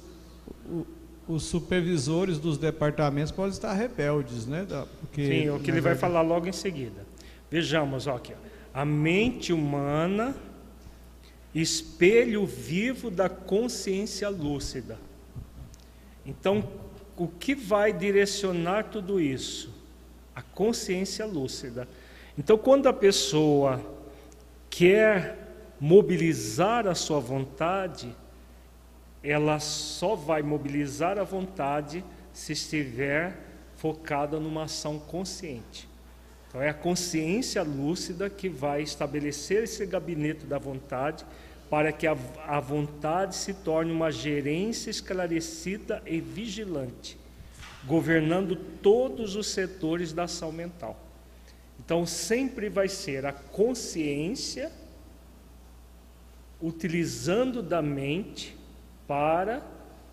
os 1.26 1.42
supervisores 1.42 2.38
dos 2.38 2.57
departamentos 2.57 3.32
podem 3.32 3.51
estar 3.51 3.72
rebeldes, 3.72 4.47
né? 4.47 4.64
Porque, 5.01 5.26
Sim, 5.26 5.51
o 5.51 5.59
que 5.59 5.70
ele 5.70 5.80
vai 5.80 5.97
falar 5.97 6.22
logo 6.22 6.47
em 6.47 6.53
seguida. 6.53 7.05
Vejamos, 7.51 8.07
ó, 8.07 8.16
aqui, 8.16 8.32
a 8.72 8.84
mente 8.84 9.53
humana, 9.53 10.34
espelho 11.61 12.44
vivo 12.44 13.11
da 13.11 13.28
consciência 13.28 14.28
lúcida. 14.28 14.98
Então, 16.24 16.68
o 17.16 17.26
que 17.26 17.54
vai 17.54 17.92
direcionar 17.92 18.90
tudo 18.90 19.20
isso? 19.20 19.72
A 20.34 20.42
consciência 20.42 21.24
lúcida. 21.24 21.88
Então, 22.36 22.59
quando 22.59 22.88
a 22.88 22.92
pessoa 22.92 23.80
quer 24.68 25.38
mobilizar 25.80 26.86
a 26.86 26.94
sua 26.94 27.20
vontade, 27.20 28.14
ela 29.22 29.59
só 29.59 30.14
vai 30.14 30.42
mobilizar 30.42 31.18
a 31.18 31.24
vontade 31.24 32.04
se 32.33 32.53
estiver 32.53 33.34
focada 33.76 34.38
numa 34.38 34.64
ação 34.64 34.99
consciente. 34.99 35.88
Então, 36.49 36.61
é 36.61 36.68
a 36.68 36.74
consciência 36.74 37.62
lúcida 37.62 38.28
que 38.28 38.49
vai 38.49 38.83
estabelecer 38.83 39.64
esse 39.64 39.87
gabinete 39.87 40.45
da 40.45 40.58
vontade 40.58 41.24
para 41.68 41.93
que 41.93 42.07
a, 42.07 42.17
a 42.47 42.61
vontade 42.61 43.34
se 43.34 43.53
torne 43.53 43.91
uma 43.91 44.11
gerência 44.11 44.91
esclarecida 44.91 46.03
e 46.07 46.21
vigilante, 46.21 47.18
governando 47.84 48.57
todos 48.57 49.34
os 49.34 49.49
setores 49.49 50.13
da 50.13 50.25
ação 50.25 50.53
mental. 50.53 51.01
Então, 51.84 52.07
sempre 52.07 52.68
vai 52.68 52.88
ser 52.88 53.26
a 53.26 53.33
consciência 53.33 54.72
utilizando 56.61 57.63
da 57.63 57.83
mente 57.83 58.57
para 59.07 59.63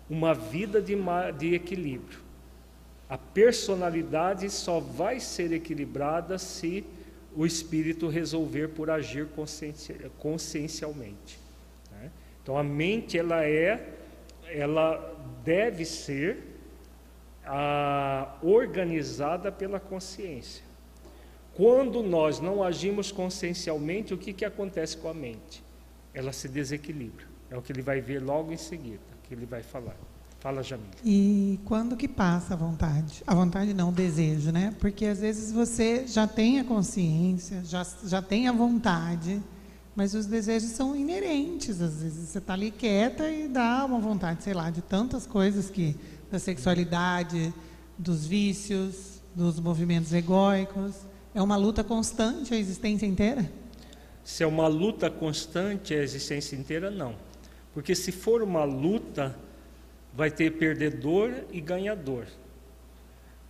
uma 0.08 0.34
vida 0.34 0.80
de, 0.80 0.94
de 1.38 1.54
equilíbrio. 1.54 2.20
A 3.08 3.16
personalidade 3.16 4.50
só 4.50 4.80
vai 4.80 5.20
ser 5.20 5.52
equilibrada 5.52 6.38
se 6.38 6.84
o 7.34 7.44
espírito 7.46 8.08
resolver 8.08 8.68
por 8.68 8.90
agir 8.90 9.28
consciencialmente. 10.18 11.43
Então 12.44 12.58
a 12.58 12.62
mente 12.62 13.18
ela 13.18 13.42
é, 13.42 13.94
ela 14.46 15.16
deve 15.42 15.86
ser 15.86 16.60
a, 17.42 18.36
organizada 18.42 19.50
pela 19.50 19.80
consciência. 19.80 20.62
Quando 21.54 22.02
nós 22.02 22.40
não 22.40 22.62
agimos 22.62 23.10
consciencialmente, 23.10 24.12
o 24.12 24.18
que, 24.18 24.34
que 24.34 24.44
acontece 24.44 24.94
com 24.98 25.08
a 25.08 25.14
mente? 25.14 25.64
Ela 26.12 26.32
se 26.32 26.46
desequilibra. 26.46 27.24
É 27.50 27.56
o 27.56 27.62
que 27.62 27.72
ele 27.72 27.80
vai 27.80 28.02
ver 28.02 28.22
logo 28.22 28.52
em 28.52 28.58
seguida, 28.58 29.00
que 29.22 29.32
ele 29.32 29.46
vai 29.46 29.62
falar. 29.62 29.96
Fala, 30.40 30.62
Jamil. 30.62 30.84
E 31.02 31.58
quando 31.64 31.96
que 31.96 32.06
passa 32.06 32.52
a 32.52 32.56
vontade? 32.58 33.22
A 33.26 33.34
vontade 33.34 33.72
não, 33.72 33.88
o 33.88 33.92
desejo, 33.92 34.52
né? 34.52 34.74
Porque 34.78 35.06
às 35.06 35.18
vezes 35.18 35.50
você 35.50 36.06
já 36.06 36.26
tem 36.26 36.60
a 36.60 36.64
consciência, 36.64 37.62
já, 37.64 37.86
já 38.04 38.20
tem 38.20 38.46
a 38.46 38.52
vontade, 38.52 39.40
mas 39.94 40.14
os 40.14 40.26
desejos 40.26 40.70
são 40.70 40.94
inerentes. 40.96 41.80
Às 41.80 42.02
vezes 42.02 42.28
você 42.28 42.38
está 42.38 42.54
ali 42.54 42.70
quieta 42.70 43.30
e 43.30 43.48
dá 43.48 43.84
uma 43.84 43.98
vontade, 43.98 44.42
sei 44.42 44.54
lá, 44.54 44.70
de 44.70 44.82
tantas 44.82 45.26
coisas 45.26 45.70
que 45.70 45.96
da 46.30 46.38
sexualidade, 46.38 47.52
dos 47.96 48.26
vícios, 48.26 49.22
dos 49.34 49.60
movimentos 49.60 50.12
egóicos. 50.12 50.94
É 51.34 51.42
uma 51.42 51.56
luta 51.56 51.84
constante 51.84 52.54
a 52.54 52.56
existência 52.56 53.06
inteira? 53.06 53.50
Se 54.24 54.42
é 54.42 54.46
uma 54.46 54.66
luta 54.66 55.10
constante 55.10 55.94
a 55.94 56.02
existência 56.02 56.56
inteira, 56.56 56.90
não. 56.90 57.14
Porque 57.72 57.94
se 57.94 58.10
for 58.10 58.42
uma 58.42 58.64
luta, 58.64 59.36
vai 60.14 60.30
ter 60.30 60.52
perdedor 60.52 61.44
e 61.52 61.60
ganhador. 61.60 62.26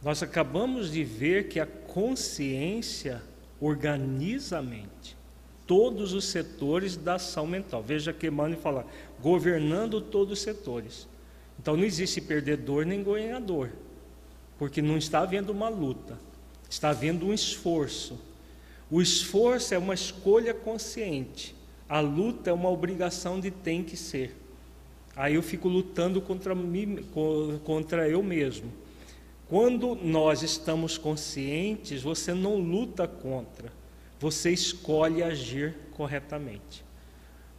Nós 0.03 0.23
acabamos 0.23 0.91
de 0.91 1.05
ver 1.05 1.49
que 1.49 1.61
a 1.61 1.67
consciência 1.67 3.23
organiza 3.61 4.59
a 4.59 4.63
mente, 4.63 5.14
todos 5.67 6.13
os 6.13 6.27
setores 6.27 6.97
da 6.97 7.15
ação 7.15 7.47
mental. 7.47 7.83
Veja 7.83 8.13
que 8.13 8.27
Emmanuel 8.27 8.61
fala, 8.61 8.87
governando 9.21 10.01
todos 10.01 10.35
os 10.35 10.41
setores. 10.41 11.09
Então 11.59 11.77
não 11.77 11.85
existe 11.85 12.21
perdedor 12.21 12.85
nem 12.85 13.03
ganhador, 13.03 13.71
porque 14.59 14.83
não 14.83 14.99
está 14.99 15.21
havendo 15.21 15.51
uma 15.51 15.69
luta, 15.69 16.19
está 16.69 16.91
havendo 16.91 17.27
um 17.27 17.33
esforço. 17.33 18.19
O 18.91 19.01
esforço 19.01 19.75
é 19.75 19.79
uma 19.79 19.95
escolha 19.95 20.53
consciente, 20.53 21.55
a 21.89 22.01
luta 22.01 22.51
é 22.51 22.53
uma 22.53 22.71
obrigação 22.71 23.41
de 23.41 23.51
tem 23.51 23.83
que 23.83 23.97
ser. 23.97 24.37
Aí 25.17 25.37
eu 25.37 25.43
fico 25.43 25.69
lutando 25.69 26.21
contra, 26.21 26.55
mim, 26.55 27.05
contra 27.65 28.09
eu 28.09 28.23
mesmo. 28.23 28.71
Quando 29.49 29.95
nós 29.95 30.43
estamos 30.43 30.99
conscientes, 30.99 32.03
você 32.03 32.35
não 32.35 32.57
luta 32.57 33.07
contra, 33.07 33.73
você 34.19 34.51
escolhe 34.51 35.23
agir 35.23 35.75
corretamente. 35.93 36.85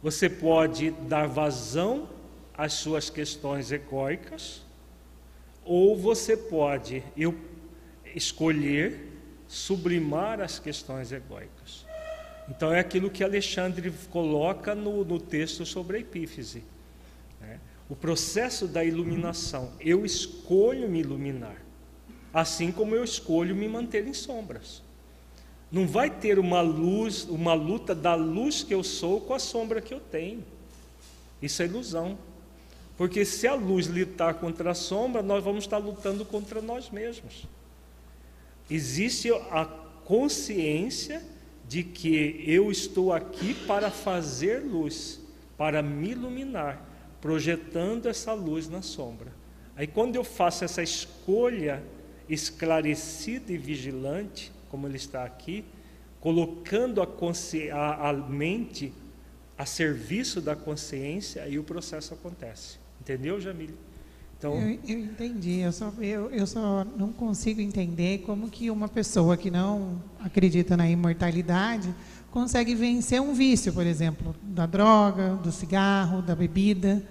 Você 0.02 0.28
pode 0.28 0.90
dar 0.90 1.26
vazão 1.26 2.08
às 2.54 2.74
suas 2.74 3.10
questões 3.10 3.72
egóicas, 3.72 4.62
ou 5.64 5.96
você 5.96 6.36
pode 6.36 7.02
eu, 7.16 7.34
escolher 8.14 9.12
sublimar 9.48 10.40
as 10.40 10.58
questões 10.58 11.12
egóicas. 11.12 11.86
Então 12.48 12.72
é 12.72 12.78
aquilo 12.78 13.10
que 13.10 13.24
Alexandre 13.24 13.92
coloca 14.10 14.74
no, 14.74 15.04
no 15.04 15.18
texto 15.18 15.66
sobre 15.66 15.96
a 15.96 16.00
epífise. 16.00 16.62
Né? 17.40 17.58
O 17.88 17.96
processo 17.96 18.66
da 18.66 18.84
iluminação. 18.84 19.72
Eu 19.80 20.06
escolho 20.06 20.88
me 20.88 21.00
iluminar, 21.00 21.60
assim 22.32 22.70
como 22.70 22.94
eu 22.94 23.02
escolho 23.02 23.54
me 23.54 23.68
manter 23.68 24.06
em 24.06 24.14
sombras. 24.14 24.85
Não 25.70 25.86
vai 25.86 26.08
ter 26.10 26.38
uma 26.38 26.60
luz, 26.60 27.24
uma 27.24 27.54
luta 27.54 27.94
da 27.94 28.14
luz 28.14 28.62
que 28.62 28.72
eu 28.72 28.84
sou 28.84 29.20
com 29.20 29.34
a 29.34 29.38
sombra 29.38 29.80
que 29.80 29.92
eu 29.92 30.00
tenho. 30.00 30.44
Isso 31.42 31.62
é 31.62 31.66
ilusão. 31.66 32.16
Porque 32.96 33.24
se 33.24 33.46
a 33.46 33.54
luz 33.54 33.86
lutar 33.86 34.34
contra 34.34 34.70
a 34.70 34.74
sombra, 34.74 35.22
nós 35.22 35.44
vamos 35.44 35.64
estar 35.64 35.78
lutando 35.78 36.24
contra 36.24 36.62
nós 36.62 36.88
mesmos. 36.90 37.46
Existe 38.70 39.30
a 39.32 39.64
consciência 40.04 41.22
de 41.68 41.82
que 41.82 42.42
eu 42.46 42.70
estou 42.70 43.12
aqui 43.12 43.54
para 43.66 43.90
fazer 43.90 44.60
luz, 44.60 45.20
para 45.58 45.82
me 45.82 46.10
iluminar, 46.10 46.80
projetando 47.20 48.06
essa 48.06 48.32
luz 48.32 48.68
na 48.68 48.82
sombra. 48.82 49.32
Aí 49.76 49.86
quando 49.86 50.16
eu 50.16 50.24
faço 50.24 50.64
essa 50.64 50.82
escolha 50.82 51.82
esclarecida 52.28 53.52
e 53.52 53.58
vigilante, 53.58 54.52
como 54.76 54.86
ele 54.86 54.96
está 54.96 55.24
aqui, 55.24 55.64
colocando 56.20 57.00
a, 57.00 57.06
a, 57.72 58.10
a 58.10 58.12
mente 58.12 58.92
a 59.56 59.64
serviço 59.64 60.38
da 60.38 60.54
consciência, 60.54 61.42
aí 61.42 61.58
o 61.58 61.64
processo 61.64 62.12
acontece. 62.12 62.76
Entendeu, 63.00 63.40
Jamile? 63.40 63.74
Então, 64.38 64.54
eu, 64.60 64.78
eu 64.86 64.98
entendi, 64.98 65.60
eu 65.60 65.72
só, 65.72 65.90
eu, 65.98 66.30
eu 66.30 66.46
só 66.46 66.84
não 66.94 67.10
consigo 67.10 67.58
entender 67.58 68.18
como 68.18 68.50
que 68.50 68.70
uma 68.70 68.86
pessoa 68.86 69.34
que 69.34 69.50
não 69.50 69.98
acredita 70.20 70.76
na 70.76 70.86
imortalidade 70.86 71.94
consegue 72.30 72.74
vencer 72.74 73.18
um 73.18 73.32
vício, 73.32 73.72
por 73.72 73.86
exemplo, 73.86 74.36
da 74.42 74.66
droga, 74.66 75.36
do 75.36 75.50
cigarro, 75.50 76.20
da 76.20 76.34
bebida, 76.34 77.02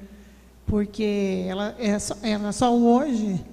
porque 0.68 1.48
ela 1.48 1.76
é 1.80 1.98
só, 1.98 2.16
ela 2.22 2.52
só 2.52 2.78
hoje 2.78 3.44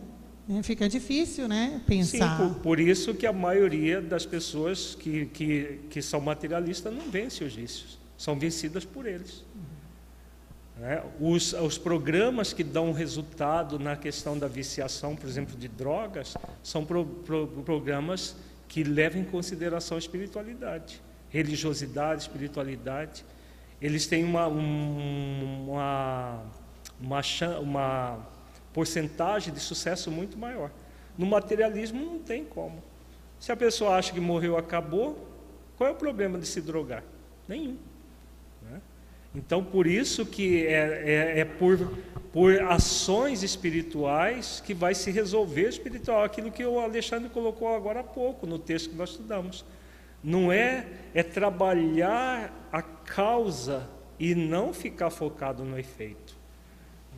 fica 0.60 0.88
difícil, 0.88 1.46
né, 1.46 1.80
pensar. 1.86 2.36
Sim, 2.36 2.48
por, 2.48 2.60
por, 2.60 2.80
isso 2.80 3.14
que 3.14 3.26
a 3.26 3.32
maioria 3.32 4.02
das 4.02 4.26
pessoas 4.26 4.96
que, 4.96 5.26
que, 5.26 5.78
que 5.88 6.02
são 6.02 6.20
materialistas 6.20 6.92
não 6.92 7.08
vence 7.08 7.44
os 7.44 7.54
vícios, 7.54 7.96
são 8.18 8.36
vencidas 8.36 8.84
por 8.84 9.06
eles. 9.06 9.44
Né? 10.82 11.00
Os, 11.20 11.52
os 11.52 11.78
programas 11.78 12.52
que 12.52 12.64
dão 12.64 12.92
resultado 12.92 13.78
na 13.78 13.94
questão 13.94 14.36
da 14.36 14.48
viciação, 14.48 15.14
por 15.14 15.28
exemplo, 15.28 15.56
de 15.56 15.68
drogas, 15.68 16.34
são 16.60 16.84
pro, 16.84 17.06
pro, 17.06 17.46
programas 17.64 18.34
que 18.66 18.82
levam 18.82 19.20
em 19.20 19.24
consideração 19.24 19.96
a 19.96 20.00
espiritualidade, 20.00 21.00
religiosidade, 21.28 22.22
espiritualidade. 22.22 23.24
Eles 23.80 24.06
têm 24.06 24.24
uma, 24.24 24.46
uma, 24.48 26.42
uma, 27.00 27.22
uma 27.60 28.18
porcentagem 28.72 29.52
de 29.52 29.60
sucesso 29.60 30.10
muito 30.10 30.38
maior. 30.38 30.70
No 31.16 31.26
materialismo 31.26 32.04
não 32.04 32.18
tem 32.18 32.44
como. 32.44 32.82
Se 33.38 33.52
a 33.52 33.56
pessoa 33.56 33.96
acha 33.96 34.12
que 34.12 34.20
morreu, 34.20 34.56
acabou, 34.56 35.28
qual 35.76 35.90
é 35.90 35.92
o 35.92 35.96
problema 35.96 36.38
de 36.38 36.46
se 36.46 36.60
drogar? 36.60 37.02
Nenhum. 37.48 37.76
Então, 39.34 39.64
por 39.64 39.86
isso 39.86 40.26
que 40.26 40.66
é, 40.66 40.70
é, 40.70 41.40
é, 41.40 41.44
por, 41.44 41.78
por 42.32 42.60
ações 42.64 43.42
espirituais 43.42 44.62
que 44.64 44.74
vai 44.74 44.94
se 44.94 45.10
resolver 45.10 45.68
espiritual, 45.68 46.22
aquilo 46.22 46.50
que 46.50 46.64
o 46.64 46.78
Alexandre 46.78 47.30
colocou 47.30 47.74
agora 47.74 48.00
há 48.00 48.04
pouco 48.04 48.46
no 48.46 48.58
texto 48.58 48.90
que 48.90 48.96
nós 48.96 49.10
estudamos. 49.10 49.64
Não 50.22 50.52
é, 50.52 50.86
é 51.14 51.22
trabalhar 51.22 52.68
a 52.70 52.82
causa 52.82 53.88
e 54.18 54.34
não 54.34 54.72
ficar 54.72 55.10
focado 55.10 55.64
no 55.64 55.78
efeito. 55.78 56.36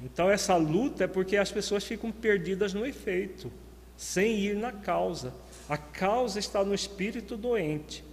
Então, 0.05 0.31
essa 0.31 0.55
luta 0.56 1.05
é 1.05 1.06
porque 1.06 1.36
as 1.36 1.51
pessoas 1.51 1.82
ficam 1.82 2.12
perdidas 2.12 2.74
no 2.74 2.85
efeito, 2.85 3.51
sem 3.97 4.39
ir 4.39 4.55
na 4.55 4.70
causa. 4.70 5.32
A 5.68 5.78
causa 5.78 6.39
está 6.39 6.62
no 6.62 6.74
espírito 6.74 7.36
doente. 7.36 8.05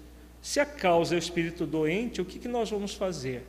Se 0.41 0.59
a 0.59 0.65
causa 0.65 1.13
é 1.13 1.18
o 1.18 1.19
espírito 1.19 1.68
doente, 1.68 2.22
o 2.22 2.26
que, 2.26 2.47
nós 2.47 2.72
vamos 2.72 2.93
fazer? 2.95 3.45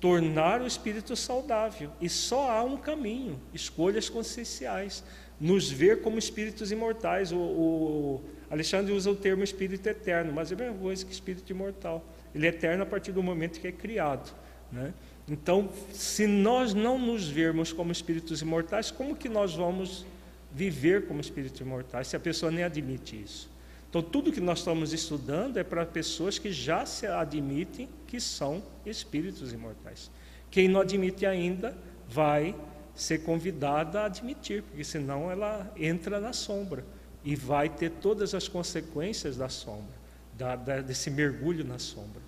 tornar 0.00 0.62
o 0.62 0.66
espírito 0.66 1.14
saudável. 1.14 1.90
E 2.00 2.08
só 2.08 2.50
há 2.50 2.64
um 2.64 2.76
caminho: 2.76 3.38
escolhas 3.52 4.08
conscienciais, 4.08 5.04
nos 5.38 5.70
ver 5.70 6.00
como 6.00 6.18
espíritos 6.18 6.72
imortais. 6.72 7.30
O, 7.30 7.36
o, 7.36 8.20
Alexandre 8.50 8.92
usa 8.92 9.10
o 9.10 9.14
termo 9.14 9.44
espírito 9.44 9.86
eterno, 9.86 10.32
mas 10.32 10.50
é 10.50 10.54
a 10.54 10.58
mesma 10.58 10.78
coisa 10.78 11.04
que 11.04 11.12
espírito 11.12 11.50
imortal. 11.50 12.04
Ele 12.34 12.46
é 12.46 12.48
eterno 12.48 12.82
a 12.82 12.86
partir 12.86 13.12
do 13.12 13.22
momento 13.22 13.60
que 13.60 13.68
é 13.68 13.72
criado. 13.72 14.34
Né? 14.72 14.92
Então, 15.30 15.70
se 15.92 16.26
nós 16.26 16.74
não 16.74 16.98
nos 16.98 17.28
vermos 17.28 17.72
como 17.72 17.92
espíritos 17.92 18.42
imortais, 18.42 18.90
como 18.90 19.14
que 19.14 19.28
nós 19.28 19.54
vamos 19.54 20.04
viver 20.52 21.06
como 21.06 21.20
espíritos 21.20 21.60
imortais 21.60 22.08
se 22.08 22.16
a 22.16 22.20
pessoa 22.20 22.50
nem 22.50 22.64
admite 22.64 23.22
isso? 23.22 23.48
Então, 23.88 24.02
tudo 24.02 24.32
que 24.32 24.40
nós 24.40 24.58
estamos 24.58 24.92
estudando 24.92 25.56
é 25.56 25.62
para 25.62 25.86
pessoas 25.86 26.36
que 26.36 26.50
já 26.50 26.84
se 26.84 27.06
admitem 27.06 27.88
que 28.08 28.20
são 28.20 28.60
espíritos 28.84 29.52
imortais. 29.52 30.10
Quem 30.50 30.66
não 30.66 30.80
admite 30.80 31.24
ainda 31.24 31.78
vai 32.08 32.52
ser 32.92 33.18
convidada 33.18 34.00
a 34.00 34.06
admitir, 34.06 34.64
porque 34.64 34.82
senão 34.82 35.30
ela 35.30 35.72
entra 35.76 36.20
na 36.20 36.32
sombra 36.32 36.84
e 37.24 37.36
vai 37.36 37.68
ter 37.68 37.90
todas 37.90 38.34
as 38.34 38.48
consequências 38.48 39.36
da 39.36 39.48
sombra, 39.48 39.94
da, 40.36 40.56
da, 40.56 40.80
desse 40.80 41.08
mergulho 41.08 41.64
na 41.64 41.78
sombra. 41.78 42.20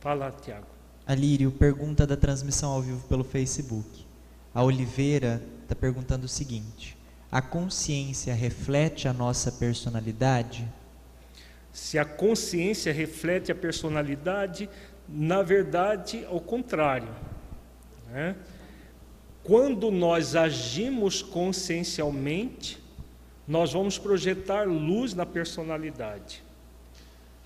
Fala, 0.00 0.32
Tiago. 0.32 0.75
Alírio, 1.06 1.52
pergunta 1.52 2.04
da 2.04 2.16
transmissão 2.16 2.72
ao 2.72 2.82
vivo 2.82 3.06
pelo 3.06 3.22
Facebook. 3.22 4.04
A 4.52 4.64
Oliveira 4.64 5.40
está 5.62 5.72
perguntando 5.72 6.24
o 6.24 6.28
seguinte: 6.28 6.98
a 7.30 7.40
consciência 7.40 8.34
reflete 8.34 9.06
a 9.06 9.12
nossa 9.12 9.52
personalidade? 9.52 10.66
Se 11.72 11.96
a 11.96 12.04
consciência 12.04 12.92
reflete 12.92 13.52
a 13.52 13.54
personalidade, 13.54 14.68
na 15.08 15.42
verdade, 15.42 16.26
ao 16.28 16.40
contrário. 16.40 17.14
Né? 18.10 18.34
Quando 19.44 19.92
nós 19.92 20.34
agimos 20.34 21.22
consciencialmente, 21.22 22.82
nós 23.46 23.72
vamos 23.72 23.96
projetar 23.96 24.66
luz 24.66 25.14
na 25.14 25.24
personalidade. 25.24 26.42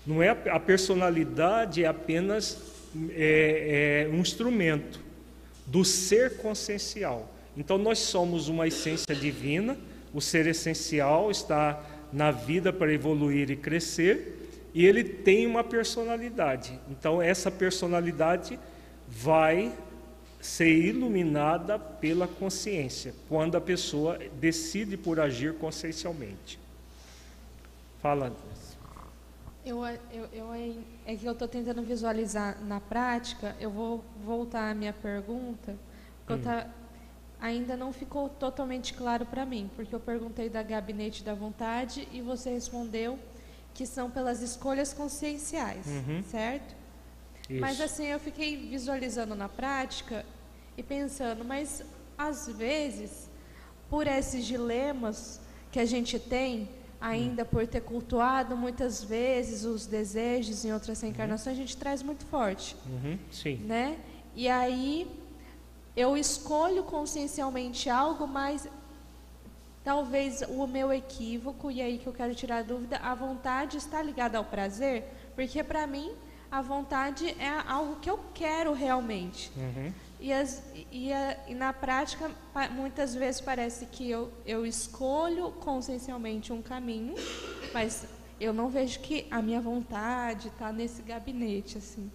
Não 0.03 0.23
é 0.23 0.29
a 0.29 0.59
personalidade 0.59 1.83
é 1.83 1.87
apenas 1.87 2.70
é, 3.11 4.07
é 4.07 4.09
um 4.13 4.19
instrumento 4.19 4.99
do 5.65 5.85
ser 5.85 6.37
consciencial. 6.37 7.33
Então, 7.55 7.77
nós 7.77 7.99
somos 7.99 8.47
uma 8.47 8.67
essência 8.67 9.15
divina, 9.15 9.77
o 10.13 10.21
ser 10.21 10.47
essencial 10.47 11.31
está 11.31 11.83
na 12.11 12.31
vida 12.31 12.73
para 12.73 12.93
evoluir 12.93 13.49
e 13.49 13.55
crescer, 13.55 14.37
e 14.73 14.85
ele 14.85 15.03
tem 15.03 15.45
uma 15.45 15.63
personalidade. 15.63 16.77
Então, 16.89 17.21
essa 17.21 17.51
personalidade 17.51 18.59
vai 19.07 19.71
ser 20.41 20.73
iluminada 20.73 21.77
pela 21.77 22.27
consciência, 22.27 23.13
quando 23.29 23.55
a 23.55 23.61
pessoa 23.61 24.17
decide 24.39 24.97
por 24.97 25.19
agir 25.19 25.53
consciencialmente. 25.55 26.59
Fala. 28.01 28.35
Eu, 29.63 29.85
eu, 29.85 30.25
eu, 30.33 30.53
é 31.05 31.15
que 31.15 31.25
eu 31.25 31.33
estou 31.33 31.47
tentando 31.47 31.83
visualizar 31.83 32.59
na 32.63 32.79
prática, 32.79 33.55
eu 33.59 33.69
vou 33.69 34.03
voltar 34.25 34.71
à 34.71 34.73
minha 34.73 34.91
pergunta, 34.91 35.75
porque 36.25 36.41
hum. 36.41 36.43
tá, 36.43 36.67
ainda 37.39 37.77
não 37.77 37.93
ficou 37.93 38.27
totalmente 38.27 38.93
claro 38.93 39.25
para 39.25 39.45
mim, 39.45 39.69
porque 39.75 39.93
eu 39.93 39.99
perguntei 39.99 40.49
da 40.49 40.63
gabinete 40.63 41.23
da 41.23 41.35
vontade 41.35 42.07
e 42.11 42.21
você 42.21 42.49
respondeu 42.51 43.19
que 43.73 43.85
são 43.85 44.09
pelas 44.09 44.41
escolhas 44.41 44.93
conscienciais, 44.93 45.85
uhum. 45.85 46.23
certo? 46.23 46.75
Isso. 47.49 47.61
Mas 47.61 47.79
assim, 47.79 48.05
eu 48.05 48.19
fiquei 48.19 48.55
visualizando 48.55 49.35
na 49.35 49.47
prática 49.47 50.25
e 50.77 50.83
pensando, 50.83 51.43
mas 51.45 51.83
às 52.17 52.47
vezes, 52.47 53.29
por 53.89 54.07
esses 54.07 54.45
dilemas 54.45 55.39
que 55.71 55.79
a 55.79 55.85
gente 55.85 56.19
tem, 56.19 56.69
ainda 57.01 57.43
por 57.43 57.65
ter 57.65 57.81
cultuado 57.81 58.55
muitas 58.55 59.03
vezes 59.03 59.65
os 59.65 59.87
desejos 59.87 60.63
em 60.63 60.71
outras 60.71 61.01
reencarnações, 61.01 61.57
a 61.57 61.59
gente 61.59 61.75
traz 61.75 62.03
muito 62.03 62.23
forte. 62.27 62.75
Uhum, 62.85 63.17
sim. 63.31 63.55
Né? 63.57 63.97
E 64.35 64.47
aí 64.47 65.09
eu 65.95 66.15
escolho 66.15 66.83
consciencialmente 66.83 67.89
algo, 67.89 68.27
mas 68.27 68.67
talvez 69.83 70.43
o 70.47 70.67
meu 70.67 70.93
equívoco, 70.93 71.71
e 71.71 71.81
aí 71.81 71.97
que 71.97 72.05
eu 72.05 72.13
quero 72.13 72.35
tirar 72.35 72.59
a 72.59 72.63
dúvida, 72.63 72.97
a 72.97 73.15
vontade 73.15 73.77
está 73.77 74.01
ligada 74.01 74.37
ao 74.37 74.45
prazer, 74.45 75.03
porque 75.35 75.63
para 75.63 75.87
mim 75.87 76.11
a 76.51 76.61
vontade 76.61 77.35
é 77.39 77.49
algo 77.67 77.95
que 77.99 78.09
eu 78.09 78.19
quero 78.33 78.73
realmente. 78.73 79.51
Uhum. 79.57 79.91
E, 80.21 80.31
as, 80.31 80.61
e, 80.91 81.11
a, 81.11 81.35
e, 81.47 81.55
na 81.55 81.73
prática, 81.73 82.29
muitas 82.71 83.15
vezes 83.15 83.41
parece 83.41 83.87
que 83.87 84.07
eu, 84.07 84.31
eu 84.45 84.67
escolho 84.67 85.51
consciencialmente 85.53 86.53
um 86.53 86.61
caminho, 86.61 87.15
mas 87.73 88.05
eu 88.39 88.53
não 88.53 88.69
vejo 88.69 88.99
que 88.99 89.25
a 89.31 89.41
minha 89.41 89.59
vontade 89.59 90.49
está 90.49 90.71
nesse 90.71 91.01
gabinete, 91.01 91.79
assim. 91.79 92.11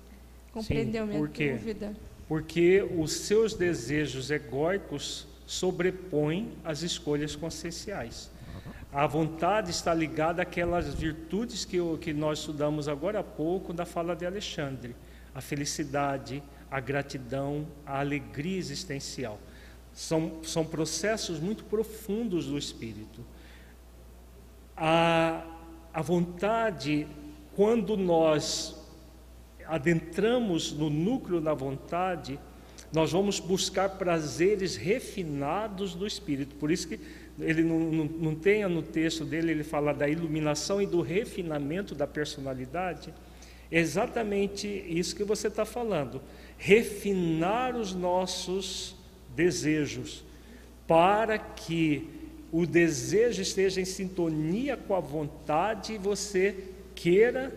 Compreendeu 0.52 1.04
Sim, 1.04 1.12
minha 1.12 1.56
dúvida? 1.56 1.96
Porque 2.28 2.88
os 2.96 3.12
seus 3.12 3.54
desejos 3.54 4.30
egóicos 4.30 5.26
sobrepõem 5.44 6.52
as 6.64 6.82
escolhas 6.82 7.34
conscienciais. 7.34 8.30
A 8.92 9.06
vontade 9.06 9.70
está 9.70 9.92
ligada 9.92 10.42
àquelas 10.42 10.94
virtudes 10.94 11.64
que, 11.64 11.78
que 12.00 12.12
nós 12.12 12.38
estudamos 12.38 12.88
agora 12.88 13.18
há 13.18 13.24
pouco 13.24 13.72
da 13.72 13.84
fala 13.84 14.14
de 14.14 14.24
Alexandre. 14.24 14.94
A 15.34 15.40
felicidade, 15.40 16.42
a 16.70 16.80
gratidão, 16.80 17.66
a 17.84 18.00
alegria 18.00 18.58
existencial. 18.58 19.38
São, 19.92 20.40
são 20.42 20.64
processos 20.64 21.40
muito 21.40 21.64
profundos 21.64 22.46
do 22.46 22.58
espírito. 22.58 23.24
A, 24.76 25.44
a 25.92 26.02
vontade, 26.02 27.06
quando 27.54 27.96
nós 27.96 28.76
adentramos 29.66 30.72
no 30.72 30.90
núcleo 30.90 31.40
da 31.40 31.54
vontade, 31.54 32.38
nós 32.92 33.12
vamos 33.12 33.40
buscar 33.40 33.90
prazeres 33.90 34.76
refinados 34.76 35.94
do 35.94 36.06
espírito. 36.06 36.54
Por 36.56 36.70
isso 36.70 36.88
que 36.88 37.00
ele 37.38 37.62
não, 37.62 37.78
não, 37.78 38.04
não 38.04 38.34
tenha 38.34 38.68
no 38.68 38.82
texto 38.82 39.24
dele, 39.24 39.50
ele 39.50 39.64
fala 39.64 39.92
da 39.92 40.08
iluminação 40.08 40.80
e 40.80 40.86
do 40.86 41.00
refinamento 41.00 41.94
da 41.94 42.06
personalidade. 42.06 43.12
É 43.70 43.80
exatamente 43.80 44.68
isso 44.68 45.16
que 45.16 45.24
você 45.24 45.48
está 45.48 45.64
falando 45.64 46.20
refinar 46.58 47.76
os 47.76 47.94
nossos 47.94 48.96
desejos, 49.34 50.24
para 50.86 51.38
que 51.38 52.08
o 52.52 52.64
desejo 52.64 53.42
esteja 53.42 53.80
em 53.80 53.84
sintonia 53.84 54.76
com 54.76 54.94
a 54.94 55.00
vontade 55.00 55.94
e 55.94 55.98
você 55.98 56.56
queira 56.94 57.52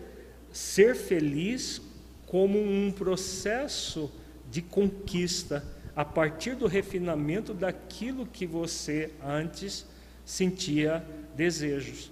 ser 0.52 0.94
feliz 0.94 1.80
como 2.26 2.60
um 2.60 2.92
processo 2.92 4.10
de 4.50 4.60
conquista 4.60 5.64
a 5.94 6.04
partir 6.04 6.54
do 6.54 6.66
refinamento 6.66 7.54
daquilo 7.54 8.26
que 8.26 8.46
você 8.46 9.10
antes 9.24 9.86
sentia 10.24 11.04
desejos. 11.34 12.10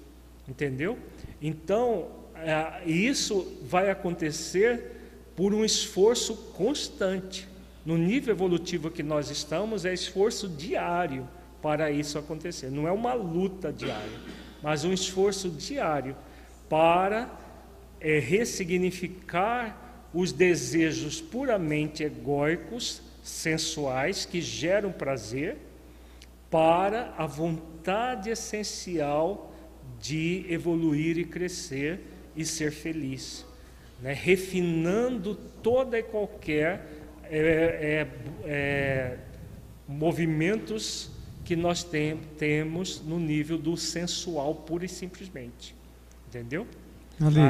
Entendeu? 0.49 0.99
Então, 1.43 2.09
é, 2.35 2.89
isso 2.89 3.59
vai 3.63 3.91
acontecer 3.91 4.98
por 5.39 5.55
um 5.55 5.65
esforço 5.65 6.35
constante. 6.53 7.47
No 7.87 7.97
nível 7.97 8.35
evolutivo 8.35 8.91
que 8.91 9.05
nós 9.05 9.31
estamos, 9.31 9.85
é 9.85 9.95
esforço 9.95 10.49
diário 10.49 11.29
para 11.63 11.93
isso 11.93 12.19
acontecer. 12.19 12.73
Não 12.73 12.89
é 12.89 12.91
uma 12.91 13.15
luta 13.15 13.73
diária, 13.73 14.19
mas 14.61 14.85
um 14.85 14.93
esforço 14.93 15.49
diário 15.49 16.17
para 16.69 17.31
é, 18.01 18.19
ressignificar 18.19 20.09
os 20.13 20.33
desejos 20.33 21.21
puramente 21.21 22.03
egóicos, 22.03 23.01
sensuais, 23.23 24.25
que 24.25 24.41
geram 24.41 24.91
prazer, 24.91 25.57
para 26.51 27.15
a 27.17 27.27
vontade 27.27 28.29
essencial 28.29 29.55
de 30.01 30.45
evoluir 30.49 31.17
e 31.17 31.25
crescer 31.25 32.01
e 32.35 32.45
ser 32.45 32.73
feliz 32.73 33.47
né, 34.01 34.13
refinando 34.13 35.35
toda 35.63 35.99
e 35.99 36.03
qualquer 36.03 36.87
é, 37.25 37.39
é, 37.39 38.09
é, 38.45 39.17
movimentos 39.87 41.11
que 41.45 41.57
nós 41.57 41.83
tem, 41.83 42.19
temos 42.39 43.03
no 43.03 43.19
nível 43.19 43.59
do 43.59 43.77
sensual, 43.77 44.55
pura 44.55 44.85
e 44.85 44.89
simplesmente. 44.89 45.75
Entendeu? 46.29 46.67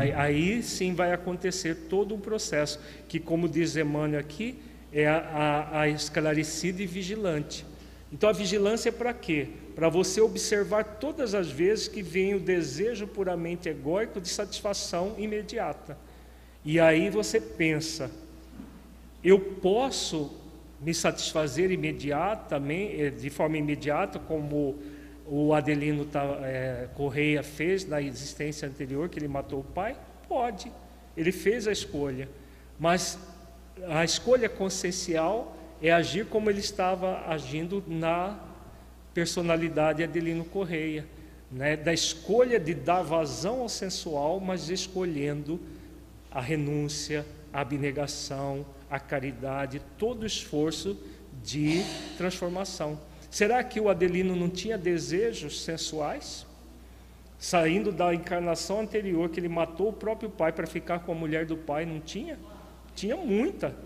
Aí, 0.00 0.12
aí, 0.12 0.62
sim 0.62 0.94
vai 0.94 1.12
acontecer 1.12 1.74
todo 1.88 2.14
um 2.14 2.20
processo, 2.20 2.80
que, 3.06 3.20
como 3.20 3.48
diz 3.48 3.76
Emmanuel 3.76 4.20
aqui, 4.20 4.58
é 4.92 5.06
a, 5.06 5.18
a, 5.18 5.80
a 5.80 5.88
esclarecida 5.88 6.82
e 6.82 6.86
vigilante. 6.86 7.66
Então 8.10 8.30
a 8.30 8.32
vigilância 8.32 8.88
é 8.88 8.92
para 8.92 9.12
quê? 9.12 9.48
Para 9.74 9.88
você 9.88 10.20
observar 10.20 10.84
todas 10.98 11.34
as 11.34 11.50
vezes 11.50 11.88
que 11.88 12.02
vem 12.02 12.34
o 12.34 12.40
desejo 12.40 13.06
puramente 13.06 13.68
egóico 13.68 14.20
de 14.20 14.28
satisfação 14.28 15.14
imediata. 15.18 15.98
E 16.64 16.78
aí 16.80 17.08
você 17.10 17.40
pensa, 17.40 18.10
eu 19.22 19.38
posso 19.38 20.32
me 20.80 20.94
satisfazer 20.94 21.70
imediatamente, 21.70 23.00
eh, 23.00 23.10
de 23.10 23.30
forma 23.30 23.56
imediata, 23.56 24.18
como 24.18 24.76
o 25.26 25.52
Adelino 25.52 26.06
é, 26.42 26.88
Correia 26.94 27.42
fez 27.42 27.86
na 27.86 28.00
existência 28.00 28.66
anterior, 28.66 29.08
que 29.08 29.18
ele 29.18 29.28
matou 29.28 29.60
o 29.60 29.64
pai? 29.64 29.96
Pode, 30.28 30.72
ele 31.16 31.32
fez 31.32 31.66
a 31.66 31.72
escolha, 31.72 32.28
mas 32.78 33.18
a 33.88 34.04
escolha 34.04 34.48
consciencial 34.48 35.56
é 35.82 35.92
agir 35.92 36.26
como 36.26 36.50
ele 36.50 36.60
estava 36.60 37.24
agindo 37.26 37.82
na 37.86 38.38
personalidade 39.12 40.02
Adelino 40.02 40.44
Correia, 40.44 41.04
né? 41.50 41.76
da 41.76 41.92
escolha 41.92 42.58
de 42.58 42.74
dar 42.74 43.02
vazão 43.02 43.60
ao 43.60 43.68
sensual, 43.68 44.40
mas 44.40 44.70
escolhendo 44.70 45.60
a 46.30 46.40
renúncia, 46.40 47.26
a 47.52 47.60
abnegação, 47.60 48.64
a 48.90 48.98
caridade, 48.98 49.82
todo 49.96 50.22
o 50.22 50.26
esforço 50.26 50.96
de 51.42 51.82
transformação. 52.16 52.98
Será 53.30 53.62
que 53.62 53.80
o 53.80 53.88
Adelino 53.88 54.34
não 54.34 54.48
tinha 54.48 54.78
desejos 54.78 55.62
sensuais? 55.62 56.46
Saindo 57.38 57.92
da 57.92 58.12
encarnação 58.12 58.80
anterior, 58.80 59.28
que 59.28 59.38
ele 59.38 59.48
matou 59.48 59.90
o 59.90 59.92
próprio 59.92 60.28
pai 60.28 60.50
para 60.50 60.66
ficar 60.66 61.00
com 61.00 61.12
a 61.12 61.14
mulher 61.14 61.46
do 61.46 61.56
pai, 61.56 61.86
não 61.86 62.00
tinha? 62.00 62.38
Tinha 62.94 63.16
muita. 63.16 63.76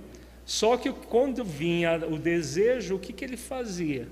Só 0.45 0.77
que 0.77 0.91
quando 0.91 1.45
vinha 1.45 1.97
o 2.07 2.19
desejo, 2.19 2.97
o 2.97 2.99
que, 2.99 3.13
que 3.13 3.25
ele 3.25 3.37
fazia? 3.37 4.09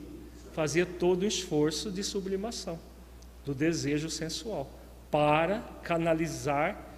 Fazia 0.52 0.84
todo 0.84 1.22
o 1.22 1.26
esforço 1.26 1.90
de 1.90 2.02
sublimação 2.02 2.78
do 3.44 3.54
desejo 3.54 4.10
sensual 4.10 4.70
para 5.10 5.60
canalizar 5.82 6.89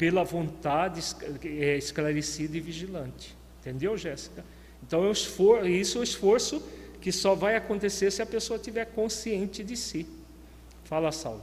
pela 0.00 0.24
vontade 0.24 1.02
é, 1.44 1.76
esclarecida 1.76 2.56
e 2.56 2.60
vigilante. 2.60 3.36
Entendeu, 3.60 3.98
Jéssica? 3.98 4.42
Então, 4.82 5.04
é 5.04 5.10
esforço, 5.10 5.68
isso 5.68 5.98
é 5.98 6.00
o 6.00 6.02
esforço 6.02 6.62
que 7.02 7.12
só 7.12 7.34
vai 7.34 7.54
acontecer 7.54 8.10
se 8.10 8.22
a 8.22 8.26
pessoa 8.26 8.56
estiver 8.56 8.86
consciente 8.86 9.62
de 9.62 9.76
si. 9.76 10.06
Fala, 10.84 11.12
Saulo. 11.12 11.42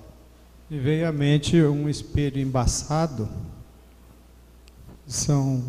Me 0.67 0.79
veio 0.79 1.07
à 1.07 1.11
mente 1.11 1.61
um 1.61 1.87
espelho 1.87 2.41
embaçado. 2.41 3.29
São 5.05 5.63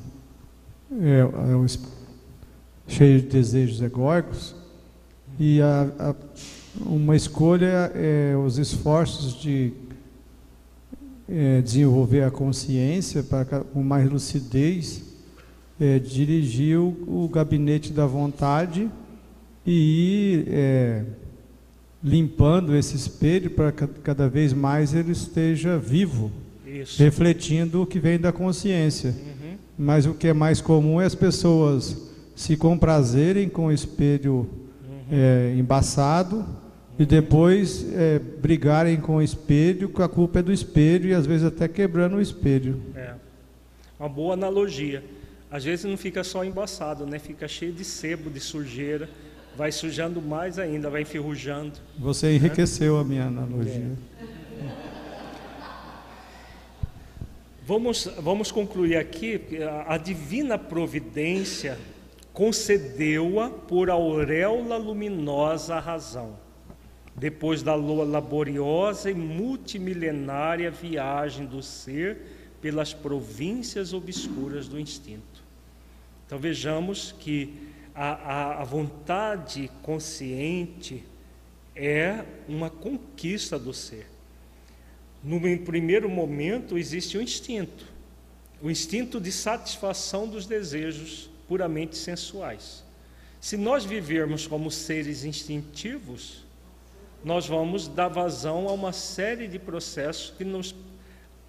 é, 0.91 1.19
é 1.21 1.57
um, 1.57 1.67
cheio 2.87 3.21
de 3.21 3.29
desejos 3.29 3.83
egóicos. 3.83 4.57
E 5.39 5.61
a, 5.61 5.91
a, 5.99 6.15
uma 6.87 7.15
escolha 7.15 7.93
é 7.95 8.35
os 8.35 8.57
esforços 8.57 9.39
de 9.39 9.75
é, 11.29 11.61
desenvolver 11.61 12.23
a 12.23 12.31
consciência 12.31 13.23
para 13.23 13.61
com 13.61 13.83
mais 13.83 14.11
lucidez, 14.11 15.03
é, 15.81 15.99
dirigir 15.99 16.79
o, 16.79 16.97
o, 17.07 17.29
gabinete 17.29 17.93
da 17.93 18.07
vontade 18.07 18.89
e 19.67 19.73
ir 19.73 20.49
é, 20.49 21.05
limpando 22.03 22.75
esse 22.75 22.97
espelho 22.97 23.51
para 23.51 23.71
que 23.71 23.87
cada 24.03 24.29
vez 24.29 24.53
mais 24.53 24.95
ele 24.95 25.13
esteja 25.13 25.79
vivo. 25.79 26.31
Isso. 26.67 27.03
refletindo 27.03 27.83
o 27.83 27.87
que 27.87 27.99
vem 27.99 28.19
da 28.19 28.31
consciência. 28.31 29.11
Uhum. 29.11 29.57
Mas 29.79 30.05
o 30.05 30.13
que 30.13 30.29
é 30.29 30.35
mais 30.35 30.61
comum 30.61 31.01
é 31.01 31.07
as 31.07 31.15
pessoas 31.15 31.97
se 32.37 32.57
comprazerem 32.59 33.49
com 33.49 33.67
o 33.67 33.73
espelho 33.73 34.47
é, 35.11 35.55
embaçado 35.59 36.45
e 36.99 37.07
depois 37.07 37.87
é, 37.95 38.19
brigarem 38.19 38.97
com 38.97 39.17
o 39.17 39.23
espelho, 39.23 39.89
que 39.89 40.03
a 40.03 40.09
culpa 40.09 40.41
é 40.41 40.43
do 40.43 40.53
espelho 40.53 41.09
e 41.09 41.15
às 41.15 41.27
vezes 41.27 41.47
até 41.47 41.69
quebrando 41.69 42.17
o 42.17 42.21
espelho. 42.21 42.83
É. 42.95 43.15
Uma 43.99 44.09
boa 44.09 44.35
analogia. 44.35 45.05
Às 45.51 45.65
vezes 45.65 45.85
não 45.85 45.97
fica 45.97 46.23
só 46.25 46.45
embaçado, 46.45 47.07
né? 47.07 47.19
Fica 47.19 47.49
cheio 47.49 47.73
de 47.73 47.85
sebo, 47.85 48.29
de 48.29 48.41
sujeira, 48.41 49.09
vai 49.57 49.73
sujando 49.73 50.21
mais 50.21 50.59
ainda, 50.59 50.91
vai 50.91 51.03
enferrujando. 51.03 51.73
Você 51.99 52.35
enriqueceu 52.35 52.99
a 52.99 53.05
minha 53.05 53.25
analogia. 53.27 53.93
Vamos, 57.65 58.09
vamos 58.19 58.51
concluir 58.51 58.97
aqui. 58.97 59.39
que 59.39 59.63
A 59.63 59.95
a 59.95 59.99
divina 59.99 60.59
providência 60.59 61.79
concedeu-a 62.33 63.51
por 63.51 63.91
auréola 63.91 64.77
luminosa 64.77 65.75
à 65.75 65.81
razão, 65.81 66.37
depois 67.19 67.63
da 67.63 67.75
laboriosa 67.75 69.11
e 69.11 69.15
multimilenária 69.15 70.71
viagem 70.71 71.47
do 71.47 71.63
ser 71.63 72.19
pelas 72.61 72.95
províncias 72.95 73.93
obscuras 73.93 74.69
do 74.69 74.79
instinto. 74.79 75.43
Então 76.27 76.39
vejamos 76.39 77.15
que 77.19 77.55
a, 77.95 78.13
a, 78.13 78.63
a 78.63 78.65
vontade 78.65 79.71
consciente 79.83 81.05
é 81.75 82.25
uma 82.49 82.71
conquista 82.71 83.59
do 83.59 83.73
ser. 83.73 84.07
No 85.23 85.41
primeiro 85.65 86.09
momento 86.09 86.79
existe 86.79 87.19
o 87.19 87.23
instinto, 87.23 87.87
o 88.63 88.71
instinto 88.71 89.21
de 89.21 89.33
satisfação 89.33 90.29
dos 90.29 90.47
desejos 90.47 91.29
puramente 91.49 91.97
sensuais. 91.97 92.85
Se 93.41 93.57
nós 93.57 93.85
vivermos 93.85 94.47
como 94.47 94.71
seres 94.71 95.25
instintivos, 95.25 96.45
nós 97.25 97.47
vamos 97.47 97.89
dar 97.89 98.09
vazão 98.09 98.69
a 98.69 98.73
uma 98.73 98.93
série 98.93 99.49
de 99.49 99.59
processos 99.59 100.35
que 100.37 100.45
nos 100.45 100.75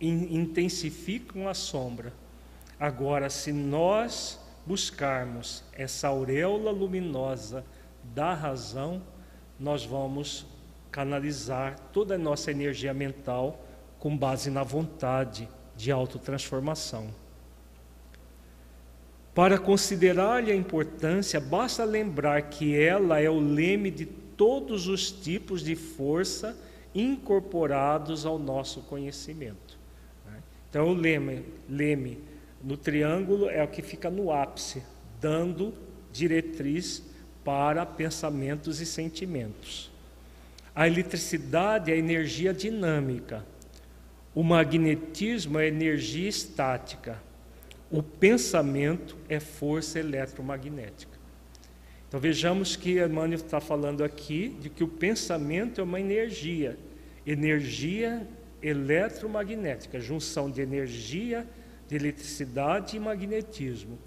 in- 0.02 0.36
intensificam 0.36 1.48
a 1.48 1.54
sombra. 1.54 2.12
Agora, 2.80 3.30
se 3.30 3.52
nós 3.52 4.40
buscarmos 4.66 5.64
essa 5.74 6.08
auréola 6.08 6.72
luminosa 6.72 7.64
da 8.16 8.34
razão, 8.34 9.02
nós 9.60 9.86
vamos 9.86 10.46
canalizar 10.92 11.78
toda 11.94 12.16
a 12.16 12.18
nossa 12.18 12.52
energia 12.52 12.94
mental 12.94 13.66
com 14.00 14.18
base 14.18 14.50
na 14.50 14.64
vontade 14.64 15.48
de 15.76 15.92
autotransformação. 15.92 17.10
Para 19.36 19.58
considerar-lhe 19.58 20.52
a 20.52 20.56
importância, 20.56 21.40
basta 21.40 21.84
lembrar 21.84 22.42
que 22.44 22.78
ela 22.78 23.20
é 23.20 23.30
o 23.30 23.40
leme 23.40 23.92
de 23.92 24.06
todos 24.40 24.88
os 24.88 25.12
tipos 25.12 25.62
de 25.62 25.76
força 25.76 26.58
incorporados 26.96 28.26
ao 28.26 28.40
nosso 28.40 28.80
conhecimento. 28.84 29.78
né? 30.26 30.42
Então, 30.70 30.88
o 30.88 30.94
leme, 30.94 31.44
leme 31.68 32.20
no 32.64 32.78
triângulo 32.78 33.50
é 33.50 33.62
o 33.62 33.68
que 33.68 33.82
fica 33.82 34.10
no 34.10 34.32
ápice, 34.32 34.82
dando 35.20 35.74
diretriz 36.14 37.04
para 37.44 37.86
pensamentos 37.86 38.80
e 38.80 38.86
sentimentos. 38.86 39.92
A 40.74 40.88
eletricidade 40.88 41.92
é 41.92 41.98
energia 41.98 42.54
dinâmica, 42.54 43.46
o 44.34 44.42
magnetismo 44.42 45.60
é 45.60 45.68
energia 45.68 46.30
estática, 46.30 47.22
o 47.92 48.02
pensamento 48.02 49.18
é 49.28 49.38
força 49.42 50.00
eletromagnética. 50.00 51.09
Então 52.10 52.20
vejamos 52.20 52.76
que 52.76 53.00
Emmanuel 53.00 53.36
está 53.36 53.62
falando 53.62 54.04
aqui 54.04 54.50
de 54.60 54.68
que 54.68 54.84
o 54.84 54.88
pensamento 54.88 55.80
é 55.80 55.84
uma 55.84 56.00
energia, 56.00 56.76
energia 57.26 58.28
eletromagnética, 58.64 60.00
junção 60.00 60.50
de 60.50 60.60
energia, 60.60 61.48
de 61.88 61.96
eletricidade 61.96 62.98
e 62.98 63.00
magnetismo. 63.00 64.00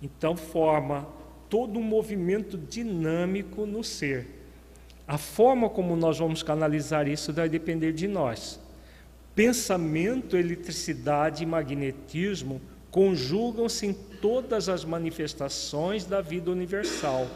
Então 0.00 0.34
forma 0.38 1.06
todo 1.50 1.78
um 1.78 1.82
movimento 1.82 2.56
dinâmico 2.56 3.66
no 3.66 3.84
ser. 3.84 4.26
A 5.06 5.18
forma 5.18 5.68
como 5.68 5.94
nós 5.96 6.18
vamos 6.18 6.42
canalizar 6.42 7.06
isso 7.08 7.30
vai 7.30 7.48
depender 7.48 7.92
de 7.92 8.08
nós. 8.08 8.58
Pensamento, 9.34 10.34
eletricidade 10.34 11.42
e 11.42 11.46
magnetismo 11.46 12.58
conjugam-se 12.90 13.86
em 13.86 13.92
todas 13.92 14.68
as 14.70 14.82
manifestações 14.82 16.06
da 16.06 16.20
vida 16.20 16.50
universal, 16.50 17.26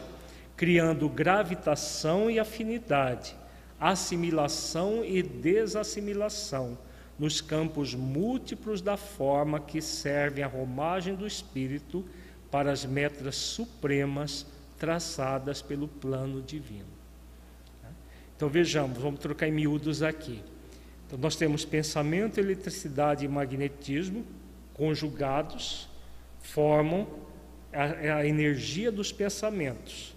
criando 0.55 1.09
gravitação 1.09 2.29
e 2.29 2.39
afinidade, 2.39 3.35
assimilação 3.79 5.03
e 5.03 5.21
desassimilação 5.21 6.77
nos 7.17 7.41
campos 7.41 7.93
múltiplos 7.93 8.81
da 8.81 8.97
forma 8.97 9.59
que 9.59 9.81
servem 9.81 10.43
à 10.43 10.47
romagem 10.47 11.15
do 11.15 11.25
espírito 11.25 12.05
para 12.51 12.71
as 12.71 12.85
metas 12.85 13.35
supremas 13.35 14.45
traçadas 14.77 15.61
pelo 15.61 15.87
plano 15.87 16.41
divino. 16.41 16.95
Então 18.35 18.49
vejamos, 18.49 18.97
vamos 18.97 19.19
trocar 19.19 19.47
em 19.47 19.51
miúdos 19.51 20.03
aqui. 20.03 20.43
Então 21.07 21.17
nós 21.19 21.35
temos 21.35 21.63
pensamento, 21.63 22.37
eletricidade 22.37 23.23
e 23.23 23.27
magnetismo 23.27 24.25
conjugados 24.73 25.87
formam 26.41 27.07
a, 27.71 28.17
a 28.17 28.27
energia 28.27 28.91
dos 28.91 29.11
pensamentos. 29.11 30.14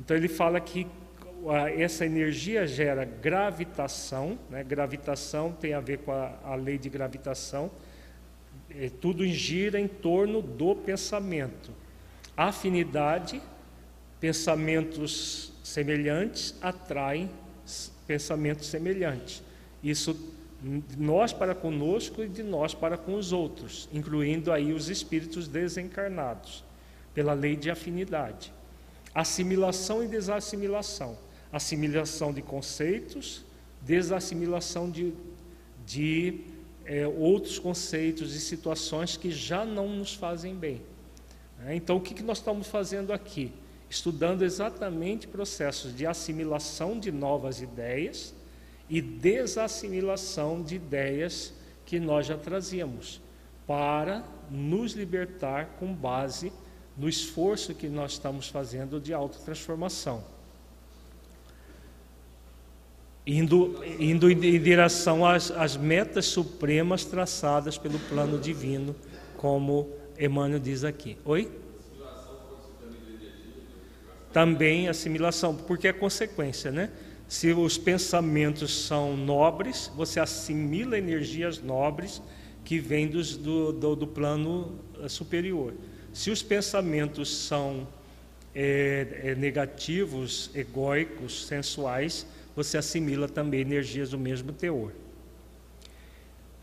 Então 0.00 0.16
ele 0.16 0.28
fala 0.28 0.60
que 0.60 0.86
a- 1.48 1.70
essa 1.70 2.04
energia 2.04 2.66
gera 2.66 3.04
gravitação, 3.04 4.38
né? 4.50 4.62
gravitação 4.64 5.52
tem 5.52 5.74
a 5.74 5.80
ver 5.80 5.98
com 5.98 6.12
a, 6.12 6.38
a 6.44 6.54
lei 6.54 6.78
de 6.78 6.88
gravitação, 6.88 7.70
é, 8.70 8.90
tudo 9.00 9.26
gira 9.26 9.78
em 9.78 9.88
torno 9.88 10.42
do 10.42 10.74
pensamento. 10.74 11.70
Afinidade, 12.36 13.40
pensamentos 14.20 15.52
semelhantes 15.62 16.54
atraem 16.60 17.30
pensamentos 18.06 18.66
semelhantes. 18.68 19.42
Isso 19.82 20.14
de 20.62 20.98
nós 20.98 21.32
para 21.32 21.54
conosco 21.54 22.22
e 22.22 22.28
de 22.28 22.42
nós 22.42 22.74
para 22.74 22.96
com 22.96 23.14
os 23.14 23.32
outros, 23.32 23.88
incluindo 23.92 24.50
aí 24.50 24.72
os 24.72 24.88
espíritos 24.88 25.46
desencarnados, 25.46 26.64
pela 27.14 27.32
lei 27.32 27.54
de 27.54 27.70
afinidade. 27.70 28.52
Assimilação 29.14 30.02
e 30.02 30.08
desassimilação. 30.08 31.18
Assimilação 31.52 32.32
de 32.32 32.42
conceitos, 32.42 33.44
desassimilação 33.80 34.90
de, 34.90 35.14
de 35.86 36.40
eh, 36.84 37.06
outros 37.06 37.58
conceitos 37.58 38.34
e 38.34 38.40
situações 38.40 39.16
que 39.16 39.30
já 39.30 39.64
não 39.64 39.88
nos 39.88 40.14
fazem 40.14 40.54
bem. 40.54 40.82
né? 41.58 41.74
Então, 41.74 41.96
o 41.96 42.00
que, 42.00 42.14
que 42.14 42.22
nós 42.22 42.38
estamos 42.38 42.66
fazendo 42.66 43.12
aqui? 43.12 43.52
Estudando 43.88 44.42
exatamente 44.42 45.26
processos 45.26 45.94
de 45.94 46.06
assimilação 46.06 46.98
de 46.98 47.10
novas 47.10 47.62
ideias 47.62 48.34
e 48.88 49.00
desassimilação 49.00 50.62
de 50.62 50.76
ideias 50.76 51.52
que 51.84 51.98
nós 51.98 52.26
já 52.26 52.36
trazíamos, 52.36 53.20
para 53.66 54.24
nos 54.50 54.92
libertar 54.92 55.76
com 55.78 55.94
base 55.94 56.52
no 56.98 57.08
esforço 57.08 57.74
que 57.74 57.88
nós 57.88 58.12
estamos 58.12 58.48
fazendo 58.48 59.00
de 59.00 59.14
autotransformação. 59.14 60.24
Indo, 63.24 63.80
indo 64.00 64.30
em 64.30 64.60
direção 64.60 65.24
às, 65.24 65.50
às 65.50 65.76
metas 65.76 66.26
supremas 66.26 67.04
traçadas 67.04 67.78
pelo 67.78 67.98
plano 68.00 68.38
divino, 68.38 68.96
como 69.36 69.88
Emmanuel 70.18 70.58
diz 70.58 70.82
aqui. 70.82 71.16
Oi? 71.24 71.50
Também 74.32 74.88
assimilação, 74.88 75.54
porque 75.54 75.88
é 75.88 75.92
consequência, 75.92 76.70
né? 76.70 76.90
Se 77.28 77.52
os 77.52 77.76
pensamentos 77.76 78.86
são 78.86 79.16
nobres, 79.16 79.92
você 79.94 80.18
assimila 80.18 80.96
energias 80.96 81.60
nobres 81.60 82.22
que 82.64 82.78
vêm 82.78 83.06
do, 83.06 83.72
do, 83.72 83.96
do 83.96 84.06
plano 84.06 84.78
eh, 85.00 85.08
superior. 85.08 85.74
Se 86.12 86.30
os 86.30 86.42
pensamentos 86.42 87.34
são 87.36 87.86
eh, 88.54 89.06
eh, 89.22 89.34
negativos, 89.34 90.50
egóicos, 90.54 91.46
sensuais, 91.46 92.26
você 92.56 92.78
assimila 92.78 93.28
também 93.28 93.60
energias 93.60 94.10
do 94.10 94.18
mesmo 94.18 94.52
teor. 94.52 94.92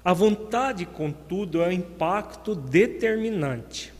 A 0.03 0.13
vontade, 0.13 0.85
contudo, 0.85 1.63
é 1.63 1.69
um 1.69 1.71
impacto 1.71 2.53
determinante. 2.53 3.93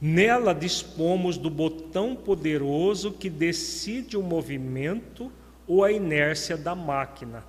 Nela 0.00 0.54
dispomos 0.54 1.36
do 1.36 1.50
botão 1.50 2.16
poderoso 2.16 3.12
que 3.12 3.28
decide 3.28 4.16
o 4.16 4.22
movimento 4.22 5.30
ou 5.66 5.84
a 5.84 5.92
inércia 5.92 6.56
da 6.56 6.74
máquina. 6.74 7.44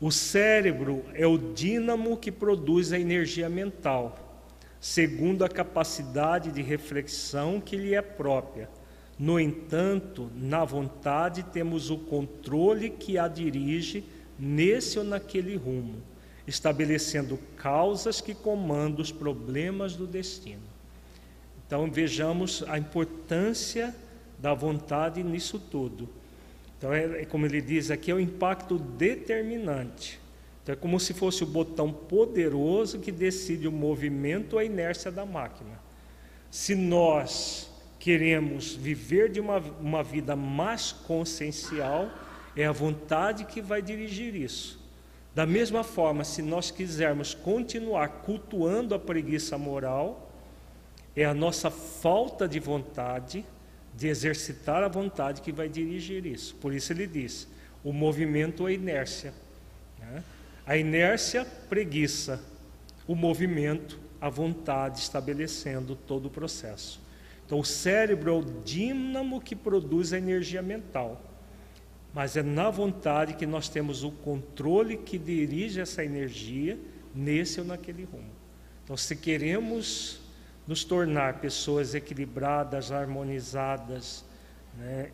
O 0.00 0.10
cérebro 0.10 1.04
é 1.12 1.26
o 1.26 1.36
dínamo 1.36 2.16
que 2.16 2.30
produz 2.30 2.92
a 2.92 2.98
energia 2.98 3.48
mental, 3.48 4.25
segundo 4.80 5.44
a 5.44 5.48
capacidade 5.48 6.52
de 6.52 6.62
reflexão 6.62 7.60
que 7.60 7.76
lhe 7.76 7.94
é 7.94 8.02
própria. 8.02 8.68
No 9.18 9.40
entanto, 9.40 10.30
na 10.34 10.64
vontade 10.64 11.42
temos 11.42 11.90
o 11.90 11.96
controle 11.96 12.90
que 12.90 13.18
a 13.18 13.26
dirige 13.26 14.04
nesse 14.38 14.98
ou 14.98 15.04
naquele 15.04 15.56
rumo, 15.56 16.02
estabelecendo 16.46 17.38
causas 17.56 18.20
que 18.20 18.34
comandam 18.34 19.00
os 19.00 19.10
problemas 19.10 19.96
do 19.96 20.06
destino. 20.06 20.62
Então 21.66 21.90
vejamos 21.90 22.62
a 22.68 22.78
importância 22.78 23.94
da 24.38 24.54
vontade 24.54 25.22
nisso 25.22 25.58
tudo. 25.58 26.08
Então, 26.78 26.92
é, 26.92 27.22
é, 27.22 27.24
como 27.24 27.46
ele 27.46 27.60
diz 27.60 27.90
aqui, 27.90 28.10
é 28.10 28.14
o 28.14 28.20
impacto 28.20 28.78
determinante. 28.78 30.20
Então, 30.66 30.72
é 30.72 30.76
como 30.76 30.98
se 30.98 31.14
fosse 31.14 31.44
o 31.44 31.46
botão 31.46 31.92
poderoso 31.92 32.98
que 32.98 33.12
decide 33.12 33.68
o 33.68 33.72
movimento 33.72 34.54
ou 34.54 34.58
a 34.58 34.64
inércia 34.64 35.12
da 35.12 35.24
máquina. 35.24 35.78
Se 36.50 36.74
nós 36.74 37.70
queremos 38.00 38.74
viver 38.74 39.30
de 39.30 39.38
uma, 39.38 39.58
uma 39.58 40.02
vida 40.02 40.34
mais 40.34 40.90
consciencial, 40.90 42.10
é 42.56 42.66
a 42.66 42.72
vontade 42.72 43.44
que 43.44 43.62
vai 43.62 43.80
dirigir 43.80 44.34
isso. 44.34 44.84
Da 45.32 45.46
mesma 45.46 45.84
forma, 45.84 46.24
se 46.24 46.42
nós 46.42 46.72
quisermos 46.72 47.32
continuar 47.32 48.08
cultuando 48.22 48.92
a 48.92 48.98
preguiça 48.98 49.56
moral, 49.56 50.32
é 51.14 51.24
a 51.24 51.32
nossa 51.32 51.70
falta 51.70 52.48
de 52.48 52.58
vontade 52.58 53.46
de 53.94 54.08
exercitar 54.08 54.82
a 54.82 54.88
vontade 54.88 55.42
que 55.42 55.52
vai 55.52 55.68
dirigir 55.68 56.26
isso. 56.26 56.56
Por 56.56 56.74
isso 56.74 56.92
ele 56.92 57.06
diz: 57.06 57.46
o 57.84 57.92
movimento 57.92 58.66
é 58.66 58.72
inércia. 58.72 59.32
Né? 60.00 60.24
A 60.66 60.76
inércia, 60.76 61.46
preguiça. 61.68 62.42
O 63.06 63.14
movimento, 63.14 64.00
a 64.20 64.28
vontade, 64.28 64.98
estabelecendo 64.98 65.94
todo 65.94 66.26
o 66.26 66.30
processo. 66.30 67.00
Então, 67.46 67.60
o 67.60 67.64
cérebro 67.64 68.30
é 68.30 68.34
o 68.34 68.42
dínamo 68.64 69.40
que 69.40 69.54
produz 69.54 70.12
a 70.12 70.18
energia 70.18 70.60
mental. 70.60 71.22
Mas 72.12 72.36
é 72.36 72.42
na 72.42 72.68
vontade 72.68 73.34
que 73.34 73.46
nós 73.46 73.68
temos 73.68 74.02
o 74.02 74.10
controle 74.10 74.96
que 74.96 75.16
dirige 75.16 75.80
essa 75.80 76.04
energia 76.04 76.76
nesse 77.14 77.60
ou 77.60 77.66
naquele 77.66 78.04
rumo. 78.04 78.30
Então, 78.82 78.96
se 78.96 79.14
queremos 79.14 80.20
nos 80.66 80.82
tornar 80.82 81.40
pessoas 81.40 81.94
equilibradas, 81.94 82.90
harmonizadas, 82.90 84.24
né, 84.76 85.12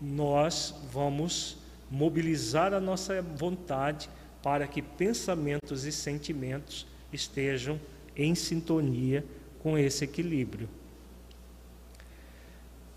nós 0.00 0.74
vamos 0.90 1.58
mobilizar 1.90 2.72
a 2.72 2.80
nossa 2.80 3.20
vontade 3.20 4.08
para 4.42 4.66
que 4.66 4.80
pensamentos 4.80 5.84
e 5.84 5.92
sentimentos 5.92 6.86
estejam 7.12 7.80
em 8.16 8.34
sintonia 8.34 9.24
com 9.62 9.76
esse 9.76 10.04
equilíbrio. 10.04 10.68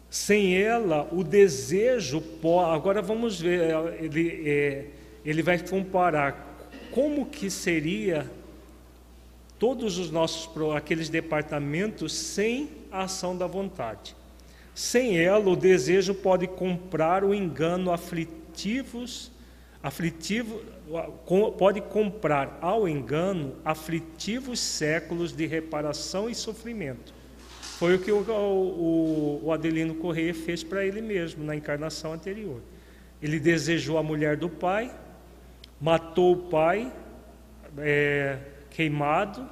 Sem 0.10 0.56
ela, 0.56 1.10
o 1.12 1.24
desejo. 1.24 2.24
Agora 2.72 3.02
vamos 3.02 3.42
ver, 3.42 3.74
ele, 4.00 4.48
é, 4.48 4.86
ele 5.26 5.42
vai 5.42 5.58
comparar 5.58 6.70
como 6.92 7.26
que 7.26 7.50
seria 7.50 8.30
todos 9.58 9.98
os 9.98 10.12
nossos 10.12 10.50
aqueles 10.76 11.10
departamentos 11.10 12.14
sem 12.14 12.70
a 12.92 13.04
ação 13.04 13.36
da 13.36 13.48
vontade. 13.48 14.16
Sem 14.76 15.18
ela, 15.18 15.50
o 15.50 15.56
desejo 15.56 16.14
pode 16.14 16.48
comprar 16.48 17.24
o 17.24 17.34
engano 17.34 17.92
aflitivos, 17.92 19.32
aflitivo, 19.82 20.62
pode 21.58 21.82
comprar 21.82 22.58
ao 22.62 22.88
engano 22.88 23.56
aflitivos 23.64 24.60
séculos 24.60 25.36
de 25.36 25.46
reparação 25.46 26.30
e 26.30 26.36
sofrimento. 26.36 27.14
Foi 27.78 27.96
o 27.96 28.00
que 28.00 28.12
o, 28.12 29.52
Adelino 29.52 29.96
Correia 29.96 30.34
fez 30.34 30.64
para 30.64 30.86
ele 30.86 31.02
mesmo 31.02 31.44
na 31.44 31.56
encarnação 31.56 32.14
anterior. 32.14 32.62
Ele 33.22 33.40
desejou 33.40 33.98
a 33.98 34.04
mulher 34.04 34.38
do 34.38 34.50
pai, 34.50 34.94
matou 35.82 36.34
o 36.34 36.38
pai, 36.50 36.92
é, 37.78 38.38
queimado 38.70 39.48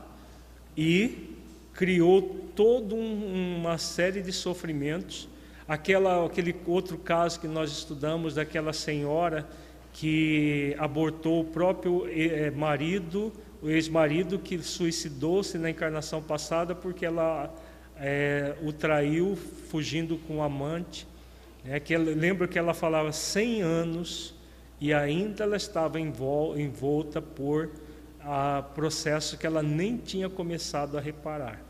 e 0.78 1.36
criou 1.74 2.22
toda 2.56 2.96
um, 2.96 3.58
uma 3.58 3.78
série 3.78 4.22
de 4.22 4.32
sofrimentos. 4.32 5.28
Aquela, 5.68 6.26
aquele 6.26 6.56
outro 6.68 6.98
caso 6.98 7.40
que 7.40 7.48
nós 7.48 7.72
estudamos 7.72 8.36
daquela 8.36 8.74
senhora 8.74 9.48
que 9.94 10.76
abortou 10.78 11.42
o 11.42 11.46
próprio 11.46 12.08
eh, 12.08 12.52
marido, 12.52 13.32
o 13.62 13.70
ex-marido 13.70 14.40
que 14.40 14.58
suicidou-se 14.60 15.58
na 15.58 15.70
encarnação 15.70 16.22
passada 16.22 16.74
porque 16.74 17.06
ela 17.06 17.54
é, 17.98 18.56
o 18.64 18.74
traiu 18.74 19.36
fugindo 19.36 20.18
com 20.28 20.38
o 20.38 20.42
amante. 20.42 21.08
É, 21.64 21.80
que 21.80 21.94
ela, 21.94 22.06
lembra 22.06 22.48
que 22.48 22.58
ela 22.58 22.74
falava 22.74 23.12
100 23.12 23.62
anos 23.62 24.34
e 24.80 24.92
ainda 24.92 25.44
ela 25.44 25.56
estava 25.56 26.00
envolta 26.00 27.22
por 27.22 27.70
a 28.20 28.64
processo 28.74 29.38
que 29.38 29.46
ela 29.46 29.62
nem 29.62 29.98
tinha 29.98 30.28
começado 30.28 30.98
a 30.98 31.02
reparar. 31.02 31.62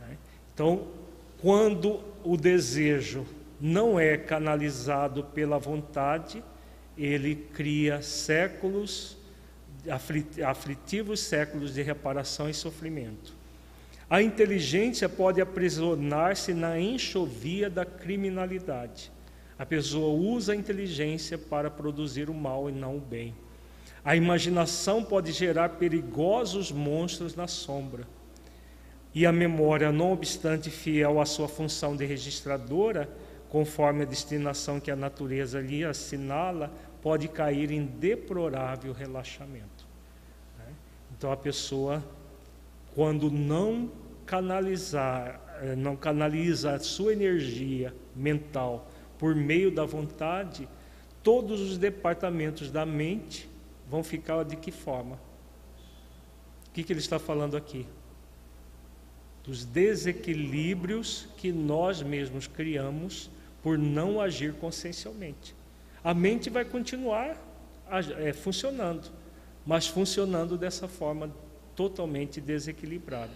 Né? 0.00 0.16
Então, 0.52 0.88
quando 1.40 2.00
o 2.24 2.36
desejo 2.36 3.24
não 3.60 3.98
é 3.98 4.16
canalizado 4.16 5.24
pela 5.24 5.58
vontade, 5.58 6.42
ele 6.98 7.36
cria 7.54 8.02
séculos, 8.02 9.16
aflitivos 10.44 11.20
séculos 11.20 11.72
de 11.72 11.82
reparação 11.82 12.50
e 12.50 12.54
sofrimento. 12.54 13.38
A 14.10 14.20
inteligência 14.22 15.08
pode 15.08 15.40
aprisionar-se 15.40 16.52
na 16.52 16.80
enxovia 16.80 17.70
da 17.70 17.84
criminalidade. 17.84 19.12
A 19.58 19.66
pessoa 19.66 20.18
usa 20.18 20.52
a 20.52 20.56
inteligência 20.56 21.36
para 21.36 21.70
produzir 21.70 22.30
o 22.30 22.34
mal 22.34 22.68
e 22.68 22.72
não 22.72 22.96
o 22.96 23.00
bem. 23.00 23.34
A 24.04 24.16
imaginação 24.16 25.04
pode 25.04 25.32
gerar 25.32 25.70
perigosos 25.70 26.72
monstros 26.72 27.36
na 27.36 27.46
sombra. 27.46 28.08
E 29.14 29.26
a 29.26 29.32
memória, 29.32 29.92
não 29.92 30.12
obstante 30.12 30.70
fiel 30.70 31.20
à 31.20 31.26
sua 31.26 31.48
função 31.48 31.96
de 31.96 32.06
registradora, 32.06 33.08
conforme 33.48 34.02
a 34.02 34.06
destinação 34.06 34.78
que 34.78 34.90
a 34.90 34.96
natureza 34.96 35.60
lhe 35.60 35.84
assinala, 35.84 36.72
pode 37.02 37.28
cair 37.28 37.70
em 37.70 37.84
deplorável 37.84 38.92
relaxamento. 38.92 39.86
Né? 40.58 40.72
Então 41.16 41.30
a 41.32 41.36
pessoa, 41.36 42.04
quando 42.94 43.30
não 43.30 43.90
canalizar, 44.26 45.40
eh, 45.62 45.76
não 45.76 45.96
canaliza 45.96 46.72
a 46.74 46.78
sua 46.78 47.12
energia 47.12 47.94
mental 48.14 48.88
por 49.18 49.34
meio 49.34 49.70
da 49.70 49.84
vontade, 49.84 50.68
todos 51.22 51.60
os 51.60 51.78
departamentos 51.78 52.70
da 52.70 52.86
mente 52.86 53.48
vão 53.88 54.04
ficar 54.04 54.44
de 54.44 54.56
que 54.56 54.70
forma? 54.70 55.18
O 56.68 56.70
que, 56.72 56.84
que 56.84 56.92
ele 56.92 57.00
está 57.00 57.18
falando 57.18 57.56
aqui? 57.56 57.86
Dos 59.42 59.64
desequilíbrios 59.64 61.26
que 61.36 61.50
nós 61.50 62.02
mesmos 62.02 62.46
criamos 62.46 63.30
por 63.62 63.78
não 63.78 64.20
agir 64.20 64.52
consciencialmente. 64.54 65.54
A 66.08 66.14
mente 66.14 66.48
vai 66.48 66.64
continuar 66.64 67.36
é, 68.18 68.32
funcionando, 68.32 69.10
mas 69.66 69.86
funcionando 69.86 70.56
dessa 70.56 70.88
forma 70.88 71.30
totalmente 71.76 72.40
desequilibrada. 72.40 73.30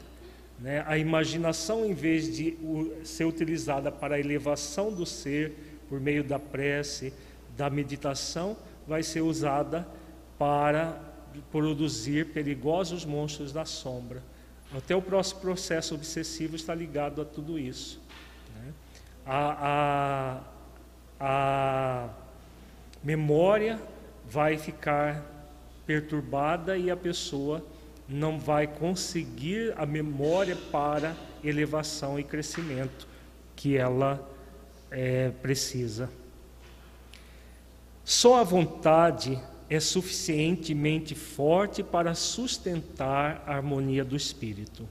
Né? 0.59 0.83
A 0.87 0.97
imaginação, 0.97 1.85
em 1.85 1.93
vez 1.93 2.35
de 2.35 2.57
ser 3.05 3.27
utilizada 3.27 3.93
para 3.93 4.15
a 4.15 4.19
elevação 4.19 4.91
do 4.91 5.05
ser 5.05 5.83
por 5.87 6.01
meio 6.01 6.25
da 6.25 6.39
prece, 6.39 7.13
da 7.59 7.69
meditação, 7.69 8.57
vai 8.89 9.03
ser 9.03 9.21
usada 9.21 9.87
para 10.39 10.99
produzir 11.51 12.29
perigosos 12.33 13.05
monstros 13.05 13.53
da 13.53 13.67
sombra. 13.67 14.23
Até 14.75 14.97
o 14.97 15.03
próximo 15.03 15.43
processo 15.43 15.95
obsessivo 15.95 16.57
está 16.57 16.75
ligado 16.75 17.21
a 17.21 17.25
tudo 17.27 17.59
isso. 17.59 18.01
Né? 18.57 18.73
A, 19.27 20.41
a, 21.21 22.09
a 22.09 22.22
memória 23.03 23.81
vai 24.29 24.57
ficar 24.57 25.23
perturbada 25.87 26.77
e 26.77 26.91
a 26.91 26.97
pessoa 26.97 27.65
não 28.09 28.39
vai 28.39 28.67
conseguir 28.67 29.75
a 29.77 29.87
memória 29.87 30.57
para 30.71 31.17
elevação 31.43 32.19
e 32.19 32.25
crescimento 32.25 33.07
que 33.57 33.77
ela 33.77 34.29
é, 34.91 35.31
precisa. 35.31 36.11
Só 38.05 38.41
a 38.41 38.45
vontade 38.45 39.41
é 39.71 39.81
suficientemente 39.81 41.15
forte 41.15 41.83
para 41.83 42.15
sustentar 42.15 43.43
a 43.47 43.55
harmonia 43.55 44.05
do 44.05 44.17
espírito. 44.17 44.89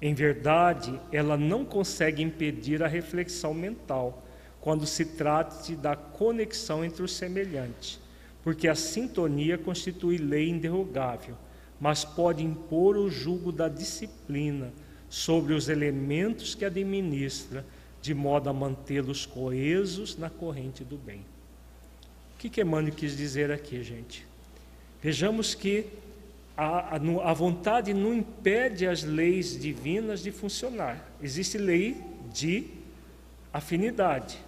Em 0.00 0.14
verdade, 0.14 0.98
ela 1.12 1.36
não 1.36 1.64
consegue 1.64 2.22
impedir 2.22 2.82
a 2.82 2.86
reflexão 2.86 3.52
mental 3.52 4.22
quando 4.60 4.86
se 4.86 5.04
trata 5.04 5.74
da 5.76 5.94
conexão 5.96 6.84
entre 6.84 7.02
os 7.02 7.12
semelhantes, 7.12 8.00
porque 8.42 8.68
a 8.68 8.74
sintonia 8.74 9.56
constitui 9.56 10.18
lei 10.18 10.48
inderrogável, 10.48 11.36
mas 11.80 12.04
pode 12.04 12.42
impor 12.42 12.96
o 12.96 13.10
jugo 13.10 13.52
da 13.52 13.68
disciplina 13.68 14.72
sobre 15.08 15.54
os 15.54 15.68
elementos 15.68 16.54
que 16.54 16.64
administra, 16.64 17.64
de 18.00 18.14
modo 18.14 18.48
a 18.48 18.52
mantê-los 18.52 19.26
coesos 19.26 20.16
na 20.16 20.30
corrente 20.30 20.84
do 20.84 20.96
bem. 20.96 21.24
O 22.34 22.38
que, 22.38 22.48
que 22.48 22.60
Emmanuel 22.60 22.94
quis 22.94 23.16
dizer 23.16 23.50
aqui, 23.50 23.82
gente? 23.82 24.26
Vejamos 25.02 25.54
que 25.54 25.86
a, 26.56 26.96
a, 26.96 27.30
a 27.30 27.32
vontade 27.32 27.94
não 27.94 28.14
impede 28.14 28.86
as 28.86 29.02
leis 29.02 29.58
divinas 29.58 30.22
de 30.22 30.30
funcionar. 30.30 31.08
Existe 31.22 31.58
lei 31.58 31.96
de 32.32 32.66
afinidade. 33.52 34.38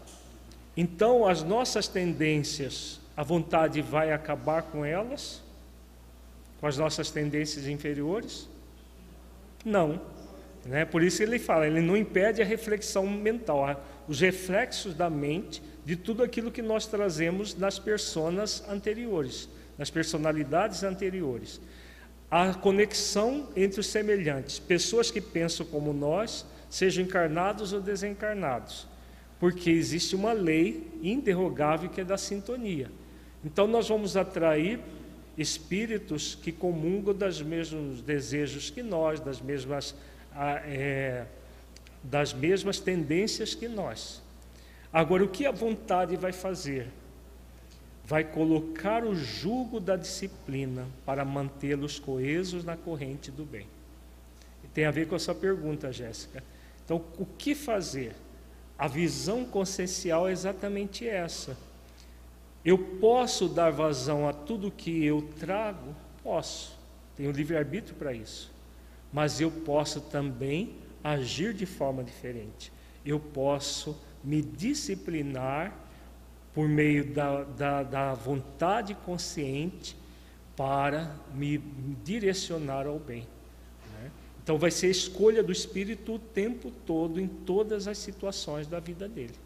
Então, 0.76 1.26
as 1.26 1.42
nossas 1.42 1.88
tendências, 1.88 3.00
a 3.16 3.22
vontade 3.22 3.82
vai 3.82 4.12
acabar 4.12 4.62
com 4.62 4.84
elas? 4.84 5.42
Com 6.60 6.66
as 6.66 6.78
nossas 6.78 7.10
tendências 7.10 7.66
inferiores? 7.66 8.48
Não. 9.64 10.00
Né? 10.64 10.84
Por 10.84 11.02
isso 11.02 11.22
ele 11.22 11.38
fala, 11.38 11.66
ele 11.66 11.80
não 11.80 11.96
impede 11.96 12.42
a 12.42 12.44
reflexão 12.44 13.06
mental, 13.06 13.82
os 14.06 14.20
reflexos 14.20 14.94
da 14.94 15.08
mente 15.08 15.62
de 15.84 15.96
tudo 15.96 16.22
aquilo 16.22 16.50
que 16.50 16.62
nós 16.62 16.86
trazemos 16.86 17.54
nas 17.54 17.78
personas 17.78 18.62
anteriores, 18.68 19.48
nas 19.78 19.90
personalidades 19.90 20.82
anteriores. 20.82 21.60
A 22.30 22.54
conexão 22.54 23.48
entre 23.56 23.80
os 23.80 23.86
semelhantes, 23.86 24.58
pessoas 24.58 25.10
que 25.10 25.20
pensam 25.20 25.66
como 25.66 25.92
nós, 25.92 26.46
sejam 26.68 27.04
encarnados 27.04 27.72
ou 27.72 27.80
desencarnados, 27.80 28.86
porque 29.40 29.70
existe 29.70 30.14
uma 30.14 30.32
lei 30.32 30.86
inderrogável 31.02 31.88
que 31.88 32.02
é 32.02 32.04
da 32.04 32.18
sintonia. 32.18 32.90
Então 33.42 33.66
nós 33.66 33.88
vamos 33.88 34.16
atrair 34.16 34.78
espíritos 35.36 36.34
que 36.34 36.52
comungam 36.52 37.14
dos 37.14 37.40
mesmos 37.40 38.02
desejos 38.02 38.68
que 38.68 38.82
nós, 38.82 39.18
das 39.18 39.40
mesmas 39.40 39.94
é, 40.36 41.24
das 42.02 42.32
mesmas 42.32 42.78
tendências 42.78 43.54
que 43.54 43.68
nós. 43.68 44.22
Agora, 44.92 45.24
o 45.24 45.28
que 45.28 45.46
a 45.46 45.50
vontade 45.50 46.16
vai 46.16 46.32
fazer? 46.32 46.88
Vai 48.04 48.24
colocar 48.24 49.04
o 49.04 49.14
jugo 49.14 49.78
da 49.78 49.96
disciplina 49.96 50.86
para 51.04 51.24
mantê-los 51.24 51.98
coesos 51.98 52.64
na 52.64 52.76
corrente 52.76 53.30
do 53.30 53.44
bem. 53.44 53.66
E 54.64 54.68
tem 54.68 54.84
a 54.84 54.90
ver 54.90 55.06
com 55.06 55.14
a 55.14 55.18
sua 55.18 55.34
pergunta, 55.34 55.92
Jéssica. 55.92 56.42
Então, 56.84 57.04
o 57.18 57.26
que 57.26 57.54
fazer? 57.54 58.14
A 58.80 58.88
visão 58.88 59.44
consciencial 59.44 60.26
é 60.26 60.32
exatamente 60.32 61.06
essa. 61.06 61.56
Eu 62.64 62.78
posso 62.78 63.48
dar 63.48 63.70
vazão 63.70 64.28
a 64.28 64.32
tudo 64.32 64.70
que 64.70 65.04
eu 65.04 65.22
trago? 65.38 65.94
Posso. 66.22 66.76
Tenho 67.16 67.30
livre-arbítrio 67.30 67.94
para 67.94 68.12
isso 68.12 68.50
mas 69.12 69.40
eu 69.40 69.50
posso 69.50 70.00
também 70.00 70.74
agir 71.02 71.54
de 71.54 71.66
forma 71.66 72.04
diferente. 72.04 72.72
Eu 73.04 73.18
posso 73.18 73.98
me 74.22 74.42
disciplinar 74.42 75.74
por 76.54 76.68
meio 76.68 77.12
da, 77.12 77.42
da, 77.44 77.82
da 77.82 78.14
vontade 78.14 78.94
consciente 78.94 79.96
para 80.56 81.14
me 81.34 81.58
direcionar 82.04 82.86
ao 82.86 82.98
bem. 82.98 83.26
Então, 84.50 84.58
vai 84.58 84.72
ser 84.72 84.88
a 84.88 84.90
escolha 84.90 85.44
do 85.44 85.52
Espírito 85.52 86.14
o 86.14 86.18
tempo 86.18 86.72
todo, 86.84 87.20
em 87.20 87.28
todas 87.28 87.86
as 87.86 87.96
situações 87.98 88.66
da 88.66 88.80
vida 88.80 89.08
dele, 89.08 89.36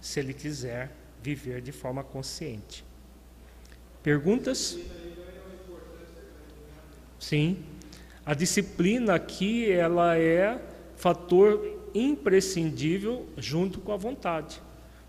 se 0.00 0.18
ele 0.18 0.32
quiser 0.32 0.90
viver 1.22 1.60
de 1.60 1.72
forma 1.72 2.02
consciente. 2.02 2.82
Perguntas? 4.02 4.78
Sim. 7.20 7.62
A 8.24 8.32
disciplina 8.32 9.14
aqui 9.14 9.70
ela 9.70 10.16
é 10.16 10.58
fator 10.96 11.90
imprescindível 11.94 13.26
junto 13.36 13.78
com 13.78 13.92
a 13.92 13.96
vontade, 13.98 14.58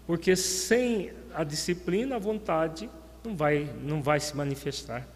porque 0.05 0.35
sem 0.35 1.13
a 1.33 1.45
disciplina 1.45 2.17
a 2.17 2.19
vontade 2.19 2.89
não 3.23 3.37
vai 3.37 3.63
não 3.81 4.01
vai 4.01 4.19
se 4.19 4.35
manifestar. 4.35 5.07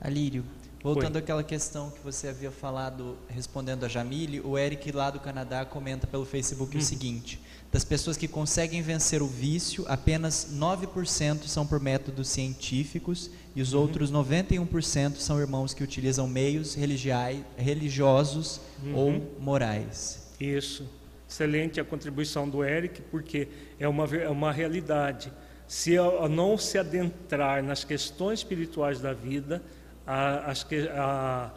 Alírio, 0.00 0.44
voltando 0.82 1.16
àquela 1.16 1.42
questão 1.42 1.90
que 1.90 2.00
você 2.00 2.28
havia 2.28 2.50
falado 2.50 3.16
respondendo 3.28 3.84
a 3.84 3.88
Jamile, 3.88 4.40
o 4.40 4.58
Eric 4.58 4.90
lá 4.92 5.10
do 5.10 5.20
Canadá 5.20 5.64
comenta 5.64 6.06
pelo 6.06 6.24
Facebook 6.24 6.76
hum. 6.76 6.80
o 6.80 6.82
seguinte: 6.82 7.40
das 7.72 7.84
pessoas 7.84 8.16
que 8.16 8.26
conseguem 8.26 8.82
vencer 8.82 9.22
o 9.22 9.26
vício, 9.26 9.84
apenas 9.86 10.48
9% 10.52 11.44
são 11.44 11.66
por 11.66 11.80
métodos 11.80 12.28
científicos 12.28 13.30
e 13.54 13.62
os 13.62 13.72
uhum. 13.72 13.80
outros 13.80 14.10
91% 14.10 15.16
são 15.16 15.38
irmãos 15.38 15.72
que 15.72 15.84
utilizam 15.84 16.26
meios 16.26 16.74
religiosos 16.74 18.60
uhum. 18.82 18.94
ou 18.94 19.36
morais. 19.38 20.28
Isso. 20.40 20.88
Excelente 21.28 21.78
a 21.78 21.84
contribuição 21.84 22.48
do 22.48 22.64
Eric, 22.64 23.02
porque 23.02 23.46
é 23.78 23.86
uma, 23.86 24.04
é 24.16 24.28
uma 24.28 24.50
realidade. 24.50 25.32
Se 25.68 25.94
não 26.28 26.58
se 26.58 26.76
adentrar 26.76 27.62
nas 27.62 27.84
questões 27.84 28.40
espirituais 28.40 29.00
da 29.00 29.12
vida, 29.12 29.62
a, 30.10 30.52
a, 30.96 31.50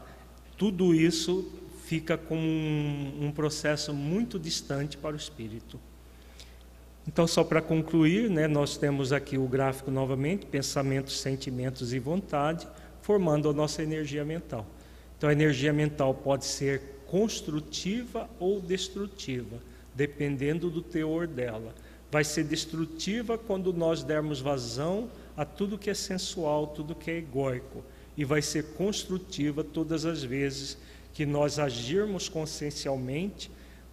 tudo 0.58 0.94
isso 0.94 1.52
fica 1.86 2.18
como 2.18 2.42
um, 2.42 3.26
um 3.26 3.32
processo 3.32 3.94
muito 3.94 4.38
distante 4.38 4.96
para 4.96 5.14
o 5.14 5.18
espírito. 5.18 5.80
Então, 7.08 7.28
só 7.28 7.44
para 7.44 7.62
concluir, 7.62 8.30
né, 8.30 8.48
nós 8.48 8.78
temos 8.78 9.12
aqui 9.12 9.38
o 9.38 9.48
gráfico 9.48 9.90
novamente: 9.90 10.46
pensamentos, 10.46 11.20
sentimentos 11.20 11.94
e 11.94 12.00
vontade, 12.00 12.68
formando 13.02 13.50
a 13.50 13.54
nossa 13.54 13.82
energia 13.82 14.24
mental. 14.24 14.66
Então, 15.18 15.30
a 15.30 15.34
energia 15.34 15.74
mental 15.74 16.14
pode 16.14 16.46
ser 16.46 17.04
construtiva 17.08 18.30
ou 18.40 18.62
destrutiva, 18.62 19.58
dependendo 19.96 20.70
do 20.70 20.82
teor 20.82 21.28
dela. 21.28 21.74
Vai 22.12 22.24
ser 22.24 22.44
destrutiva 22.44 23.38
quando 23.38 23.74
nós 23.74 24.04
dermos 24.04 24.40
vazão 24.40 25.10
a 25.36 25.44
tudo 25.44 25.78
que 25.78 25.90
é 25.90 25.94
sensual, 25.94 26.68
tudo 26.68 26.96
que 26.96 27.10
é 27.10 27.18
egóico, 27.18 27.84
e 28.16 28.24
vai 28.24 28.42
ser 28.42 28.74
construtiva 28.74 29.64
todas 29.64 30.06
as 30.06 30.24
vezes 30.24 30.78
que 31.14 31.26
nós 31.26 31.60
agirmos 31.60 32.28
consciencialmente 32.30 33.50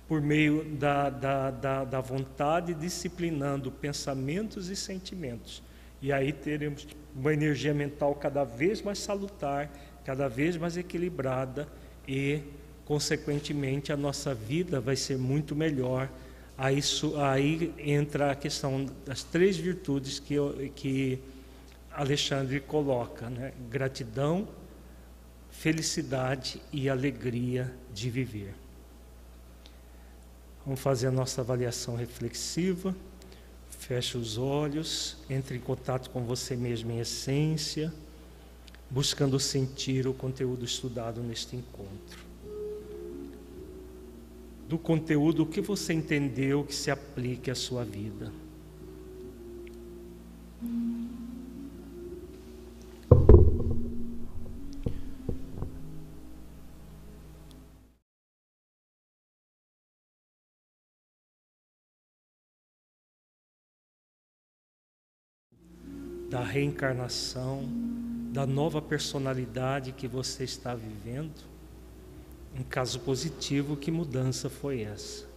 por 0.08 0.20
meio 0.20 0.64
da, 0.64 1.08
da, 1.08 1.50
da, 1.50 1.84
da 1.84 2.00
vontade, 2.00 2.74
disciplinando 2.74 3.70
pensamentos 3.70 4.68
e 4.68 4.74
sentimentos. 4.74 5.62
E 6.02 6.12
aí 6.12 6.32
teremos 6.32 6.86
uma 7.14 7.32
energia 7.32 7.74
mental 7.74 8.14
cada 8.14 8.42
vez 8.42 8.82
mais 8.82 8.98
salutar, 8.98 9.70
cada 10.04 10.28
vez 10.28 10.56
mais 10.56 10.76
equilibrada 10.76 11.68
e, 12.08 12.40
consequentemente, 12.84 13.92
a 13.92 13.96
nossa 13.96 14.34
vida 14.34 14.80
vai 14.80 14.96
ser 14.96 15.18
muito 15.18 15.54
melhor. 15.54 16.10
Aí, 16.56 16.80
aí 17.18 17.72
entra 17.78 18.32
a 18.32 18.34
questão 18.34 18.86
das 19.06 19.22
três 19.22 19.56
virtudes 19.56 20.18
que, 20.18 20.36
que 20.74 21.18
Alexandre 21.92 22.60
coloca: 22.60 23.28
né? 23.28 23.52
gratidão, 23.70 24.48
felicidade 25.50 26.62
e 26.72 26.88
alegria 26.88 27.72
de 27.92 28.10
viver. 28.10 28.54
Vamos 30.64 30.80
fazer 30.80 31.08
a 31.08 31.10
nossa 31.10 31.40
avaliação 31.40 31.96
reflexiva. 31.96 32.94
Feche 33.70 34.16
os 34.16 34.36
olhos, 34.36 35.16
entre 35.28 35.56
em 35.56 35.60
contato 35.60 36.10
com 36.10 36.22
você 36.22 36.54
mesmo 36.54 36.92
em 36.92 37.00
essência, 37.00 37.92
buscando 38.90 39.40
sentir 39.40 40.06
o 40.06 40.12
conteúdo 40.12 40.64
estudado 40.64 41.22
neste 41.22 41.56
encontro. 41.56 42.30
Do 44.68 44.78
conteúdo, 44.78 45.42
o 45.42 45.46
que 45.46 45.60
você 45.60 45.92
entendeu 45.92 46.62
que 46.62 46.74
se 46.74 46.90
aplique 46.90 47.50
à 47.50 47.54
sua 47.54 47.84
vida. 47.84 48.30
da 50.62 50.99
reencarnação, 66.50 67.62
da 68.32 68.44
nova 68.44 68.82
personalidade 68.82 69.92
que 69.92 70.08
você 70.08 70.44
está 70.44 70.74
vivendo? 70.74 71.48
Em 72.54 72.62
caso 72.64 73.00
positivo, 73.00 73.76
que 73.76 73.90
mudança 73.90 74.50
foi 74.50 74.82
essa? 74.82 75.29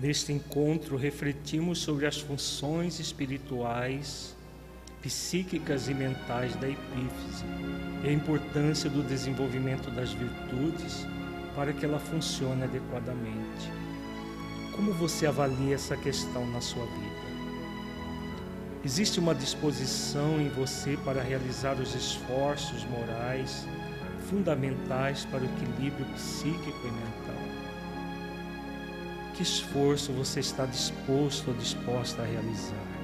Neste 0.00 0.32
encontro, 0.32 0.96
refletimos 0.96 1.80
sobre 1.80 2.06
as 2.06 2.18
funções 2.18 2.98
espirituais, 2.98 4.34
psíquicas 5.02 5.90
e 5.90 5.94
mentais 5.94 6.56
da 6.56 6.70
epífise 6.70 7.44
e 8.02 8.08
a 8.08 8.12
importância 8.12 8.88
do 8.88 9.02
desenvolvimento 9.02 9.90
das 9.90 10.10
virtudes 10.14 11.06
para 11.54 11.74
que 11.74 11.84
ela 11.84 11.98
funcione 11.98 12.62
adequadamente. 12.62 13.70
Como 14.74 14.90
você 14.94 15.26
avalia 15.26 15.74
essa 15.74 15.98
questão 15.98 16.50
na 16.50 16.62
sua 16.62 16.86
vida? 16.86 17.30
Existe 18.82 19.20
uma 19.20 19.34
disposição 19.34 20.40
em 20.40 20.48
você 20.48 20.96
para 21.04 21.20
realizar 21.20 21.78
os 21.78 21.94
esforços 21.94 22.84
morais 22.84 23.66
fundamentais 24.30 25.26
para 25.26 25.42
o 25.42 25.44
equilíbrio 25.44 26.06
psíquico 26.14 26.86
e 26.86 26.90
mental? 26.90 27.39
Esforço 29.40 30.12
você 30.12 30.40
está 30.40 30.66
disposto 30.66 31.48
ou 31.48 31.54
disposta 31.54 32.20
a 32.20 32.26
realizar? 32.26 32.99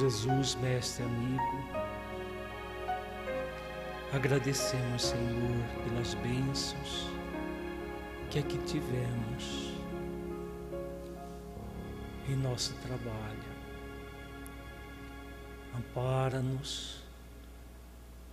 Jesus, 0.00 0.54
mestre 0.54 1.04
amigo, 1.04 1.62
agradecemos, 4.14 5.02
Senhor, 5.02 5.84
pelas 5.84 6.14
bênçãos 6.14 7.10
que 8.30 8.38
aqui 8.38 8.56
tivemos 8.64 9.74
em 12.30 12.34
nosso 12.34 12.72
trabalho. 12.76 13.44
Ampara-nos 15.76 17.04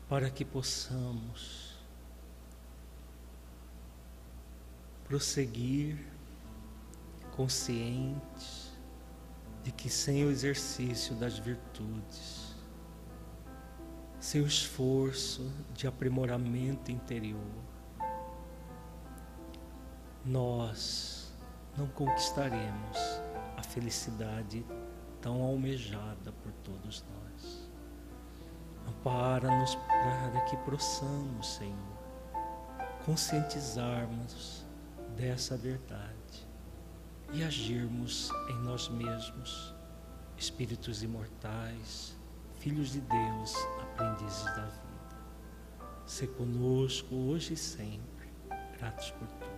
para 0.07 0.29
que 0.29 0.45
possamos 0.45 1.75
prosseguir 5.03 5.97
conscientes 7.35 8.66
de 9.67 9.73
que 9.73 9.89
sem 9.89 10.23
o 10.23 10.31
exercício 10.31 11.13
das 11.13 11.37
virtudes, 11.37 12.55
sem 14.17 14.39
o 14.39 14.47
esforço 14.47 15.51
de 15.73 15.85
aprimoramento 15.85 16.89
interior, 16.89 17.51
nós 20.23 21.33
não 21.77 21.85
conquistaremos 21.85 22.97
a 23.57 23.61
felicidade 23.61 24.65
tão 25.19 25.41
almejada 25.41 26.31
por 26.31 26.53
todos 26.63 27.03
nós. 27.03 27.69
Ampara-nos 28.87 29.75
para 29.75 30.45
que 30.45 30.55
possamos, 30.59 31.55
Senhor, 31.55 31.97
conscientizarmos 33.05 34.65
dessa 35.17 35.57
verdade 35.57 36.16
e 37.33 37.43
agirmos 37.43 38.31
em 38.49 38.55
nós 38.63 38.87
mesmos, 38.89 39.75
espíritos 40.37 41.03
imortais, 41.03 42.17
filhos 42.59 42.91
de 42.91 43.01
Deus, 43.01 43.55
aprendizes 43.81 44.45
da 44.45 44.65
vida. 44.65 44.87
Se 46.05 46.27
conosco 46.27 47.13
hoje 47.15 47.53
e 47.53 47.57
sempre, 47.57 48.29
gratos 48.77 49.11
por 49.11 49.27
tudo. 49.27 49.56